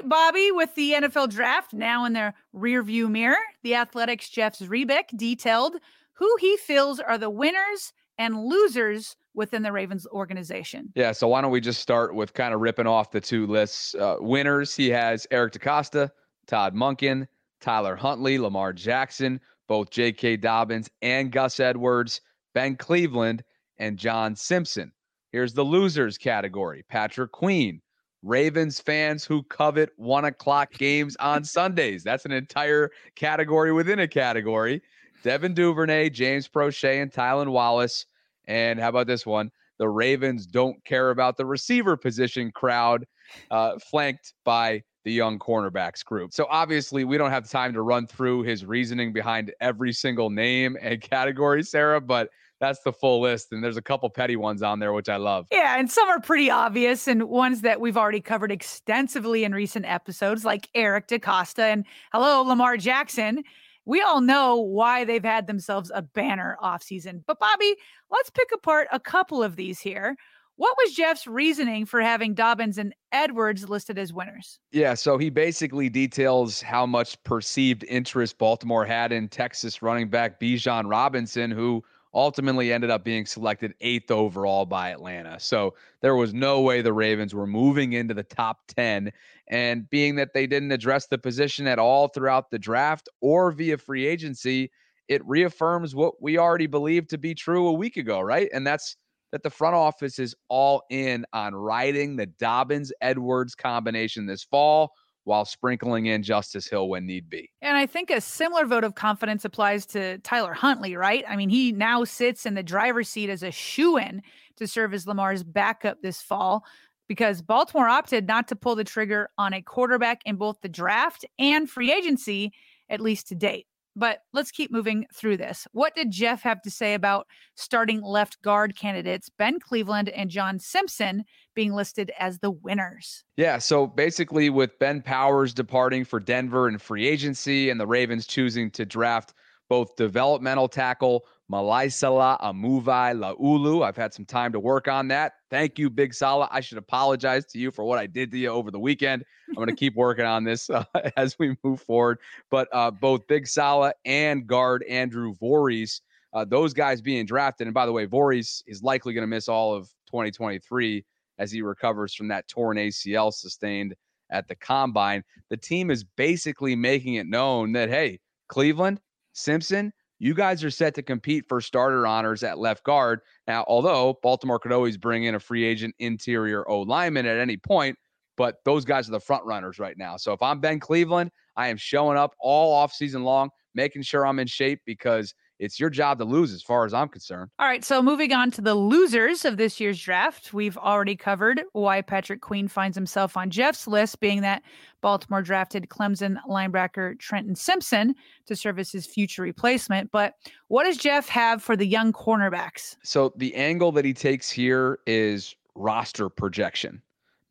Right, 0.00 0.08
Bobby, 0.08 0.50
with 0.50 0.74
the 0.76 0.92
NFL 0.92 1.28
draft 1.28 1.74
now 1.74 2.06
in 2.06 2.14
their 2.14 2.32
rearview 2.56 3.10
mirror, 3.10 3.36
the 3.62 3.74
Athletics 3.74 4.30
Jeff 4.30 4.58
Zrebiec 4.58 5.14
detailed 5.14 5.76
who 6.14 6.36
he 6.40 6.56
feels 6.56 7.00
are 7.00 7.18
the 7.18 7.28
winners 7.28 7.92
and 8.16 8.46
losers 8.46 9.16
within 9.34 9.62
the 9.62 9.72
Ravens 9.72 10.06
organization. 10.06 10.90
Yeah, 10.94 11.12
so 11.12 11.28
why 11.28 11.42
don't 11.42 11.50
we 11.50 11.60
just 11.60 11.82
start 11.82 12.14
with 12.14 12.32
kind 12.32 12.54
of 12.54 12.60
ripping 12.60 12.86
off 12.86 13.10
the 13.10 13.20
two 13.20 13.46
lists? 13.46 13.94
Uh, 13.94 14.16
winners, 14.20 14.74
he 14.74 14.88
has 14.88 15.26
Eric 15.30 15.52
DeCosta, 15.52 16.08
Todd 16.46 16.74
Monken, 16.74 17.26
Tyler 17.60 17.94
Huntley, 17.94 18.38
Lamar 18.38 18.72
Jackson, 18.72 19.38
both 19.68 19.90
J.K. 19.90 20.38
Dobbins 20.38 20.88
and 21.02 21.30
Gus 21.30 21.60
Edwards, 21.60 22.22
Ben 22.54 22.74
Cleveland, 22.74 23.44
and 23.76 23.98
John 23.98 24.34
Simpson. 24.34 24.92
Here's 25.30 25.52
the 25.52 25.64
losers 25.64 26.16
category 26.16 26.84
Patrick 26.88 27.32
Queen, 27.32 27.82
Ravens 28.22 28.80
fans 28.80 29.24
who 29.24 29.42
covet 29.44 29.90
one 29.96 30.26
o'clock 30.26 30.72
games 30.72 31.16
on 31.16 31.44
Sundays. 31.44 32.02
That's 32.04 32.24
an 32.24 32.32
entire 32.32 32.90
category 33.16 33.72
within 33.72 34.00
a 34.00 34.08
category. 34.08 34.82
Devin 35.22 35.54
Duvernay, 35.54 36.10
James 36.10 36.48
Proche, 36.48 37.02
and 37.02 37.12
Tylan 37.12 37.50
Wallace. 37.50 38.06
And 38.46 38.78
how 38.78 38.88
about 38.88 39.06
this 39.06 39.24
one? 39.26 39.50
The 39.78 39.88
Ravens 39.88 40.46
don't 40.46 40.82
care 40.84 41.10
about 41.10 41.36
the 41.36 41.46
receiver 41.46 41.96
position 41.96 42.50
crowd, 42.52 43.06
uh, 43.50 43.78
flanked 43.78 44.34
by 44.44 44.82
the 45.04 45.12
young 45.12 45.38
cornerbacks 45.38 46.04
group. 46.04 46.34
So 46.34 46.46
obviously, 46.50 47.04
we 47.04 47.16
don't 47.16 47.30
have 47.30 47.48
time 47.48 47.72
to 47.72 47.82
run 47.82 48.06
through 48.06 48.42
his 48.42 48.66
reasoning 48.66 49.12
behind 49.12 49.52
every 49.60 49.92
single 49.92 50.28
name 50.28 50.76
and 50.80 51.00
category, 51.00 51.62
Sarah, 51.62 52.00
but 52.00 52.28
that's 52.60 52.80
the 52.80 52.92
full 52.92 53.20
list. 53.20 53.52
And 53.52 53.64
there's 53.64 53.76
a 53.76 53.82
couple 53.82 54.08
petty 54.10 54.36
ones 54.36 54.62
on 54.62 54.78
there, 54.78 54.92
which 54.92 55.08
I 55.08 55.16
love. 55.16 55.46
Yeah, 55.50 55.78
and 55.78 55.90
some 55.90 56.08
are 56.08 56.20
pretty 56.20 56.50
obvious 56.50 57.08
and 57.08 57.24
ones 57.24 57.62
that 57.62 57.80
we've 57.80 57.96
already 57.96 58.20
covered 58.20 58.52
extensively 58.52 59.44
in 59.44 59.52
recent 59.52 59.86
episodes, 59.86 60.44
like 60.44 60.68
Eric 60.74 61.08
DeCosta 61.08 61.72
and 61.72 61.84
hello, 62.12 62.42
Lamar 62.42 62.76
Jackson. 62.76 63.42
We 63.86 64.02
all 64.02 64.20
know 64.20 64.56
why 64.56 65.04
they've 65.04 65.24
had 65.24 65.46
themselves 65.46 65.90
a 65.92 66.02
banner 66.02 66.56
offseason. 66.62 67.22
But 67.26 67.40
Bobby, 67.40 67.74
let's 68.10 68.30
pick 68.30 68.50
apart 68.54 68.88
a 68.92 69.00
couple 69.00 69.42
of 69.42 69.56
these 69.56 69.80
here. 69.80 70.16
What 70.56 70.76
was 70.76 70.94
Jeff's 70.94 71.26
reasoning 71.26 71.86
for 71.86 72.02
having 72.02 72.34
Dobbins 72.34 72.76
and 72.76 72.94
Edwards 73.12 73.70
listed 73.70 73.98
as 73.98 74.12
winners? 74.12 74.60
Yeah, 74.72 74.92
so 74.92 75.16
he 75.16 75.30
basically 75.30 75.88
details 75.88 76.60
how 76.60 76.84
much 76.84 77.20
perceived 77.24 77.82
interest 77.84 78.36
Baltimore 78.36 78.84
had 78.84 79.10
in 79.10 79.28
Texas 79.28 79.80
running 79.80 80.10
back 80.10 80.38
Bijan 80.38 80.84
Robinson, 80.86 81.50
who 81.50 81.82
ultimately 82.12 82.72
ended 82.72 82.90
up 82.90 83.04
being 83.04 83.24
selected 83.24 83.74
eighth 83.80 84.10
overall 84.10 84.66
by 84.66 84.90
Atlanta. 84.90 85.38
So 85.38 85.74
there 86.00 86.16
was 86.16 86.34
no 86.34 86.60
way 86.60 86.82
the 86.82 86.92
Ravens 86.92 87.34
were 87.34 87.46
moving 87.46 87.92
into 87.92 88.14
the 88.14 88.22
top 88.22 88.58
10. 88.68 89.12
And 89.48 89.88
being 89.90 90.16
that 90.16 90.32
they 90.34 90.46
didn't 90.46 90.72
address 90.72 91.06
the 91.06 91.18
position 91.18 91.66
at 91.66 91.78
all 91.78 92.08
throughout 92.08 92.50
the 92.50 92.58
draft 92.58 93.08
or 93.20 93.52
via 93.52 93.78
free 93.78 94.06
agency, 94.06 94.70
it 95.08 95.24
reaffirms 95.26 95.94
what 95.94 96.20
we 96.20 96.38
already 96.38 96.66
believed 96.66 97.10
to 97.10 97.18
be 97.18 97.34
true 97.34 97.68
a 97.68 97.72
week 97.72 97.96
ago, 97.96 98.20
right? 98.20 98.48
And 98.52 98.66
that's 98.66 98.96
that 99.32 99.42
the 99.42 99.50
front 99.50 99.76
office 99.76 100.18
is 100.18 100.34
all 100.48 100.82
in 100.90 101.24
on 101.32 101.54
riding 101.54 102.16
the 102.16 102.26
Dobbins 102.26 102.92
Edwards 103.00 103.54
combination 103.54 104.26
this 104.26 104.42
fall 104.42 104.92
while 105.24 105.44
sprinkling 105.44 106.06
in 106.06 106.22
Justice 106.22 106.66
Hill 106.66 106.88
when 106.88 107.06
need 107.06 107.28
be. 107.28 107.50
And 107.62 107.76
I 107.76 107.86
think 107.86 108.10
a 108.10 108.20
similar 108.20 108.66
vote 108.66 108.84
of 108.84 108.94
confidence 108.94 109.44
applies 109.44 109.86
to 109.86 110.18
Tyler 110.18 110.54
Huntley, 110.54 110.96
right? 110.96 111.24
I 111.28 111.36
mean, 111.36 111.50
he 111.50 111.72
now 111.72 112.04
sits 112.04 112.46
in 112.46 112.54
the 112.54 112.62
driver's 112.62 113.08
seat 113.08 113.30
as 113.30 113.42
a 113.42 113.50
shoe 113.50 113.96
in 113.96 114.22
to 114.56 114.66
serve 114.66 114.94
as 114.94 115.06
Lamar's 115.06 115.42
backup 115.42 116.00
this 116.02 116.22
fall 116.22 116.64
because 117.08 117.42
Baltimore 117.42 117.88
opted 117.88 118.26
not 118.26 118.48
to 118.48 118.56
pull 118.56 118.76
the 118.76 118.84
trigger 118.84 119.28
on 119.36 119.52
a 119.52 119.62
quarterback 119.62 120.22
in 120.24 120.36
both 120.36 120.60
the 120.62 120.68
draft 120.68 121.24
and 121.38 121.68
free 121.68 121.92
agency, 121.92 122.52
at 122.88 123.00
least 123.00 123.28
to 123.28 123.34
date. 123.34 123.66
But 123.96 124.20
let's 124.32 124.50
keep 124.50 124.70
moving 124.70 125.06
through 125.14 125.38
this. 125.38 125.66
What 125.72 125.94
did 125.94 126.10
Jeff 126.10 126.42
have 126.42 126.62
to 126.62 126.70
say 126.70 126.94
about 126.94 127.26
starting 127.56 128.02
left 128.02 128.40
guard 128.42 128.76
candidates 128.76 129.28
Ben 129.28 129.58
Cleveland 129.58 130.08
and 130.10 130.30
John 130.30 130.58
Simpson 130.58 131.24
being 131.54 131.72
listed 131.72 132.12
as 132.18 132.38
the 132.38 132.50
winners? 132.50 133.24
Yeah, 133.36 133.58
so 133.58 133.86
basically, 133.86 134.48
with 134.48 134.78
Ben 134.78 135.02
Powers 135.02 135.52
departing 135.52 136.04
for 136.04 136.20
Denver 136.20 136.68
and 136.68 136.80
free 136.80 137.08
agency, 137.08 137.70
and 137.70 137.80
the 137.80 137.86
Ravens 137.86 138.26
choosing 138.26 138.70
to 138.72 138.86
draft 138.86 139.34
both 139.68 139.96
developmental 139.96 140.68
tackle 140.68 141.24
Malaisala 141.50 142.40
Amuvai 142.40 143.12
Laulu. 143.18 143.84
I've 143.84 143.96
had 143.96 144.14
some 144.14 144.24
time 144.24 144.52
to 144.52 144.60
work 144.60 144.86
on 144.86 145.08
that. 145.08 145.32
Thank 145.50 145.78
you, 145.78 145.90
Big 145.90 146.14
Sala. 146.14 146.48
I 146.52 146.60
should 146.60 146.78
apologize 146.78 147.44
to 147.46 147.58
you 147.58 147.72
for 147.72 147.84
what 147.84 147.98
I 147.98 148.06
did 148.06 148.30
to 148.30 148.38
you 148.38 148.48
over 148.50 148.70
the 148.70 148.78
weekend. 148.78 149.24
I'm 149.48 149.56
going 149.56 149.66
to 149.66 149.74
keep 149.74 149.96
working 149.96 150.24
on 150.24 150.44
this 150.44 150.70
uh, 150.70 150.84
as 151.16 151.38
we 151.38 151.56
move 151.64 151.80
forward. 151.80 152.18
But 152.50 152.68
uh, 152.72 152.92
both 152.92 153.26
Big 153.26 153.48
Sala 153.48 153.92
and 154.04 154.46
guard 154.46 154.84
Andrew 154.88 155.34
Voorhees, 155.34 156.02
uh, 156.32 156.44
those 156.44 156.72
guys 156.72 157.00
being 157.00 157.26
drafted. 157.26 157.66
And 157.66 157.74
by 157.74 157.84
the 157.84 157.92
way, 157.92 158.04
Voorhees 158.04 158.62
is 158.68 158.84
likely 158.84 159.12
going 159.12 159.22
to 159.22 159.26
miss 159.26 159.48
all 159.48 159.74
of 159.74 159.88
2023 160.06 161.04
as 161.40 161.50
he 161.50 161.62
recovers 161.62 162.14
from 162.14 162.28
that 162.28 162.46
torn 162.46 162.76
ACL 162.76 163.32
sustained 163.32 163.96
at 164.30 164.46
the 164.46 164.54
combine. 164.54 165.24
The 165.48 165.56
team 165.56 165.90
is 165.90 166.04
basically 166.04 166.76
making 166.76 167.14
it 167.14 167.26
known 167.26 167.72
that, 167.72 167.88
hey, 167.88 168.20
Cleveland, 168.46 169.00
Simpson, 169.32 169.92
you 170.20 170.34
guys 170.34 170.62
are 170.62 170.70
set 170.70 170.94
to 170.94 171.02
compete 171.02 171.46
for 171.48 171.60
starter 171.60 172.06
honors 172.06 172.44
at 172.44 172.58
left 172.58 172.84
guard. 172.84 173.20
Now, 173.48 173.64
although 173.66 174.18
Baltimore 174.22 174.58
could 174.58 174.70
always 174.70 174.96
bring 174.96 175.24
in 175.24 175.34
a 175.34 175.40
free 175.40 175.64
agent 175.64 175.94
interior 175.98 176.68
O 176.68 176.82
lineman 176.82 177.26
at 177.26 177.38
any 177.38 177.56
point, 177.56 177.96
but 178.36 178.56
those 178.64 178.84
guys 178.84 179.08
are 179.08 179.12
the 179.12 179.20
front 179.20 179.44
runners 179.44 179.78
right 179.78 179.96
now. 179.98 180.16
So 180.16 180.32
if 180.32 180.42
I'm 180.42 180.60
Ben 180.60 180.78
Cleveland, 180.78 181.30
I 181.56 181.68
am 181.68 181.78
showing 181.78 182.18
up 182.18 182.34
all 182.38 182.72
off 182.72 182.92
season 182.92 183.24
long, 183.24 183.48
making 183.74 184.02
sure 184.02 184.26
I'm 184.26 184.38
in 184.38 184.46
shape 184.46 184.80
because 184.84 185.34
it's 185.60 185.78
your 185.78 185.90
job 185.90 186.18
to 186.18 186.24
lose 186.24 186.52
as 186.52 186.62
far 186.62 186.86
as 186.86 186.94
I'm 186.94 187.08
concerned. 187.08 187.50
All 187.58 187.66
right. 187.66 187.84
So 187.84 188.02
moving 188.02 188.32
on 188.32 188.50
to 188.52 188.62
the 188.62 188.74
losers 188.74 189.44
of 189.44 189.58
this 189.58 189.78
year's 189.78 190.02
draft, 190.02 190.54
we've 190.54 190.78
already 190.78 191.14
covered 191.14 191.62
why 191.72 192.00
Patrick 192.00 192.40
Queen 192.40 192.66
finds 192.66 192.96
himself 192.96 193.36
on 193.36 193.50
Jeff's 193.50 193.86
list, 193.86 194.20
being 194.20 194.40
that 194.40 194.62
Baltimore 195.02 195.42
drafted 195.42 195.88
Clemson 195.88 196.38
linebacker 196.48 197.18
Trenton 197.18 197.54
Simpson 197.54 198.14
to 198.46 198.56
serve 198.56 198.78
as 198.78 198.90
his 198.90 199.06
future 199.06 199.42
replacement. 199.42 200.10
But 200.10 200.34
what 200.68 200.84
does 200.84 200.96
Jeff 200.96 201.28
have 201.28 201.62
for 201.62 201.76
the 201.76 201.86
young 201.86 202.12
cornerbacks? 202.12 202.96
So 203.04 203.32
the 203.36 203.54
angle 203.54 203.92
that 203.92 204.04
he 204.04 204.14
takes 204.14 204.50
here 204.50 204.98
is 205.06 205.54
roster 205.74 206.30
projection. 206.30 207.02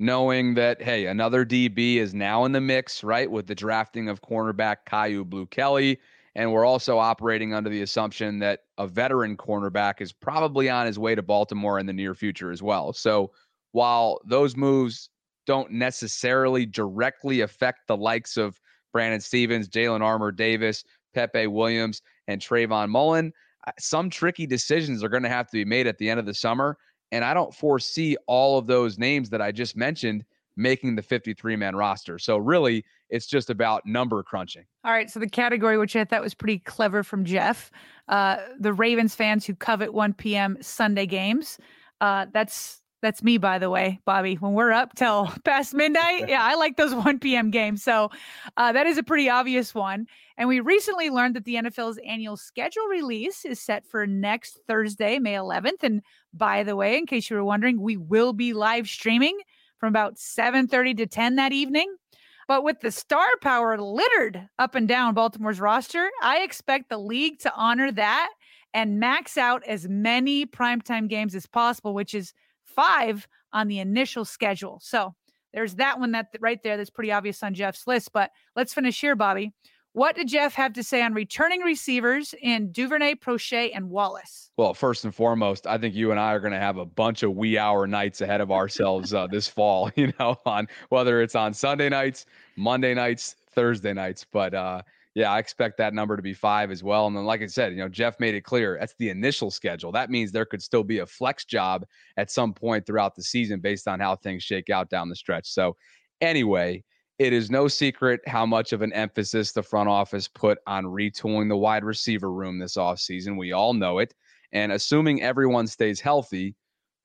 Knowing 0.02 0.54
that, 0.54 0.82
hey, 0.82 1.08
another 1.08 1.46
DB 1.46 1.98
is 1.98 2.14
now 2.14 2.46
in 2.46 2.54
the 2.54 2.62
mix, 2.62 3.04
right? 3.04 3.30
With 3.30 3.48
the 3.48 3.56
drafting 3.56 4.08
of 4.08 4.22
cornerback 4.22 4.78
Kyu 4.90 5.26
Blu 5.26 5.46
Kelly 5.48 6.00
and 6.40 6.54
we're 6.54 6.64
also 6.64 6.98
operating 6.98 7.54
under 7.54 7.70
the 7.70 7.82
assumption 7.82 8.40
that 8.40 8.62
a 8.78 8.88
veteran 8.88 9.36
cornerback 9.36 10.00
is 10.00 10.14
probably 10.14 10.70
on 10.70 10.86
his 10.86 10.98
way 10.98 11.14
to 11.14 11.22
Baltimore 11.22 11.80
in 11.80 11.86
the 11.86 11.92
near 11.92 12.16
future 12.16 12.50
as 12.50 12.64
well. 12.64 12.94
So 12.94 13.32
while 13.74 14.22
those 14.24 14.56
moves 14.56 15.10
don't 15.46 15.70
necessarily 15.70 16.66
directly 16.66 17.42
affect 17.42 17.80
the 17.90 17.98
likes 17.98 18.38
of 18.38 18.58
Brandon 18.94 19.20
Stephens, 19.20 19.68
Jalen 19.68 20.00
Armour 20.00 20.32
Davis, 20.32 20.86
Pepe 21.14 21.48
Williams, 21.48 22.02
and 22.30 22.40
Trayvon 22.40 22.88
Mullen, 22.88 23.34
some 23.78 24.10
tricky 24.10 24.48
decisions 24.48 25.04
are 25.04 25.10
going 25.10 25.24
to 25.24 25.30
have 25.30 25.48
to 25.48 25.58
be 25.58 25.66
made 25.66 25.88
at 25.88 25.98
the 25.98 26.10
end 26.10 26.22
of 26.22 26.26
the 26.26 26.34
summer. 26.34 26.78
And 27.12 27.26
I 27.26 27.34
don't 27.34 27.54
foresee 27.54 28.16
all 28.28 28.58
of 28.58 28.66
those 28.66 28.98
names 28.98 29.30
that 29.32 29.42
I 29.42 29.52
just 29.52 29.76
mentioned 29.76 30.24
making 30.56 30.96
the 30.96 31.04
53 31.04 31.58
man 31.58 31.76
roster. 31.76 32.18
So 32.18 32.38
really, 32.38 32.86
it's 33.10 33.28
just 33.28 33.50
about 33.50 33.86
number 33.86 34.24
crunching. 34.24 34.66
All 34.84 34.92
right. 34.92 35.10
So 35.10 35.20
the 35.20 35.30
category, 35.30 35.78
which 35.78 35.96
I 35.96 36.06
thought 36.06 36.22
was 36.22 36.34
pretty 36.34 36.60
clever 36.60 37.04
from 37.04 37.26
Jeff, 37.26 37.72
uh, 38.08 38.38
the 38.60 38.74
Ravens 38.74 39.16
fans 39.16 39.46
who 39.46 39.56
covet 39.56 39.94
1 39.94 40.14
p.m. 40.14 40.58
Sunday 40.62 41.06
games. 41.06 41.58
Uh, 42.02 42.28
that's 42.32 42.82
that's 43.02 43.24
me, 43.24 43.38
by 43.38 43.60
the 43.60 43.70
way, 43.70 44.00
Bobby. 44.06 44.36
When 44.36 44.54
we're 44.54 44.74
up 44.74 44.94
till 44.96 45.32
past 45.46 45.74
midnight, 45.74 46.26
yeah, 46.28 46.44
I 46.44 46.56
like 46.56 46.76
those 46.76 46.94
1 46.94 47.20
p.m. 47.20 47.50
games. 47.50 47.84
So 47.84 48.10
uh, 48.58 48.72
that 48.74 48.88
is 48.88 48.98
a 48.98 49.04
pretty 49.04 49.30
obvious 49.30 49.74
one. 49.74 50.06
And 50.38 50.50
we 50.50 50.60
recently 50.60 51.10
learned 51.10 51.36
that 51.36 51.46
the 51.46 51.56
NFL's 51.56 52.00
annual 52.06 52.38
schedule 52.38 52.86
release 52.88 53.46
is 53.46 53.60
set 53.60 53.86
for 53.86 54.06
next 54.06 54.60
Thursday, 54.68 55.20
May 55.20 55.34
11th. 55.34 55.84
And 55.84 56.02
by 56.34 56.64
the 56.64 56.76
way, 56.76 56.98
in 56.98 57.06
case 57.06 57.30
you 57.30 57.36
were 57.38 57.44
wondering, 57.44 57.82
we 57.82 57.98
will 57.98 58.34
be 58.34 58.54
live 58.54 58.88
streaming 58.88 59.38
from 59.80 59.90
about 59.90 60.16
7:30 60.16 60.98
to 60.98 61.08
10 61.08 61.36
that 61.36 61.54
evening. 61.54 61.96
But 62.50 62.64
with 62.64 62.80
the 62.80 62.90
star 62.90 63.28
power 63.42 63.78
littered 63.78 64.50
up 64.58 64.74
and 64.74 64.88
down 64.88 65.14
Baltimore's 65.14 65.60
roster, 65.60 66.10
I 66.24 66.40
expect 66.40 66.90
the 66.90 66.98
league 66.98 67.38
to 67.42 67.54
honor 67.54 67.92
that 67.92 68.32
and 68.74 69.00
max 69.00 69.38
out 69.38 69.62
as 69.68 69.88
many 69.88 70.48
primetime 70.48 71.08
games 71.08 71.36
as 71.36 71.46
possible, 71.46 71.94
which 71.94 72.16
is 72.16 72.34
five 72.66 73.28
on 73.54 73.68
the 73.68 73.78
initial 73.78 74.26
schedule. 74.26 74.80
So 74.82 75.14
there's 75.54 75.76
that 75.76 76.00
one 76.00 76.14
that 76.14 76.30
right 76.40 76.60
there 76.64 76.76
that's 76.76 76.90
pretty 76.90 77.12
obvious 77.12 77.44
on 77.44 77.54
Jeff's 77.54 77.86
list. 77.86 78.14
But 78.14 78.32
let's 78.56 78.74
finish 78.74 79.00
here, 79.00 79.16
Bobby. 79.16 79.54
What 80.00 80.16
did 80.16 80.30
Jeff 80.30 80.54
have 80.54 80.72
to 80.76 80.82
say 80.82 81.02
on 81.02 81.14
returning 81.14 81.60
receivers 81.60 82.34
in 82.42 82.72
Duvernay, 82.72 83.16
Proche, 83.16 83.72
and 83.76 83.90
Wallace? 83.90 84.50
Well, 84.56 84.74
first 84.74 85.04
and 85.04 85.14
foremost, 85.14 85.68
I 85.68 85.78
think 85.78 85.94
you 85.94 86.12
and 86.12 86.18
I 86.18 86.32
are 86.32 86.40
going 86.40 86.54
to 86.54 86.58
have 86.58 86.78
a 86.78 86.86
bunch 86.86 87.22
of 87.22 87.36
wee 87.36 87.58
hour 87.58 87.86
nights 87.86 88.22
ahead 88.22 88.40
of 88.40 88.50
ourselves 88.50 89.14
uh, 89.14 89.28
this 89.28 89.50
fall. 89.50 89.92
You 89.98 90.14
know, 90.18 90.38
on 90.46 90.70
whether 90.88 91.22
it's 91.22 91.36
on 91.36 91.54
Sunday 91.54 91.90
nights, 91.90 92.28
Monday 92.56 92.94
nights, 92.94 93.36
Thursday 93.52 93.92
nights. 93.92 94.26
But 94.32 94.54
uh, 94.54 94.84
yeah, 95.16 95.34
I 95.34 95.40
expect 95.40 95.78
that 95.80 95.94
number 95.94 96.16
to 96.16 96.24
be 96.24 96.34
five 96.34 96.72
as 96.72 96.82
well. 96.82 97.06
And 97.08 97.18
then, 97.18 97.26
like 97.26 97.42
I 97.42 97.48
said, 97.48 97.74
you 97.74 97.80
know, 97.80 97.90
Jeff 97.90 98.22
made 98.22 98.36
it 98.36 98.46
clear 98.46 98.78
that's 98.80 98.96
the 99.00 99.10
initial 99.10 99.52
schedule. 99.52 99.92
That 99.92 100.10
means 100.10 100.32
there 100.32 100.46
could 100.46 100.64
still 100.64 100.86
be 100.86 101.00
a 101.00 101.06
flex 101.06 101.44
job 101.44 101.86
at 102.16 102.32
some 102.32 102.54
point 102.54 102.86
throughout 102.86 103.16
the 103.16 103.24
season 103.24 103.60
based 103.60 103.86
on 103.86 104.00
how 104.00 104.16
things 104.16 104.44
shake 104.44 104.70
out 104.70 104.90
down 104.90 105.10
the 105.10 105.16
stretch. 105.18 105.50
So, 105.50 105.76
anyway, 106.22 106.86
it 107.20 107.34
is 107.34 107.52
no 107.52 107.68
secret 107.68 108.22
how 108.28 108.46
much 108.46 108.72
of 108.72 108.82
an 108.82 108.94
emphasis 108.94 109.52
the 109.52 109.62
front 109.62 109.90
office 109.90 110.28
put 110.28 110.58
on 110.66 110.86
retooling 110.86 111.50
the 111.50 111.58
wide 111.58 111.84
receiver 111.84 112.32
room 112.32 112.58
this 112.58 112.78
offseason. 112.78 113.38
We 113.38 113.52
all 113.52 113.74
know 113.74 114.00
it. 114.00 114.14
And 114.54 114.72
assuming 114.72 115.22
everyone 115.22 115.68
stays 115.68 116.00
healthy, 116.00 116.56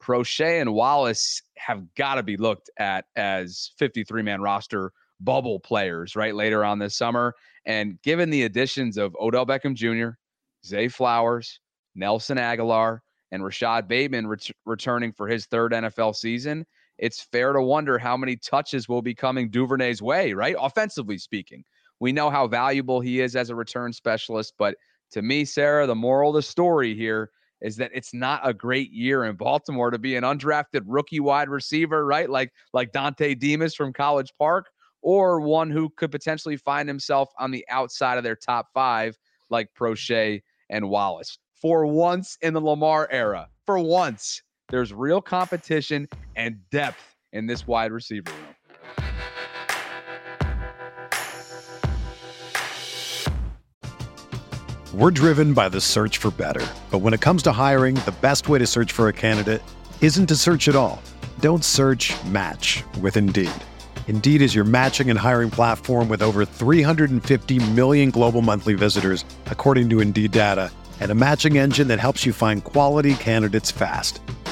Proche 0.01 0.61
and 0.61 0.73
Wallace 0.73 1.43
have 1.59 1.83
got 1.97 2.15
to 2.15 2.23
be 2.23 2.37
looked 2.37 2.71
at 2.79 3.07
as 3.17 3.73
53 3.77 4.23
man 4.23 4.41
roster 4.41 4.93
bubble 5.21 5.59
players, 5.59 6.15
right? 6.15 6.35
Later 6.35 6.65
on 6.65 6.79
this 6.79 6.97
summer. 6.97 7.35
And 7.67 8.01
given 8.03 8.31
the 8.31 8.45
additions 8.45 8.97
of 8.97 9.17
Odell 9.21 9.47
Beckham 9.47 9.75
Jr., 9.75 10.17
Zay 10.65 10.89
Flowers, 10.89 11.59
Nelson 11.97 12.39
Agholor, 12.39 13.01
and 13.33 13.45
Rashod 13.45 13.89
Bateman 13.89 14.29
ret- 14.29 14.51
returning 14.65 15.13
for 15.13 15.27
his 15.27 15.47
third 15.47 15.73
NFL 15.73 16.15
season, 16.15 16.65
it's 16.99 17.21
fair 17.21 17.53
to 17.53 17.63
wonder 17.63 17.99
how 17.99 18.17
many 18.17 18.37
touches 18.37 18.89
will 18.89 19.03
be 19.03 19.15
coming 19.15 19.51
Duvernay's 19.51 20.03
way, 20.03 20.33
right? 20.33 20.57
Offensively 20.59 21.19
speaking. 21.19 21.65
We 22.01 22.13
know 22.13 22.31
how 22.31 22.47
valuable 22.47 23.01
he 23.01 23.21
is 23.21 23.37
as 23.37 23.51
a 23.51 23.55
return 23.55 23.93
specialist, 23.93 24.55
but 24.59 24.77
to 25.13 25.23
me, 25.23 25.45
Sarah, 25.45 25.87
the 25.87 25.95
moral 25.95 26.31
of 26.31 26.37
the 26.37 26.43
story 26.43 26.95
here 26.95 27.31
is 27.61 27.77
that 27.77 27.91
it's 27.95 28.13
not 28.13 28.47
a 28.47 28.53
great 28.53 28.93
year 28.93 29.25
in 29.25 29.37
Baltimore 29.37 29.91
to 29.91 29.99
be 29.99 30.17
an 30.17 30.25
undrafted 30.25 30.83
rookie 30.85 31.21
wide 31.21 31.49
receiver, 31.49 32.05
right? 32.05 32.29
Like 32.29 32.53
like 32.73 32.93
Dontay 32.93 33.39
Demus 33.39 33.75
from 33.75 33.93
College 33.93 34.33
Park, 34.39 34.67
or 35.03 35.41
one 35.41 35.71
who 35.71 35.89
could 35.97 36.11
potentially 36.11 36.57
find 36.57 36.89
himself 36.89 37.31
on 37.39 37.51
the 37.51 37.65
outside 37.71 38.19
of 38.19 38.25
their 38.25 38.37
top 38.37 38.69
five, 38.75 39.17
like 39.51 39.71
Proche 39.79 40.43
and 40.69 40.89
Wallace. 40.91 41.39
For 41.55 41.87
once 41.87 42.37
in 42.43 42.55
the 42.55 42.61
Lamar 42.61 43.09
era, 43.11 43.49
for 43.65 43.79
once, 43.79 44.43
there's 44.71 44.93
real 44.93 45.21
competition 45.21 46.09
and 46.37 46.59
depth 46.71 47.17
in 47.33 47.47
this 47.47 47.67
wide 47.67 47.93
receiver 47.93 48.31
room. 48.31 48.55
We're 54.93 55.11
driven 55.11 55.55
by 55.55 55.69
the 55.69 55.81
search 55.81 56.19
for 56.19 56.31
better. 56.31 56.65
But 56.93 56.99
when 56.99 57.15
it 57.15 57.21
comes 57.21 57.43
to 57.45 57.53
hiring, 57.53 57.97
the 57.97 58.15
best 58.21 58.49
way 58.49 58.61
to 58.61 58.67
search 58.67 58.93
for 58.93 59.09
a 59.09 59.13
candidate 59.13 59.61
isn't 60.01 60.27
to 60.27 60.37
search 60.37 60.69
at 60.69 60.77
all. 60.77 61.03
Don't 61.41 61.65
search 61.65 62.13
match 62.27 62.85
with 63.01 63.17
Indeed. 63.17 63.51
Indeed 64.07 64.41
is 64.41 64.55
your 64.55 64.65
matching 64.65 65.11
and 65.11 65.19
hiring 65.19 65.51
platform 65.51 66.09
with 66.09 66.23
over 66.23 66.45
350 66.45 67.71
million 67.73 68.11
global 68.13 68.41
monthly 68.41 68.75
visitors, 68.75 69.25
according 69.47 69.91
to 69.91 70.01
Indeed 70.01 70.31
data, 70.31 70.71
and 71.01 71.11
a 71.11 71.17
matching 71.17 71.59
engine 71.59 71.89
that 71.89 71.99
helps 71.99 72.25
you 72.25 72.33
find 72.33 72.63
quality 72.63 73.15
candidates 73.17 73.73
fast. 73.73 74.21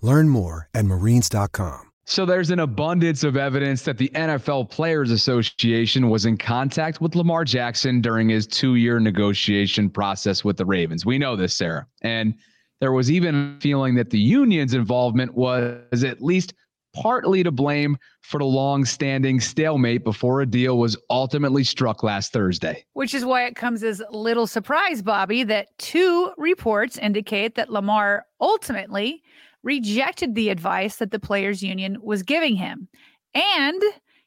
Learn 0.00 0.28
more 0.28 0.68
at 0.74 0.84
marines.com. 0.84 1.88
So 2.06 2.24
there's 2.24 2.50
an 2.50 2.60
abundance 2.60 3.22
of 3.22 3.36
evidence 3.36 3.82
that 3.82 3.98
the 3.98 4.08
NFL 4.14 4.70
Players 4.70 5.10
Association 5.10 6.08
was 6.08 6.24
in 6.24 6.38
contact 6.38 7.02
with 7.02 7.14
Lamar 7.14 7.44
Jackson 7.44 8.00
during 8.00 8.30
his 8.30 8.46
two 8.46 8.76
year 8.76 8.98
negotiation 8.98 9.90
process 9.90 10.42
with 10.42 10.56
the 10.56 10.64
Ravens. 10.64 11.04
We 11.04 11.18
know 11.18 11.36
this, 11.36 11.54
Sarah. 11.54 11.86
And 12.00 12.34
there 12.80 12.92
was 12.92 13.10
even 13.10 13.56
a 13.58 13.60
feeling 13.60 13.94
that 13.96 14.08
the 14.08 14.18
union's 14.18 14.72
involvement 14.72 15.34
was 15.34 16.02
at 16.02 16.22
least 16.22 16.54
partly 16.94 17.42
to 17.42 17.50
blame 17.50 17.98
for 18.22 18.38
the 18.38 18.44
long 18.46 18.84
standing 18.84 19.38
stalemate 19.38 20.02
before 20.02 20.40
a 20.40 20.46
deal 20.46 20.78
was 20.78 20.96
ultimately 21.10 21.62
struck 21.62 22.02
last 22.02 22.32
Thursday. 22.32 22.84
Which 22.94 23.14
is 23.14 23.24
why 23.24 23.44
it 23.44 23.54
comes 23.54 23.82
as 23.82 24.02
little 24.10 24.46
surprise, 24.46 25.02
Bobby, 25.02 25.44
that 25.44 25.76
two 25.78 26.32
reports 26.38 26.96
indicate 26.96 27.54
that 27.56 27.70
Lamar 27.70 28.24
ultimately 28.40 29.22
rejected 29.62 30.34
the 30.34 30.50
advice 30.50 30.96
that 30.96 31.10
the 31.10 31.18
players 31.20 31.62
union 31.62 31.98
was 32.02 32.22
giving 32.22 32.56
him. 32.56 32.88
And 33.34 33.82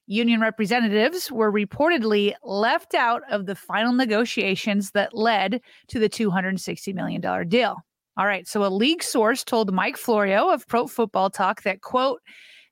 union 0.07 0.41
representatives 0.41 1.31
were 1.31 1.51
reportedly 1.51 2.33
left 2.43 2.93
out 2.93 3.21
of 3.31 3.45
the 3.45 3.55
final 3.55 3.93
negotiations 3.93 4.91
that 4.91 5.15
led 5.15 5.61
to 5.87 5.99
the 5.99 6.09
$260 6.09 6.93
million 6.93 7.47
deal. 7.47 7.77
All 8.17 8.25
right, 8.25 8.47
so 8.47 8.65
a 8.65 8.67
league 8.67 9.03
source 9.03 9.43
told 9.43 9.73
Mike 9.73 9.97
Florio 9.97 10.49
of 10.49 10.67
Pro 10.67 10.85
Football 10.85 11.29
Talk 11.29 11.63
that, 11.63 11.81
quote, 11.81 12.19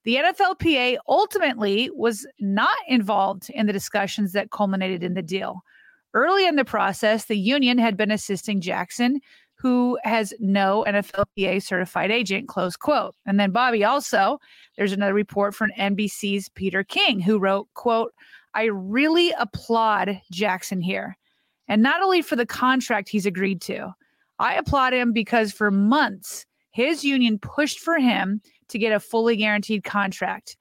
the 0.04 0.16
NFLPA 0.16 0.98
ultimately 1.08 1.90
was 1.94 2.28
not 2.40 2.76
involved 2.88 3.50
in 3.50 3.66
the 3.66 3.74
discussions 3.74 4.34
that 4.34 4.52
culminated 4.52 5.04
in 5.04 5.14
the 5.14 5.22
deal. 5.22 5.62
Early 6.14 6.48
in 6.48 6.56
the 6.56 6.66
process, 6.66 7.26
the 7.26 7.38
union 7.38 7.78
had 7.78 7.96
been 7.96 8.12
assisting 8.12 8.62
Jackson 8.62 9.20
who 9.60 10.00
has 10.04 10.34
no 10.40 10.86
NFLPA 10.88 11.62
certified 11.62 12.12
agent, 12.12 12.48
close 12.48 12.78
quote. 12.78 13.14
And 13.26 13.38
then 13.38 13.52
Bobby 13.52 13.84
also, 13.84 14.40
there's 14.78 14.94
another 14.94 15.14
report 15.14 15.54
from 15.54 15.72
NBC's 15.78 16.48
Peter 16.50 16.82
King 16.84 17.20
who 17.20 17.40
wrote, 17.40 17.68
quote, 17.74 18.14
I 18.54 18.66
really 18.66 19.32
applaud 19.38 20.22
Jackson 20.32 20.82
here. 20.82 21.18
And 21.68 21.84
not 21.84 22.02
only 22.02 22.22
for 22.22 22.38
the 22.38 22.46
contract 22.46 23.10
he's 23.10 23.26
agreed 23.26 23.62
to, 23.64 23.94
I 24.40 24.56
applaud 24.56 24.94
him 24.94 25.12
because 25.12 25.52
for 25.52 25.70
months 25.70 26.46
his 26.72 27.04
union 27.04 27.38
pushed 27.38 27.80
for 27.80 27.98
him 27.98 28.42
to 28.70 28.80
get 28.80 28.94
a 28.94 29.00
fully 29.00 29.36
guaranteed 29.36 29.84
contract. 29.84 30.56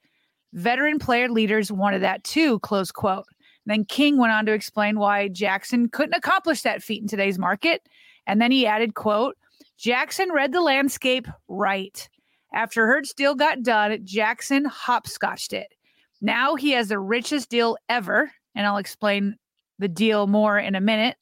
Veteran 0.54 0.98
player 0.98 1.28
leaders 1.28 1.70
wanted 1.70 2.02
that 2.02 2.24
too, 2.24 2.58
close 2.60 2.90
quote. 2.90 3.26
then 3.66 3.84
King 3.84 4.16
went 4.16 4.32
on 4.32 4.44
to 4.46 4.52
explain 4.52 4.98
why 4.98 5.28
Jackson 5.28 5.88
couldn't 5.88 6.16
accomplish 6.16 6.62
that 6.62 6.82
feat 6.82 7.02
in 7.02 7.08
today's 7.08 7.38
market 7.38 7.82
and 8.28 8.40
then 8.40 8.52
he 8.52 8.66
added, 8.66 8.94
quote, 8.94 9.36
Jackson 9.78 10.30
read 10.30 10.52
the 10.52 10.60
landscape 10.60 11.26
right. 11.48 12.08
After 12.52 12.86
Hurts 12.86 13.14
deal 13.14 13.34
got 13.34 13.62
done, 13.62 13.98
Jackson 14.04 14.64
hopscotched 14.66 15.52
it. 15.52 15.68
Now 16.20 16.54
he 16.54 16.72
has 16.72 16.88
the 16.88 16.98
richest 16.98 17.48
deal 17.48 17.76
ever, 17.88 18.30
and 18.54 18.66
I'll 18.66 18.76
explain 18.76 19.36
the 19.78 19.88
deal 19.88 20.26
more 20.26 20.58
in 20.58 20.74
a 20.74 20.80
minute. 20.80 21.16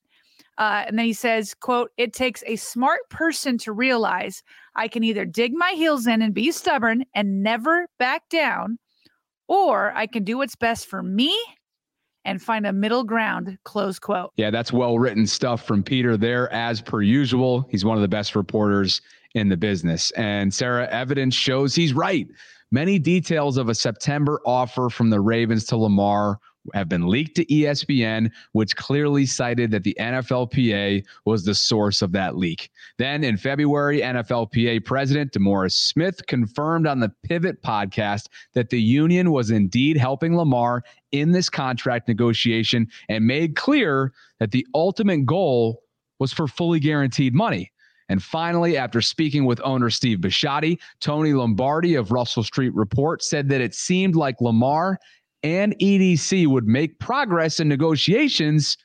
Uh, 0.59 0.85
and 0.87 0.99
then 0.99 1.05
he 1.05 1.13
says, 1.13 1.55
quote, 1.55 1.91
it 1.99 2.15
takes 2.15 2.43
a 2.47 2.57
smart 2.57 3.01
person 3.11 3.59
to 3.59 3.73
realize 3.73 4.43
I 4.75 4.89
can 4.89 5.05
either 5.05 5.27
dig 5.27 5.53
my 5.55 5.73
heels 5.73 6.07
in 6.07 6.23
and 6.23 6.33
be 6.33 6.51
stubborn 6.51 7.05
and 7.15 7.43
never 7.43 7.89
back 7.99 8.29
down, 8.31 8.79
or 9.49 9.93
I 9.95 10.07
can 10.07 10.25
do 10.25 10.39
what's 10.39 10.57
best 10.57 10.87
for 10.87 11.03
me 11.03 11.39
and 12.27 12.43
find 12.43 12.67
a 12.67 12.73
middle 12.73 13.05
ground, 13.05 13.57
close 13.65 13.99
quote. 13.99 14.33
Yeah, 14.37 14.51
that's 14.51 14.73
well 14.73 14.99
written 14.99 15.27
stuff 15.27 15.67
from 15.67 15.83
Peter 15.83 16.17
there, 16.17 16.53
as 16.53 16.83
per 16.83 17.01
usual. 17.01 17.67
He's 17.71 17.85
one 17.85 17.97
of 17.97 18.03
the 18.03 18.09
best 18.09 18.37
reporters 18.37 19.01
in 19.35 19.49
the 19.49 19.57
business. 19.57 20.11
And 20.13 20.53
Sarah, 20.53 20.89
evidence 20.91 21.35
shows 21.35 21.75
he's 21.75 21.95
right. 21.95 22.27
Many 22.73 22.99
details 22.99 23.57
of 23.57 23.69
a 23.69 23.75
September 23.75 24.41
offer 24.45 24.91
from 24.91 25.09
the 25.09 25.21
Ravens 25.21 25.65
to 25.67 25.77
Lamar 25.77 26.41
have 26.75 26.89
been 26.89 27.07
leaked 27.07 27.37
to 27.37 27.45
ESPN, 27.47 28.31
which 28.53 28.77
clearly 28.77 29.27
cited 29.27 29.71
that 29.71 29.85
the 29.85 29.97
NFLPA 29.99 31.05
was 31.25 31.45
the 31.45 31.55
source 31.55 32.03
of 32.03 32.13
that 32.13 32.37
leak. 32.37 32.71
Then 32.99 33.25
in 33.25 33.37
February, 33.37 34.01
NFLPA 34.01 34.85
President 34.85 35.33
DeMaurice 35.33 35.73
Smith 35.73 36.27
confirmed 36.27 36.87
on 36.87 37.01
the 37.01 37.13
Pivot 37.23 37.63
podcast 37.63 38.29
that 38.55 38.71
the 38.71 38.81
union 38.81 39.31
was 39.31 39.51
indeed 39.51 39.97
helping 39.97 40.37
Lamar 40.37 40.83
in 41.13 41.33
this 41.33 41.49
contract 41.49 42.09
negotiation 42.09 42.89
and 43.09 43.27
made 43.27 43.57
clear 43.57 44.13
that 44.41 44.51
the 44.51 44.67
ultimate 44.75 45.25
goal 45.27 45.83
was 46.19 46.33
for 46.33 46.49
fully 46.49 46.81
guaranteed 46.81 47.35
money. 47.35 47.73
And 48.09 48.23
finally, 48.23 48.77
after 48.77 49.01
speaking 49.01 49.45
with 49.45 49.61
owner 49.65 49.91
Steve 49.91 50.19
Bisciotti, 50.19 50.79
Tony 51.01 51.33
Lombardi 51.33 51.97
of 51.97 52.13
Russell 52.13 52.45
Street 52.45 52.75
Report 52.75 53.23
said 53.23 53.49
that 53.49 53.61
it 53.61 53.75
seemed 53.75 54.15
like 54.15 54.41
Lamar 54.41 54.99
and 55.43 55.77
EDC 55.79 56.47
would 56.47 56.67
make 56.67 56.99
progress 56.99 57.61
in 57.61 57.69
negotiations, 57.69 58.77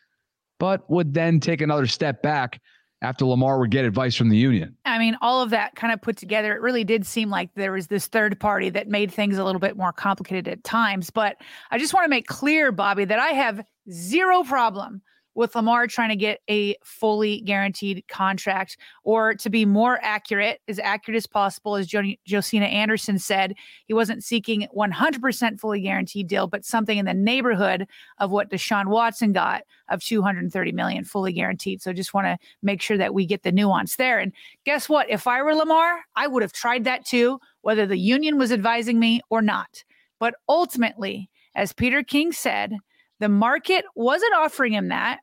but 0.59 0.89
would 0.89 1.13
then 1.13 1.39
take 1.39 1.61
another 1.61 1.87
step 1.87 2.21
back 2.21 2.59
after 3.01 3.25
Lamar 3.25 3.59
would 3.59 3.71
get 3.71 3.83
advice 3.83 4.15
from 4.15 4.29
the 4.29 4.37
union. 4.37 4.75
I 4.85 4.99
mean, 4.99 5.17
all 5.21 5.41
of 5.41 5.49
that 5.49 5.75
kind 5.75 5.91
of 5.91 6.01
put 6.01 6.17
together, 6.17 6.53
it 6.53 6.61
really 6.61 6.83
did 6.83 7.05
seem 7.05 7.29
like 7.29 7.49
there 7.55 7.71
was 7.71 7.87
this 7.87 8.07
third 8.07 8.39
party 8.39 8.69
that 8.69 8.87
made 8.87 9.11
things 9.11 9.37
a 9.37 9.43
little 9.43 9.59
bit 9.59 9.75
more 9.75 9.91
complicated 9.91 10.47
at 10.47 10.63
times. 10.63 11.09
But 11.09 11.37
I 11.71 11.79
just 11.79 11.93
want 11.93 12.05
to 12.05 12.09
make 12.09 12.27
clear, 12.27 12.71
Bobby, 12.71 13.05
that 13.05 13.19
I 13.19 13.29
have 13.29 13.65
zero 13.89 14.43
problem 14.43 15.01
with 15.35 15.55
Lamar 15.55 15.87
trying 15.87 16.09
to 16.09 16.15
get 16.15 16.39
a 16.49 16.75
fully 16.83 17.41
guaranteed 17.41 18.03
contract, 18.07 18.77
or 19.03 19.33
to 19.35 19.49
be 19.49 19.65
more 19.65 19.99
accurate, 20.01 20.61
as 20.67 20.79
accurate 20.79 21.15
as 21.15 21.27
possible, 21.27 21.75
as 21.75 21.87
jo- 21.87 22.15
Josina 22.27 22.65
Anderson 22.65 23.17
said, 23.17 23.55
he 23.85 23.93
wasn't 23.93 24.23
seeking 24.23 24.67
100% 24.75 25.59
fully 25.59 25.81
guaranteed 25.81 26.27
deal, 26.27 26.47
but 26.47 26.65
something 26.65 26.97
in 26.97 27.05
the 27.05 27.13
neighborhood 27.13 27.87
of 28.19 28.31
what 28.31 28.49
Deshaun 28.49 28.87
Watson 28.87 29.31
got 29.31 29.63
of 29.89 30.03
230 30.03 30.71
million 30.71 31.03
fully 31.03 31.33
guaranteed. 31.33 31.81
So 31.81 31.93
just 31.93 32.13
want 32.13 32.25
to 32.25 32.37
make 32.61 32.81
sure 32.81 32.97
that 32.97 33.13
we 33.13 33.25
get 33.25 33.43
the 33.43 33.51
nuance 33.51 33.95
there. 33.95 34.19
And 34.19 34.33
guess 34.65 34.89
what? 34.89 35.09
If 35.09 35.27
I 35.27 35.41
were 35.41 35.55
Lamar, 35.55 36.01
I 36.15 36.27
would 36.27 36.41
have 36.41 36.53
tried 36.53 36.83
that 36.83 37.05
too, 37.05 37.39
whether 37.61 37.85
the 37.85 37.97
union 37.97 38.37
was 38.37 38.51
advising 38.51 38.99
me 38.99 39.21
or 39.29 39.41
not. 39.41 39.83
But 40.19 40.35
ultimately, 40.47 41.29
as 41.55 41.73
Peter 41.73 42.03
King 42.03 42.31
said, 42.31 42.77
the 43.21 43.29
market 43.29 43.85
wasn't 43.95 44.33
offering 44.33 44.73
him 44.73 44.89
that. 44.89 45.19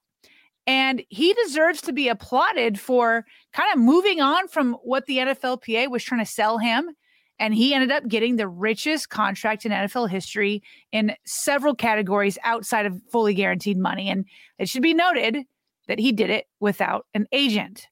And 0.66 1.02
he 1.08 1.34
deserves 1.34 1.80
to 1.82 1.92
be 1.92 2.08
applauded 2.08 2.78
for 2.78 3.24
kind 3.52 3.72
of 3.74 3.80
moving 3.80 4.20
on 4.20 4.48
from 4.48 4.74
what 4.84 5.06
the 5.06 5.18
NFLPA 5.18 5.90
was 5.90 6.04
trying 6.04 6.24
to 6.24 6.30
sell 6.30 6.58
him. 6.58 6.90
And 7.40 7.54
he 7.54 7.74
ended 7.74 7.90
up 7.90 8.06
getting 8.06 8.36
the 8.36 8.48
richest 8.48 9.08
contract 9.08 9.66
in 9.66 9.72
NFL 9.72 10.10
history 10.10 10.62
in 10.92 11.14
several 11.26 11.74
categories 11.74 12.38
outside 12.44 12.86
of 12.86 13.00
fully 13.10 13.34
guaranteed 13.34 13.78
money. 13.78 14.08
And 14.08 14.24
it 14.58 14.68
should 14.68 14.82
be 14.82 14.94
noted 14.94 15.38
that 15.88 15.98
he 15.98 16.12
did 16.12 16.30
it 16.30 16.46
without 16.60 17.06
an 17.14 17.26
agent. 17.32 17.88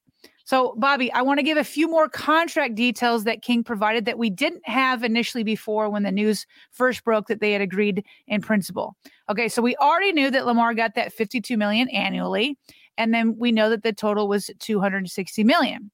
So, 0.47 0.75
Bobby, 0.77 1.11
I 1.11 1.23
want 1.23 1.39
to 1.39 1.43
give 1.43 1.57
a 1.57 1.63
few 1.65 1.89
more 1.89 2.07
contract 2.07 2.73
details 2.75 3.25
that 3.25 3.41
King 3.41 3.65
provided 3.65 4.05
that 4.05 4.17
we 4.17 4.29
didn't 4.29 4.65
have 4.65 5.03
initially 5.03 5.43
before 5.43 5.89
when 5.89 6.03
the 6.03 6.11
news 6.11 6.45
first 6.71 7.03
broke 7.03 7.27
that 7.27 7.41
they 7.41 7.51
had 7.51 7.59
agreed 7.59 8.05
in 8.27 8.39
principle. 8.39 8.95
Okay, 9.29 9.49
so 9.49 9.61
we 9.61 9.75
already 9.75 10.13
knew 10.13 10.31
that 10.31 10.45
Lamar 10.45 10.73
got 10.73 10.95
that 10.95 11.11
52 11.11 11.57
million 11.57 11.89
annually, 11.89 12.57
and 12.97 13.13
then 13.13 13.35
we 13.37 13.51
know 13.51 13.69
that 13.69 13.83
the 13.83 13.91
total 13.91 14.29
was 14.29 14.49
260 14.59 15.43
million. 15.43 15.91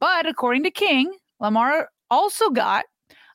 But 0.00 0.26
according 0.26 0.64
to 0.64 0.70
King, 0.70 1.10
Lamar 1.40 1.88
also 2.10 2.50
got 2.50 2.84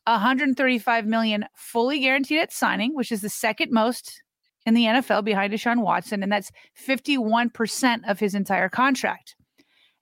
135 0.06 1.08
million 1.08 1.46
fully 1.56 2.00
guaranteed 2.00 2.42
at 2.42 2.54
signing, 2.54 2.94
which 2.94 3.12
is 3.12 3.22
the 3.22 3.30
second 3.30 3.72
most 3.72 4.22
in 4.68 4.76
the 4.76 4.84
NFL 4.84 5.24
behind 5.24 5.52
Deshaun 5.52 5.82
Watson, 5.82 6.22
and 6.22 6.32
that's 6.32 6.52
51% 6.80 8.08
of 8.08 8.20
his 8.20 8.36
entire 8.36 8.70
contract. 8.70 9.36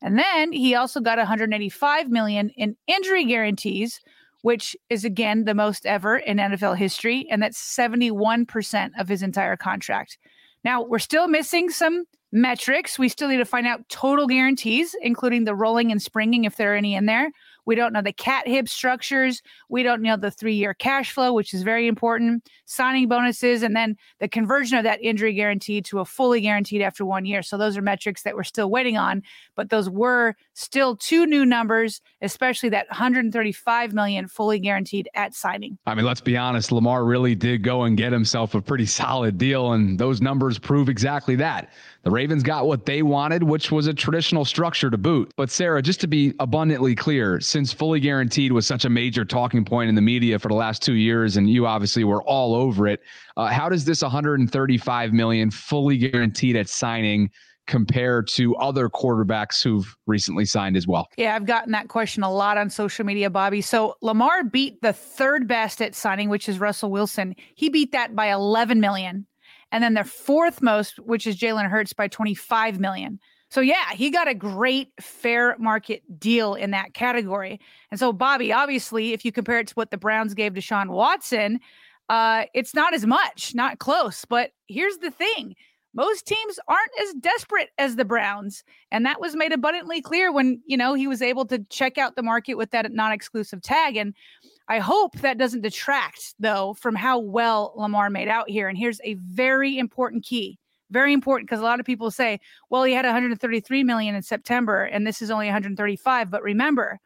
And 0.01 0.17
then 0.17 0.51
he 0.51 0.75
also 0.75 0.99
got 0.99 1.17
185 1.17 2.09
million 2.09 2.49
in 2.51 2.75
injury 2.87 3.25
guarantees, 3.25 3.99
which 4.41 4.75
is 4.89 5.03
again 5.03 5.45
the 5.45 5.55
most 5.55 5.85
ever 5.85 6.17
in 6.17 6.37
NFL 6.37 6.77
history, 6.77 7.27
and 7.29 7.41
that's 7.41 7.59
71% 7.59 8.91
of 8.99 9.07
his 9.07 9.23
entire 9.23 9.57
contract. 9.57 10.17
Now, 10.63 10.83
we're 10.83 10.99
still 10.99 11.27
missing 11.27 11.69
some 11.69 12.05
metrics. 12.31 12.99
We 12.99 13.09
still 13.09 13.29
need 13.29 13.37
to 13.37 13.45
find 13.45 13.65
out 13.65 13.87
total 13.89 14.27
guarantees, 14.27 14.95
including 15.01 15.45
the 15.45 15.55
rolling 15.55 15.91
and 15.91 16.01
springing, 16.01 16.45
if 16.45 16.57
there 16.57 16.73
are 16.73 16.77
any 16.77 16.95
in 16.95 17.05
there. 17.05 17.31
We 17.67 17.75
don't 17.75 17.91
know 17.91 18.01
the 18.01 18.13
cap 18.13 18.47
hit 18.47 18.69
structures. 18.69 19.43
We 19.67 19.83
don't 19.83 20.01
know 20.01 20.15
the 20.15 20.31
three 20.31 20.55
year 20.55 20.73
cash 20.73 21.11
flow, 21.11 21.33
which 21.33 21.53
is 21.53 21.63
very 21.63 21.85
important, 21.85 22.49
signing 22.65 23.09
bonuses, 23.09 23.61
and 23.61 23.75
then 23.75 23.97
the 24.19 24.29
conversion 24.29 24.77
of 24.77 24.85
that 24.85 25.03
injury 25.03 25.33
guarantee 25.33 25.81
to 25.81 25.99
a 25.99 26.05
fully 26.05 26.39
guaranteed 26.39 26.81
after 26.81 27.05
one 27.05 27.25
year. 27.25 27.43
So 27.43 27.57
those 27.57 27.77
are 27.77 27.81
metrics 27.81 28.23
that 28.23 28.35
we're 28.35 28.43
still 28.43 28.71
waiting 28.71 28.97
on, 28.97 29.21
but 29.55 29.69
those 29.69 29.89
were 29.89 30.35
still 30.57 30.95
two 30.95 31.25
new 31.25 31.45
numbers, 31.45 32.01
especially 32.21 32.69
that 32.69 32.87
135 32.89 33.93
million 33.93 34.27
fully 34.27 34.59
guaranteed 34.59 35.07
at 35.13 35.35
signing. 35.35 35.77
I 35.85 35.93
mean, 35.93 36.05
let's 36.05 36.19
be 36.19 36.35
honest, 36.35 36.71
Lamar 36.71 37.05
really 37.05 37.35
did 37.35 37.63
go 37.63 37.83
and 37.83 37.95
get 37.95 38.11
himself 38.11 38.55
a 38.55 38.61
pretty 38.61 38.85
solid 38.97 39.37
deal, 39.37 39.73
and 39.73 39.99
those 39.99 40.19
numbers 40.19 40.57
prove 40.57 40.89
exactly 40.89 41.35
that. 41.35 41.71
The 42.03 42.11
Ravens 42.11 42.41
got 42.41 42.67
what 42.67 42.85
they 42.85 43.03
wanted, 43.03 43.43
which 43.43 43.71
was 43.71 43.87
a 43.87 43.93
traditional 43.93 44.45
structure 44.45 44.89
to 44.89 44.97
boot. 44.97 45.31
But 45.35 45.51
Sarah, 45.51 45.81
just 45.81 46.01
to 46.01 46.07
be 46.07 46.33
abundantly 46.39 46.95
clear, 46.95 47.39
since 47.39 47.71
fully 47.71 47.99
guaranteed 47.99 48.51
was 48.51 48.65
such 48.65 48.85
a 48.85 48.89
major 48.89 49.25
talking 49.25 49.63
point 49.63 49.89
in 49.89 49.95
the 49.95 50.01
media 50.01 50.39
for 50.39 50.47
the 50.47 50.55
last 50.55 50.81
two 50.81 50.93
years, 50.93 51.37
and 51.37 51.49
you 51.49 51.67
obviously 51.67 52.03
were 52.03 52.23
all 52.23 52.55
over 52.55 52.87
it, 52.87 53.01
uh, 53.35 53.47
how 53.47 53.69
does 53.69 53.85
this 53.85 54.01
135 54.01 55.13
million 55.13 55.51
fully 55.51 55.97
guaranteed 55.97 56.55
at 56.55 56.67
signing? 56.67 57.29
Compare 57.67 58.21
to 58.23 58.55
other 58.55 58.89
quarterbacks 58.89 59.61
who've 59.63 59.95
recently 60.07 60.45
signed 60.45 60.75
as 60.75 60.87
well? 60.87 61.07
Yeah, 61.17 61.35
I've 61.35 61.45
gotten 61.45 61.71
that 61.73 61.89
question 61.89 62.23
a 62.23 62.31
lot 62.31 62.57
on 62.57 62.69
social 62.69 63.05
media, 63.05 63.29
Bobby. 63.29 63.61
So 63.61 63.95
Lamar 64.01 64.43
beat 64.43 64.81
the 64.81 64.93
third 64.93 65.47
best 65.47 65.81
at 65.81 65.93
signing, 65.93 66.29
which 66.29 66.49
is 66.49 66.59
Russell 66.59 66.89
Wilson. 66.91 67.35
He 67.55 67.69
beat 67.69 67.91
that 67.91 68.15
by 68.15 68.31
11 68.31 68.79
million 68.79 69.27
and 69.71 69.83
then 69.83 69.93
the 69.93 70.03
fourth 70.03 70.61
most, 70.61 70.97
which 70.99 71.27
is 71.27 71.37
Jalen 71.37 71.69
Hurts 71.69 71.93
by 71.93 72.07
25 72.07 72.79
million. 72.79 73.19
So 73.49 73.61
yeah, 73.61 73.91
he 73.93 74.09
got 74.09 74.27
a 74.27 74.33
great 74.33 74.91
fair 74.99 75.55
market 75.57 76.19
deal 76.19 76.53
in 76.53 76.71
that 76.71 76.93
category. 76.93 77.59
And 77.91 77.99
so 77.99 78.11
Bobby, 78.11 78.51
obviously, 78.51 79.13
if 79.13 79.23
you 79.23 79.31
compare 79.31 79.59
it 79.59 79.67
to 79.67 79.73
what 79.75 79.91
the 79.91 79.97
Browns 79.97 80.33
gave 80.33 80.53
to 80.55 80.61
Sean 80.61 80.91
Watson, 80.91 81.59
uh, 82.09 82.45
it's 82.53 82.73
not 82.73 82.93
as 82.93 83.05
much, 83.05 83.55
not 83.55 83.79
close. 83.79 84.25
But 84.25 84.51
here's 84.67 84.97
the 84.97 85.11
thing: 85.11 85.55
most 85.97 86.27
teams 86.27 86.59
aren't 86.67 86.91
as 87.01 87.13
desperate 87.15 87.71
as 87.79 87.95
the 87.95 88.05
Browns, 88.05 88.63
and 88.91 89.03
that 89.05 89.19
was 89.19 89.35
made 89.35 89.51
abundantly 89.51 89.99
clear 89.99 90.31
when 90.31 90.61
you 90.67 90.77
know 90.77 90.93
he 90.93 91.07
was 91.07 91.23
able 91.23 91.43
to 91.47 91.59
check 91.69 91.97
out 91.97 92.15
the 92.15 92.21
market 92.21 92.53
with 92.53 92.69
that 92.69 92.89
non-exclusive 92.93 93.63
tag. 93.63 93.97
And 93.97 94.13
I 94.67 94.77
hope 94.77 95.17
that 95.19 95.39
doesn't 95.39 95.61
detract, 95.61 96.35
though, 96.39 96.75
from 96.75 96.93
how 96.93 97.17
well 97.17 97.73
Lamar 97.75 98.11
made 98.11 98.27
out 98.27 98.47
here. 98.47 98.69
And 98.69 98.77
here's 98.77 99.01
a 99.03 99.15
very 99.15 99.79
important 99.79 100.23
key. 100.23 100.59
Very 100.91 101.13
important 101.13 101.49
because 101.49 101.61
a 101.61 101.65
lot 101.65 101.79
of 101.79 101.85
people 101.85 102.11
say, 102.11 102.39
well, 102.69 102.83
he 102.83 102.93
had 102.93 103.03
133 103.03 103.83
million 103.83 104.15
in 104.15 104.21
September 104.21 104.83
and 104.83 105.05
this 105.05 105.21
is 105.21 105.29
only 105.29 105.47
135. 105.47 106.29
But 106.29 106.43
remember, 106.43 106.99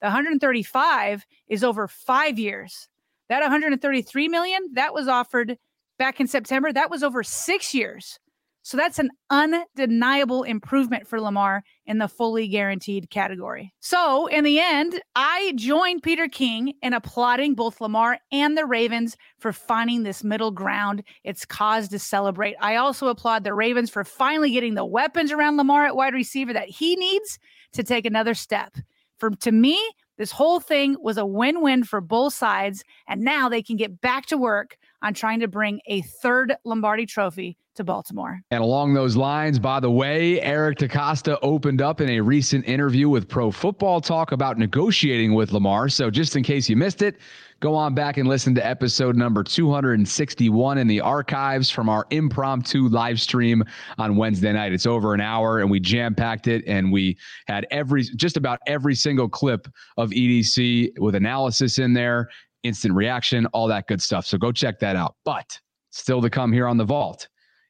the 0.00 0.06
135 0.06 1.26
is 1.48 1.62
over 1.62 1.86
five 1.86 2.38
years. 2.38 2.88
That 3.28 3.40
133 3.40 4.28
million 4.28 4.70
that 4.72 4.94
was 4.94 5.06
offered 5.06 5.58
back 6.00 6.18
in 6.18 6.26
September, 6.26 6.72
that 6.72 6.90
was 6.90 7.02
over 7.02 7.22
six 7.22 7.74
years. 7.74 8.18
So 8.62 8.78
that's 8.78 8.98
an 8.98 9.10
undeniable 9.28 10.44
improvement 10.44 11.06
for 11.06 11.20
Lamar 11.20 11.62
in 11.84 11.98
the 11.98 12.08
fully 12.08 12.48
guaranteed 12.48 13.10
category. 13.10 13.74
So, 13.80 14.26
in 14.26 14.44
the 14.44 14.60
end, 14.60 15.00
I 15.14 15.52
joined 15.56 16.02
Peter 16.02 16.26
King 16.26 16.74
in 16.82 16.94
applauding 16.94 17.54
both 17.54 17.80
Lamar 17.80 18.18
and 18.32 18.56
the 18.56 18.64
Ravens 18.64 19.16
for 19.38 19.52
finding 19.52 20.02
this 20.02 20.24
middle 20.24 20.50
ground. 20.50 21.02
It's 21.22 21.44
cause 21.44 21.88
to 21.88 21.98
celebrate. 21.98 22.54
I 22.60 22.76
also 22.76 23.08
applaud 23.08 23.44
the 23.44 23.54
Ravens 23.54 23.90
for 23.90 24.04
finally 24.04 24.50
getting 24.50 24.74
the 24.74 24.86
weapons 24.86 25.32
around 25.32 25.58
Lamar 25.58 25.86
at 25.86 25.96
wide 25.96 26.14
receiver 26.14 26.52
that 26.54 26.68
he 26.68 26.96
needs 26.96 27.38
to 27.72 27.82
take 27.82 28.06
another 28.06 28.34
step. 28.34 28.74
For 29.18 29.30
to 29.30 29.52
me, 29.52 29.78
this 30.20 30.30
whole 30.30 30.60
thing 30.60 30.96
was 31.00 31.16
a 31.16 31.24
win-win 31.24 31.82
for 31.82 32.02
both 32.02 32.34
sides, 32.34 32.84
and 33.08 33.22
now 33.22 33.48
they 33.48 33.62
can 33.62 33.76
get 33.76 34.02
back 34.02 34.26
to 34.26 34.36
work 34.36 34.76
on 35.00 35.14
trying 35.14 35.40
to 35.40 35.48
bring 35.48 35.80
a 35.86 36.02
third 36.02 36.54
Lombardi 36.62 37.06
trophy 37.06 37.56
to 37.76 37.84
Baltimore. 37.84 38.42
And 38.50 38.62
along 38.62 38.92
those 38.92 39.16
lines, 39.16 39.58
by 39.58 39.80
the 39.80 39.90
way, 39.90 40.38
Eric 40.42 40.76
DeCosta 40.76 41.38
opened 41.40 41.80
up 41.80 42.02
in 42.02 42.10
a 42.10 42.20
recent 42.20 42.66
interview 42.66 43.08
with 43.08 43.30
Pro 43.30 43.50
Football 43.50 44.02
Talk 44.02 44.32
about 44.32 44.58
negotiating 44.58 45.32
with 45.32 45.52
Lamar. 45.52 45.88
So 45.88 46.10
just 46.10 46.36
in 46.36 46.42
case 46.42 46.68
you 46.68 46.76
missed 46.76 47.00
it, 47.00 47.16
go 47.60 47.74
on 47.74 47.94
back 47.94 48.16
and 48.16 48.26
listen 48.26 48.54
to 48.54 48.66
episode 48.66 49.16
number 49.16 49.44
261 49.44 50.78
in 50.78 50.86
the 50.86 51.00
archives 51.00 51.68
from 51.70 51.90
our 51.90 52.06
impromptu 52.10 52.88
live 52.88 53.20
stream 53.20 53.62
on 53.98 54.16
Wednesday 54.16 54.52
night. 54.52 54.72
It's 54.72 54.86
over 54.86 55.12
an 55.12 55.20
hour 55.20 55.60
and 55.60 55.70
we 55.70 55.78
jam 55.78 56.14
packed 56.14 56.48
it 56.48 56.64
and 56.66 56.90
we 56.90 57.18
had 57.46 57.66
every 57.70 58.02
just 58.02 58.38
about 58.38 58.60
every 58.66 58.94
single 58.94 59.28
clip 59.28 59.68
of 59.98 60.10
EDC 60.10 60.98
with 60.98 61.14
analysis 61.14 61.78
in 61.78 61.92
there, 61.92 62.30
instant 62.62 62.94
reaction, 62.94 63.44
all 63.46 63.68
that 63.68 63.86
good 63.86 64.00
stuff. 64.00 64.24
So 64.24 64.38
go 64.38 64.52
check 64.52 64.78
that 64.80 64.96
out. 64.96 65.16
But 65.26 65.58
still 65.90 66.22
to 66.22 66.30
come 66.30 66.52
here 66.52 66.66
on 66.66 66.78
the 66.78 66.84
vault. 66.84 67.28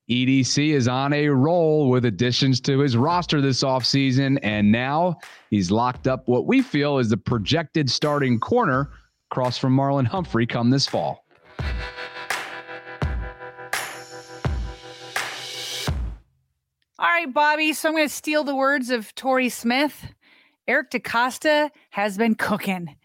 EDC 0.09 0.71
is 0.71 0.89
on 0.89 1.13
a 1.13 1.29
roll 1.29 1.89
with 1.89 2.05
additions 2.05 2.61
to 2.61 2.81
his 2.81 2.97
roster 2.97 3.41
this 3.41 3.63
offseason, 3.63 4.41
and 4.43 4.73
now 4.73 5.17
he's 5.51 5.71
locked 5.71 6.09
up 6.09 6.27
what 6.27 6.47
we 6.47 6.63
feel 6.63 6.99
is 6.99 7.11
the 7.11 7.17
projected 7.17 7.89
starting 7.89 8.41
corner 8.41 8.91
across 9.31 9.57
from 9.57 9.77
Marlon 9.77 10.07
Humphrey 10.07 10.45
come 10.45 10.71
this 10.71 10.89
fall. 10.89 11.25
All 16.99 17.07
right, 17.07 17.33
Bobby. 17.33 17.73
So 17.73 17.89
I'm 17.89 17.95
going 17.95 18.09
to 18.09 18.13
steal 18.13 18.43
the 18.43 18.57
words 18.57 18.91
of 18.91 19.15
Torrey 19.15 19.49
Smith. 19.49 20.05
Eric 20.67 20.91
DeCosta 20.91 21.71
has 21.91 22.19
been 22.19 22.35
cooking. 22.35 22.97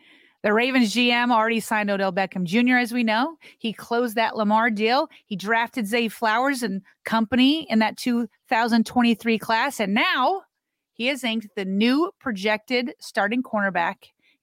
The 0.41 0.51
Ravens 0.51 0.93
GM 0.95 1.31
already 1.31 1.59
signed 1.59 1.91
Odell 1.91 2.11
Beckham 2.11 2.43
Jr., 2.43 2.77
as 2.77 2.91
we 2.91 3.03
know. 3.03 3.37
He 3.59 3.71
closed 3.71 4.15
that 4.15 4.35
Lamar 4.35 4.71
deal. 4.71 5.07
He 5.27 5.35
drafted 5.35 5.85
Zay 5.85 6.07
Flowers 6.07 6.63
and 6.63 6.81
company 7.03 7.67
in 7.69 7.79
that 7.79 7.97
2023 7.97 9.37
class. 9.37 9.79
And 9.79 9.93
now 9.93 10.41
he 10.93 11.05
has 11.07 11.23
inked 11.23 11.49
the 11.55 11.65
new 11.65 12.11
projected 12.19 12.93
starting 12.99 13.43
cornerback 13.43 13.95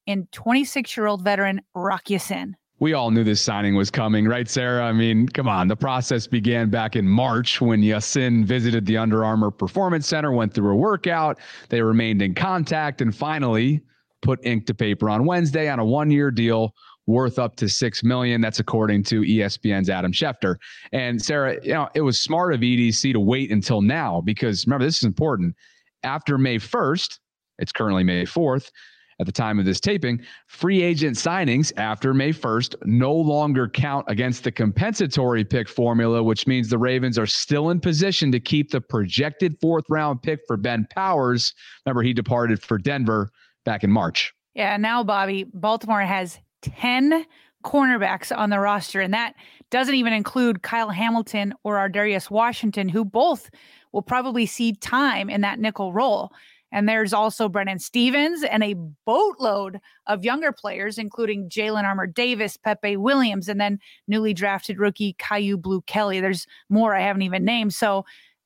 in 0.06 0.26
26 0.32 0.96
year 0.96 1.06
old 1.06 1.22
veteran 1.22 1.60
Rock 1.74 2.10
Ya-Sin 2.10 2.56
we 2.82 2.94
all 2.94 3.12
knew 3.12 3.22
this 3.22 3.40
signing 3.40 3.76
was 3.76 3.92
coming, 3.92 4.26
right, 4.26 4.48
Sarah? 4.48 4.84
I 4.84 4.90
mean, 4.90 5.28
come 5.28 5.46
on. 5.46 5.68
The 5.68 5.76
process 5.76 6.26
began 6.26 6.68
back 6.68 6.96
in 6.96 7.06
March 7.06 7.60
when 7.60 7.80
Ya-Sin 7.80 8.44
visited 8.44 8.86
the 8.86 8.96
Under 8.96 9.24
Armour 9.24 9.52
Performance 9.52 10.08
Center, 10.08 10.32
went 10.32 10.52
through 10.52 10.72
a 10.72 10.74
workout. 10.74 11.38
They 11.68 11.80
remained 11.80 12.22
in 12.22 12.34
contact 12.34 13.00
and 13.00 13.14
finally 13.14 13.82
put 14.20 14.44
ink 14.44 14.66
to 14.66 14.74
paper 14.74 15.08
on 15.08 15.26
Wednesday 15.26 15.68
on 15.68 15.78
a 15.78 15.84
one-year 15.84 16.32
deal 16.32 16.74
worth 17.06 17.38
up 17.38 17.54
to 17.56 17.68
six 17.68 18.02
million. 18.02 18.40
That's 18.40 18.58
according 18.58 19.04
to 19.04 19.20
ESPN's 19.20 19.88
Adam 19.88 20.10
Schefter. 20.10 20.56
And 20.90 21.22
Sarah, 21.22 21.58
you 21.62 21.74
know, 21.74 21.88
it 21.94 22.00
was 22.00 22.20
smart 22.20 22.52
of 22.52 22.62
EDC 22.62 23.12
to 23.12 23.20
wait 23.20 23.52
until 23.52 23.80
now 23.80 24.20
because 24.20 24.66
remember, 24.66 24.86
this 24.86 24.96
is 24.96 25.04
important. 25.04 25.54
After 26.02 26.36
May 26.36 26.58
1st, 26.58 27.20
it's 27.60 27.70
currently 27.70 28.02
May 28.02 28.24
4th. 28.24 28.72
At 29.20 29.26
the 29.26 29.32
time 29.32 29.58
of 29.58 29.64
this 29.64 29.80
taping, 29.80 30.20
free 30.46 30.82
agent 30.82 31.16
signings 31.16 31.72
after 31.76 32.14
May 32.14 32.32
1st 32.32 32.74
no 32.84 33.12
longer 33.12 33.68
count 33.68 34.06
against 34.08 34.44
the 34.44 34.52
compensatory 34.52 35.44
pick 35.44 35.68
formula, 35.68 36.22
which 36.22 36.46
means 36.46 36.68
the 36.68 36.78
Ravens 36.78 37.18
are 37.18 37.26
still 37.26 37.70
in 37.70 37.80
position 37.80 38.32
to 38.32 38.40
keep 38.40 38.70
the 38.70 38.80
projected 38.80 39.56
fourth 39.60 39.84
round 39.88 40.22
pick 40.22 40.40
for 40.46 40.56
Ben 40.56 40.86
Powers. 40.90 41.54
Remember, 41.84 42.02
he 42.02 42.12
departed 42.12 42.62
for 42.62 42.78
Denver 42.78 43.30
back 43.64 43.84
in 43.84 43.90
March. 43.90 44.32
Yeah, 44.54 44.76
now, 44.76 45.02
Bobby, 45.02 45.44
Baltimore 45.54 46.02
has 46.02 46.38
10 46.62 47.24
cornerbacks 47.64 48.36
on 48.36 48.50
the 48.50 48.58
roster, 48.58 49.00
and 49.00 49.14
that 49.14 49.34
doesn't 49.70 49.94
even 49.94 50.12
include 50.12 50.62
Kyle 50.62 50.90
Hamilton 50.90 51.54
or 51.62 51.76
Ar'Darius 51.76 52.30
Washington, 52.30 52.88
who 52.88 53.04
both 53.04 53.50
will 53.92 54.02
probably 54.02 54.46
see 54.46 54.72
time 54.72 55.30
in 55.30 55.42
that 55.42 55.58
nickel 55.58 55.92
role. 55.92 56.32
And 56.72 56.88
there's 56.88 57.12
also 57.12 57.48
Brandon 57.48 57.78
Stephens 57.78 58.42
and 58.42 58.64
a 58.64 58.74
boatload 59.04 59.78
of 60.06 60.24
younger 60.24 60.52
players, 60.52 60.98
including 60.98 61.48
Jalyn 61.48 61.84
Armour 61.84 62.06
Davis, 62.06 62.56
Pepe 62.56 62.96
Williams, 62.96 63.48
and 63.48 63.60
then 63.60 63.78
newly 64.08 64.32
drafted 64.32 64.78
rookie 64.78 65.14
Kyu 65.18 65.58
Blu 65.58 65.82
Kelly. 65.82 66.20
There's 66.20 66.46
more 66.70 66.94
I 66.94 67.02
haven't 67.02 67.22
even 67.22 67.44
named. 67.44 67.74
So, 67.74 68.04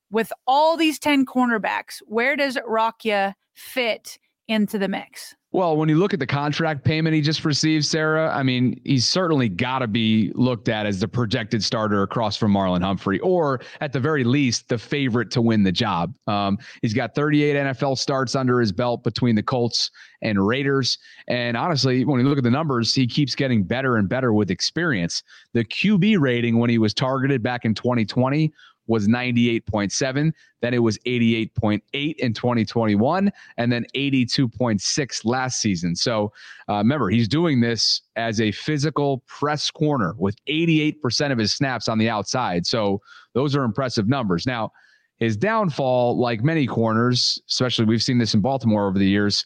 with 0.09 0.31
all 0.45 0.77
these 0.77 0.99
10 0.99 1.25
cornerbacks, 1.25 2.01
where 2.05 2.35
does 2.35 2.57
Rock 2.65 3.03
Ya 3.03 3.33
fit 3.55 4.17
into 4.47 4.77
the 4.77 4.87
mix? 4.87 5.35
Well, 5.57 5.75
when 5.75 5.89
you 5.89 5.95
look 5.95 6.13
at 6.13 6.19
the 6.19 6.27
contract 6.27 6.83
payment 6.83 7.15
he 7.15 7.21
just 7.21 7.43
received, 7.43 7.83
Sarah, 7.83 8.31
I 8.31 8.43
mean, 8.43 8.79
he's 8.83 9.07
certainly 9.07 9.49
got 9.49 9.79
to 9.79 9.87
be 9.87 10.31
looked 10.35 10.69
at 10.69 10.85
as 10.85 10.99
the 10.99 11.07
projected 11.07 11.63
starter 11.63 12.03
across 12.03 12.37
from 12.37 12.53
Marlon 12.53 12.83
Humphrey, 12.83 13.17
or 13.21 13.61
at 13.81 13.91
the 13.91 13.99
very 13.99 14.23
least, 14.23 14.69
the 14.69 14.77
favorite 14.77 15.31
to 15.31 15.41
win 15.41 15.63
the 15.63 15.71
job. 15.71 16.13
Um, 16.27 16.59
he's 16.83 16.93
got 16.93 17.15
38 17.15 17.55
NFL 17.55 17.97
starts 17.97 18.35
under 18.35 18.59
his 18.59 18.71
belt 18.71 19.03
between 19.03 19.33
the 19.33 19.41
Colts 19.41 19.89
and 20.21 20.45
Raiders. 20.45 20.99
And 21.27 21.57
honestly, 21.57 22.05
when 22.05 22.21
you 22.21 22.29
look 22.29 22.37
at 22.37 22.43
the 22.43 22.51
numbers, 22.51 22.93
he 22.93 23.07
keeps 23.07 23.33
getting 23.33 23.63
better 23.63 23.97
and 23.97 24.07
better 24.07 24.33
with 24.33 24.51
experience. 24.51 25.23
The 25.53 25.65
QB 25.65 26.19
rating 26.19 26.59
when 26.59 26.69
he 26.69 26.77
was 26.77 26.93
targeted 26.93 27.41
back 27.41 27.65
in 27.65 27.73
2020 27.73 28.53
was 28.87 29.07
98.7. 29.07 30.31
Then 30.61 30.73
it 30.73 30.79
was 30.79 30.97
88.8 30.99 31.81
in 32.15 32.33
2021, 32.33 33.31
and 33.57 33.71
then 33.71 33.85
82.6 33.95 35.25
last 35.25 35.61
season. 35.61 35.95
So 35.95 36.31
uh, 36.67 36.77
remember, 36.77 37.09
he's 37.09 37.27
doing 37.27 37.61
this 37.61 38.01
as 38.15 38.41
a 38.41 38.51
physical 38.51 39.23
press 39.27 39.69
corner 39.69 40.15
with 40.17 40.35
88% 40.45 41.31
of 41.31 41.37
his 41.37 41.53
snaps 41.53 41.87
on 41.87 41.97
the 41.97 42.09
outside. 42.09 42.65
So 42.65 43.01
those 43.33 43.55
are 43.55 43.63
impressive 43.63 44.07
numbers. 44.07 44.47
Now, 44.47 44.71
his 45.17 45.35
downfall, 45.35 46.19
like 46.19 46.43
many 46.43 46.67
corners, 46.67 47.41
especially 47.49 47.85
we've 47.85 48.03
seen 48.03 48.17
this 48.17 48.33
in 48.33 48.41
Baltimore 48.41 48.87
over 48.87 48.99
the 48.99 49.07
years, 49.07 49.45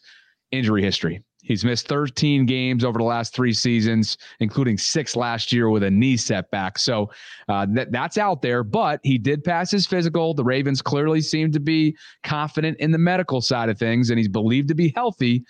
injury 0.50 0.82
history. 0.82 1.22
He's 1.42 1.64
missed 1.64 1.88
13 1.88 2.46
games 2.46 2.84
over 2.84 2.98
the 2.98 3.04
last 3.04 3.34
three 3.34 3.52
seasons, 3.52 4.16
including 4.38 4.78
six 4.78 5.16
last 5.16 5.52
year 5.52 5.68
with 5.68 5.82
a 5.82 5.90
knee 5.90 6.16
setback. 6.16 6.78
So 6.78 7.10
uh, 7.48 7.66
that, 7.70 7.90
that's 7.90 8.16
out 8.16 8.42
there, 8.42 8.62
but 8.62 9.00
he 9.02 9.18
did 9.18 9.42
pass 9.42 9.70
his 9.70 9.86
physical. 9.86 10.34
The 10.34 10.44
Ravens 10.44 10.80
clearly 10.80 11.20
seem 11.20 11.50
to 11.52 11.60
be 11.60 11.96
confident 12.22 12.78
in 12.78 12.92
the 12.92 12.98
medical 12.98 13.40
side 13.40 13.68
of 13.68 13.78
things, 13.78 14.10
and 14.10 14.18
he's 14.18 14.28
believed 14.28 14.68
to 14.68 14.74
be 14.74 14.92
healthy. 14.94 15.44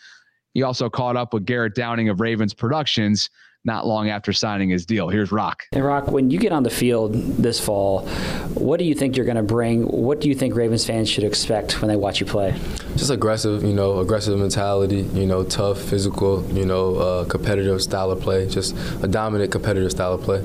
He 0.55 0.63
also 0.63 0.89
caught 0.89 1.17
up 1.17 1.35
with 1.35 1.45
Garrett 1.45 1.75
Downing 1.75 2.09
of 2.09 2.21
Ravens 2.21 2.55
Productions 2.55 3.29
not 3.65 3.87
long 3.87 4.09
after 4.09 4.33
signing 4.33 4.69
his 4.69 4.85
deal. 4.85 5.09
Here's 5.09 5.31
Rock. 5.31 5.65
And 5.73 5.85
Rock, 5.85 6.09
when 6.09 6.31
you 6.31 6.39
get 6.39 6.53
on 6.53 6.63
the 6.63 6.71
field 6.71 7.15
this 7.15 7.61
fall, 7.61 8.07
what 8.55 8.79
do 8.79 8.85
you 8.85 8.95
think 8.95 9.17
you're 9.17 9.27
going 9.27 9.37
to 9.37 9.43
bring? 9.43 9.85
What 9.85 10.21
do 10.21 10.29
you 10.29 10.35
think 10.35 10.55
Ravens 10.55 10.85
fans 10.85 11.09
should 11.09 11.25
expect 11.25 11.81
when 11.81 11.89
they 11.89 11.97
watch 11.97 12.21
you 12.21 12.27
play? 12.27 12.59
Just 12.97 13.11
aggressive, 13.11 13.63
you 13.63 13.73
know, 13.73 14.01
aggressive 14.01 14.39
mentality, 14.39 15.03
you 15.15 15.27
know, 15.27 15.45
tough, 15.45 15.81
physical, 15.81 16.45
you 16.53 16.67
know, 16.67 16.97
uh, 16.97 17.25
competitive 17.25 17.81
style 17.81 18.11
of 18.11 18.21
play, 18.21 18.49
just 18.49 18.77
a 19.03 19.09
dominant 19.09 19.51
competitive 19.53 19.91
style 19.91 20.15
of 20.15 20.23
play. 20.23 20.39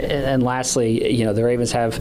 And, 0.00 0.24
and 0.24 0.42
lastly, 0.42 1.14
you 1.14 1.24
know, 1.24 1.32
the 1.32 1.44
Ravens 1.44 1.72
have, 1.72 1.98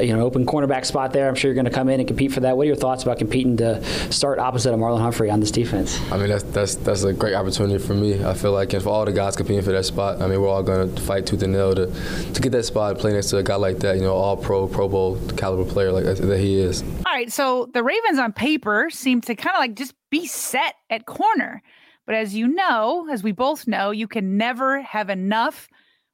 you 0.00 0.16
know, 0.16 0.24
open 0.24 0.46
cornerback 0.46 0.86
spot 0.86 1.12
there. 1.12 1.28
I'm 1.28 1.34
sure 1.34 1.48
you're 1.48 1.54
going 1.54 1.64
to 1.64 1.70
come 1.70 1.88
in 1.88 2.00
and 2.00 2.06
compete 2.06 2.32
for 2.32 2.40
that. 2.40 2.56
What 2.56 2.62
are 2.62 2.66
your 2.66 2.76
thoughts 2.76 3.02
about 3.02 3.18
competing 3.18 3.56
to 3.58 3.82
start 4.12 4.38
opposite 4.38 4.72
of 4.72 4.78
Marlon 4.80 5.00
Humphrey 5.00 5.30
on 5.30 5.40
this 5.40 5.50
defense? 5.50 6.00
I 6.10 6.16
mean, 6.16 6.28
that's 6.28 6.44
that's 6.44 6.76
that's 6.76 7.02
a 7.02 7.12
great 7.12 7.34
opportunity 7.34 7.84
for 7.84 7.94
me. 7.94 8.24
I 8.24 8.34
feel 8.34 8.52
like, 8.52 8.72
and 8.72 8.82
for 8.82 8.88
all 8.88 9.04
the 9.04 9.12
guys 9.12 9.36
competing 9.36 9.62
for 9.62 9.72
that 9.72 9.84
spot, 9.84 10.11
I 10.20 10.26
mean, 10.26 10.40
we're 10.40 10.48
all 10.48 10.62
going 10.62 10.94
to 10.94 11.02
fight 11.02 11.26
tooth 11.26 11.42
and 11.42 11.52
nail 11.52 11.74
to, 11.74 11.86
to 12.32 12.40
get 12.40 12.52
that 12.52 12.64
spot, 12.64 12.98
play 12.98 13.12
next 13.12 13.30
to 13.30 13.38
a 13.38 13.42
guy 13.42 13.56
like 13.56 13.78
that, 13.78 13.96
you 13.96 14.02
know, 14.02 14.14
all 14.14 14.36
pro, 14.36 14.66
Pro 14.66 14.88
Bowl 14.88 15.20
caliber 15.36 15.70
player 15.70 15.92
like 15.92 16.04
uh, 16.04 16.14
that 16.14 16.38
he 16.38 16.58
is. 16.58 16.82
All 16.82 17.12
right. 17.12 17.32
So 17.32 17.68
the 17.72 17.82
Ravens 17.82 18.18
on 18.18 18.32
paper 18.32 18.90
seem 18.90 19.20
to 19.22 19.34
kind 19.34 19.56
of 19.56 19.60
like 19.60 19.74
just 19.74 19.94
be 20.10 20.26
set 20.26 20.74
at 20.90 21.06
corner. 21.06 21.62
But 22.06 22.16
as 22.16 22.34
you 22.34 22.48
know, 22.48 23.08
as 23.10 23.22
we 23.22 23.32
both 23.32 23.66
know, 23.66 23.90
you 23.90 24.08
can 24.08 24.36
never 24.36 24.82
have 24.82 25.08
enough 25.08 25.68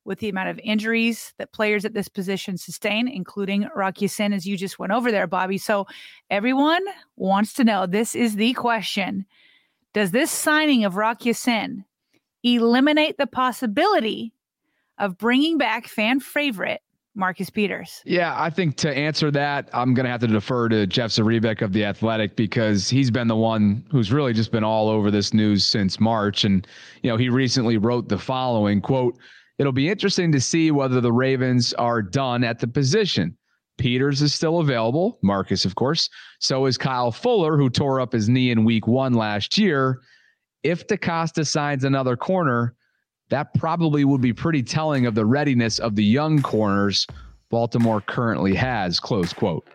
with 0.05 0.20
the 0.20 0.28
amount 0.28 0.49
of 0.49 0.59
injuries 0.64 1.34
that 1.38 1.53
players 1.53 1.84
at 1.84 1.92
this 1.92 2.09
position 2.09 2.57
sustain, 2.57 3.09
including 3.09 3.68
Rock 3.76 4.01
Ya-Sin, 4.01 4.32
as 4.32 4.46
you 4.46 4.57
just 4.57 4.78
went 4.78 4.92
over 4.92 5.11
there, 5.11 5.26
Bobby. 5.26 5.59
So 5.59 5.86
everyone 6.30 6.82
wants 7.16 7.53
to 7.55 7.64
know 7.64 7.86
this 7.86 8.14
is 8.14 8.36
the 8.36 8.55
question 8.55 9.26
Does 9.92 10.11
this 10.11 10.30
signing 10.30 10.84
of 10.84 10.96
Rock 10.96 11.24
Ya-Sin 11.24 11.84
eliminate 12.57 13.18
the 13.18 13.26
possibility 13.26 14.32
of 14.99 15.18
bringing 15.18 15.59
back 15.59 15.86
fan 15.86 16.20
favorite 16.20 16.80
Marcus 17.14 17.51
Peters? 17.51 18.01
Yeah, 18.05 18.34
I 18.36 18.51
think 18.51 18.76
to 18.76 18.96
answer 18.96 19.30
that, 19.32 19.68
I'm 19.72 19.94
going 19.94 20.05
to 20.05 20.11
have 20.11 20.20
to 20.20 20.26
defer 20.26 20.68
to 20.68 20.86
Jeff 20.86 21.11
Zrebiec 21.11 21.62
of 21.62 21.72
The 21.72 21.84
Athletic 21.84 22.36
because 22.36 22.88
he's 22.88 23.11
been 23.11 23.28
the 23.28 23.36
one 23.36 23.84
who's 23.90 24.12
really 24.12 24.32
just 24.32 24.53
been 24.53 24.64
all 24.64 24.88
over 24.88 25.11
this 25.11 25.34
news 25.34 25.64
since 25.66 25.99
March. 26.01 26.44
And, 26.44 26.66
you 27.03 27.11
know, 27.11 27.16
he 27.16 27.28
recently 27.28 27.76
wrote 27.76 28.09
the 28.09 28.18
following 28.18 28.80
quote, 28.80 29.18
It'll 29.59 29.72
be 29.72 29.88
interesting 29.88 30.30
to 30.32 30.40
see 30.40 30.70
whether 30.70 31.01
the 31.01 31.12
Ravens 31.12 31.74
are 31.74 32.01
done 32.01 32.44
at 32.44 32.61
the 32.61 32.68
position. 32.68 33.36
Peters 33.76 34.22
is 34.22 34.32
still 34.32 34.61
available, 34.61 35.18
Marcus, 35.22 35.64
of 35.64 35.74
course. 35.74 36.09
So 36.38 36.66
is 36.66 36.78
Kyle 36.78 37.11
Fuller, 37.11 37.57
who 37.57 37.68
tore 37.68 38.01
up 38.01 38.12
his 38.12 38.28
knee 38.28 38.51
in 38.51 38.64
week 38.64 38.86
one 38.86 39.14
last 39.14 39.59
year. 39.59 40.01
If 40.68 40.86
DeCosta 40.86 41.46
signs 41.46 41.84
another 41.84 42.14
corner, 42.14 42.74
that 43.30 43.54
probably 43.54 44.04
would 44.04 44.20
be 44.20 44.34
pretty 44.34 44.62
telling 44.62 45.06
of 45.06 45.14
the 45.14 45.24
readiness 45.24 45.78
of 45.78 45.96
the 45.96 46.04
young 46.04 46.42
corners 46.42 47.06
Baltimore 47.48 48.02
currently 48.02 48.54
has. 48.54 49.00
Close 49.00 49.32
quote. 49.32 49.66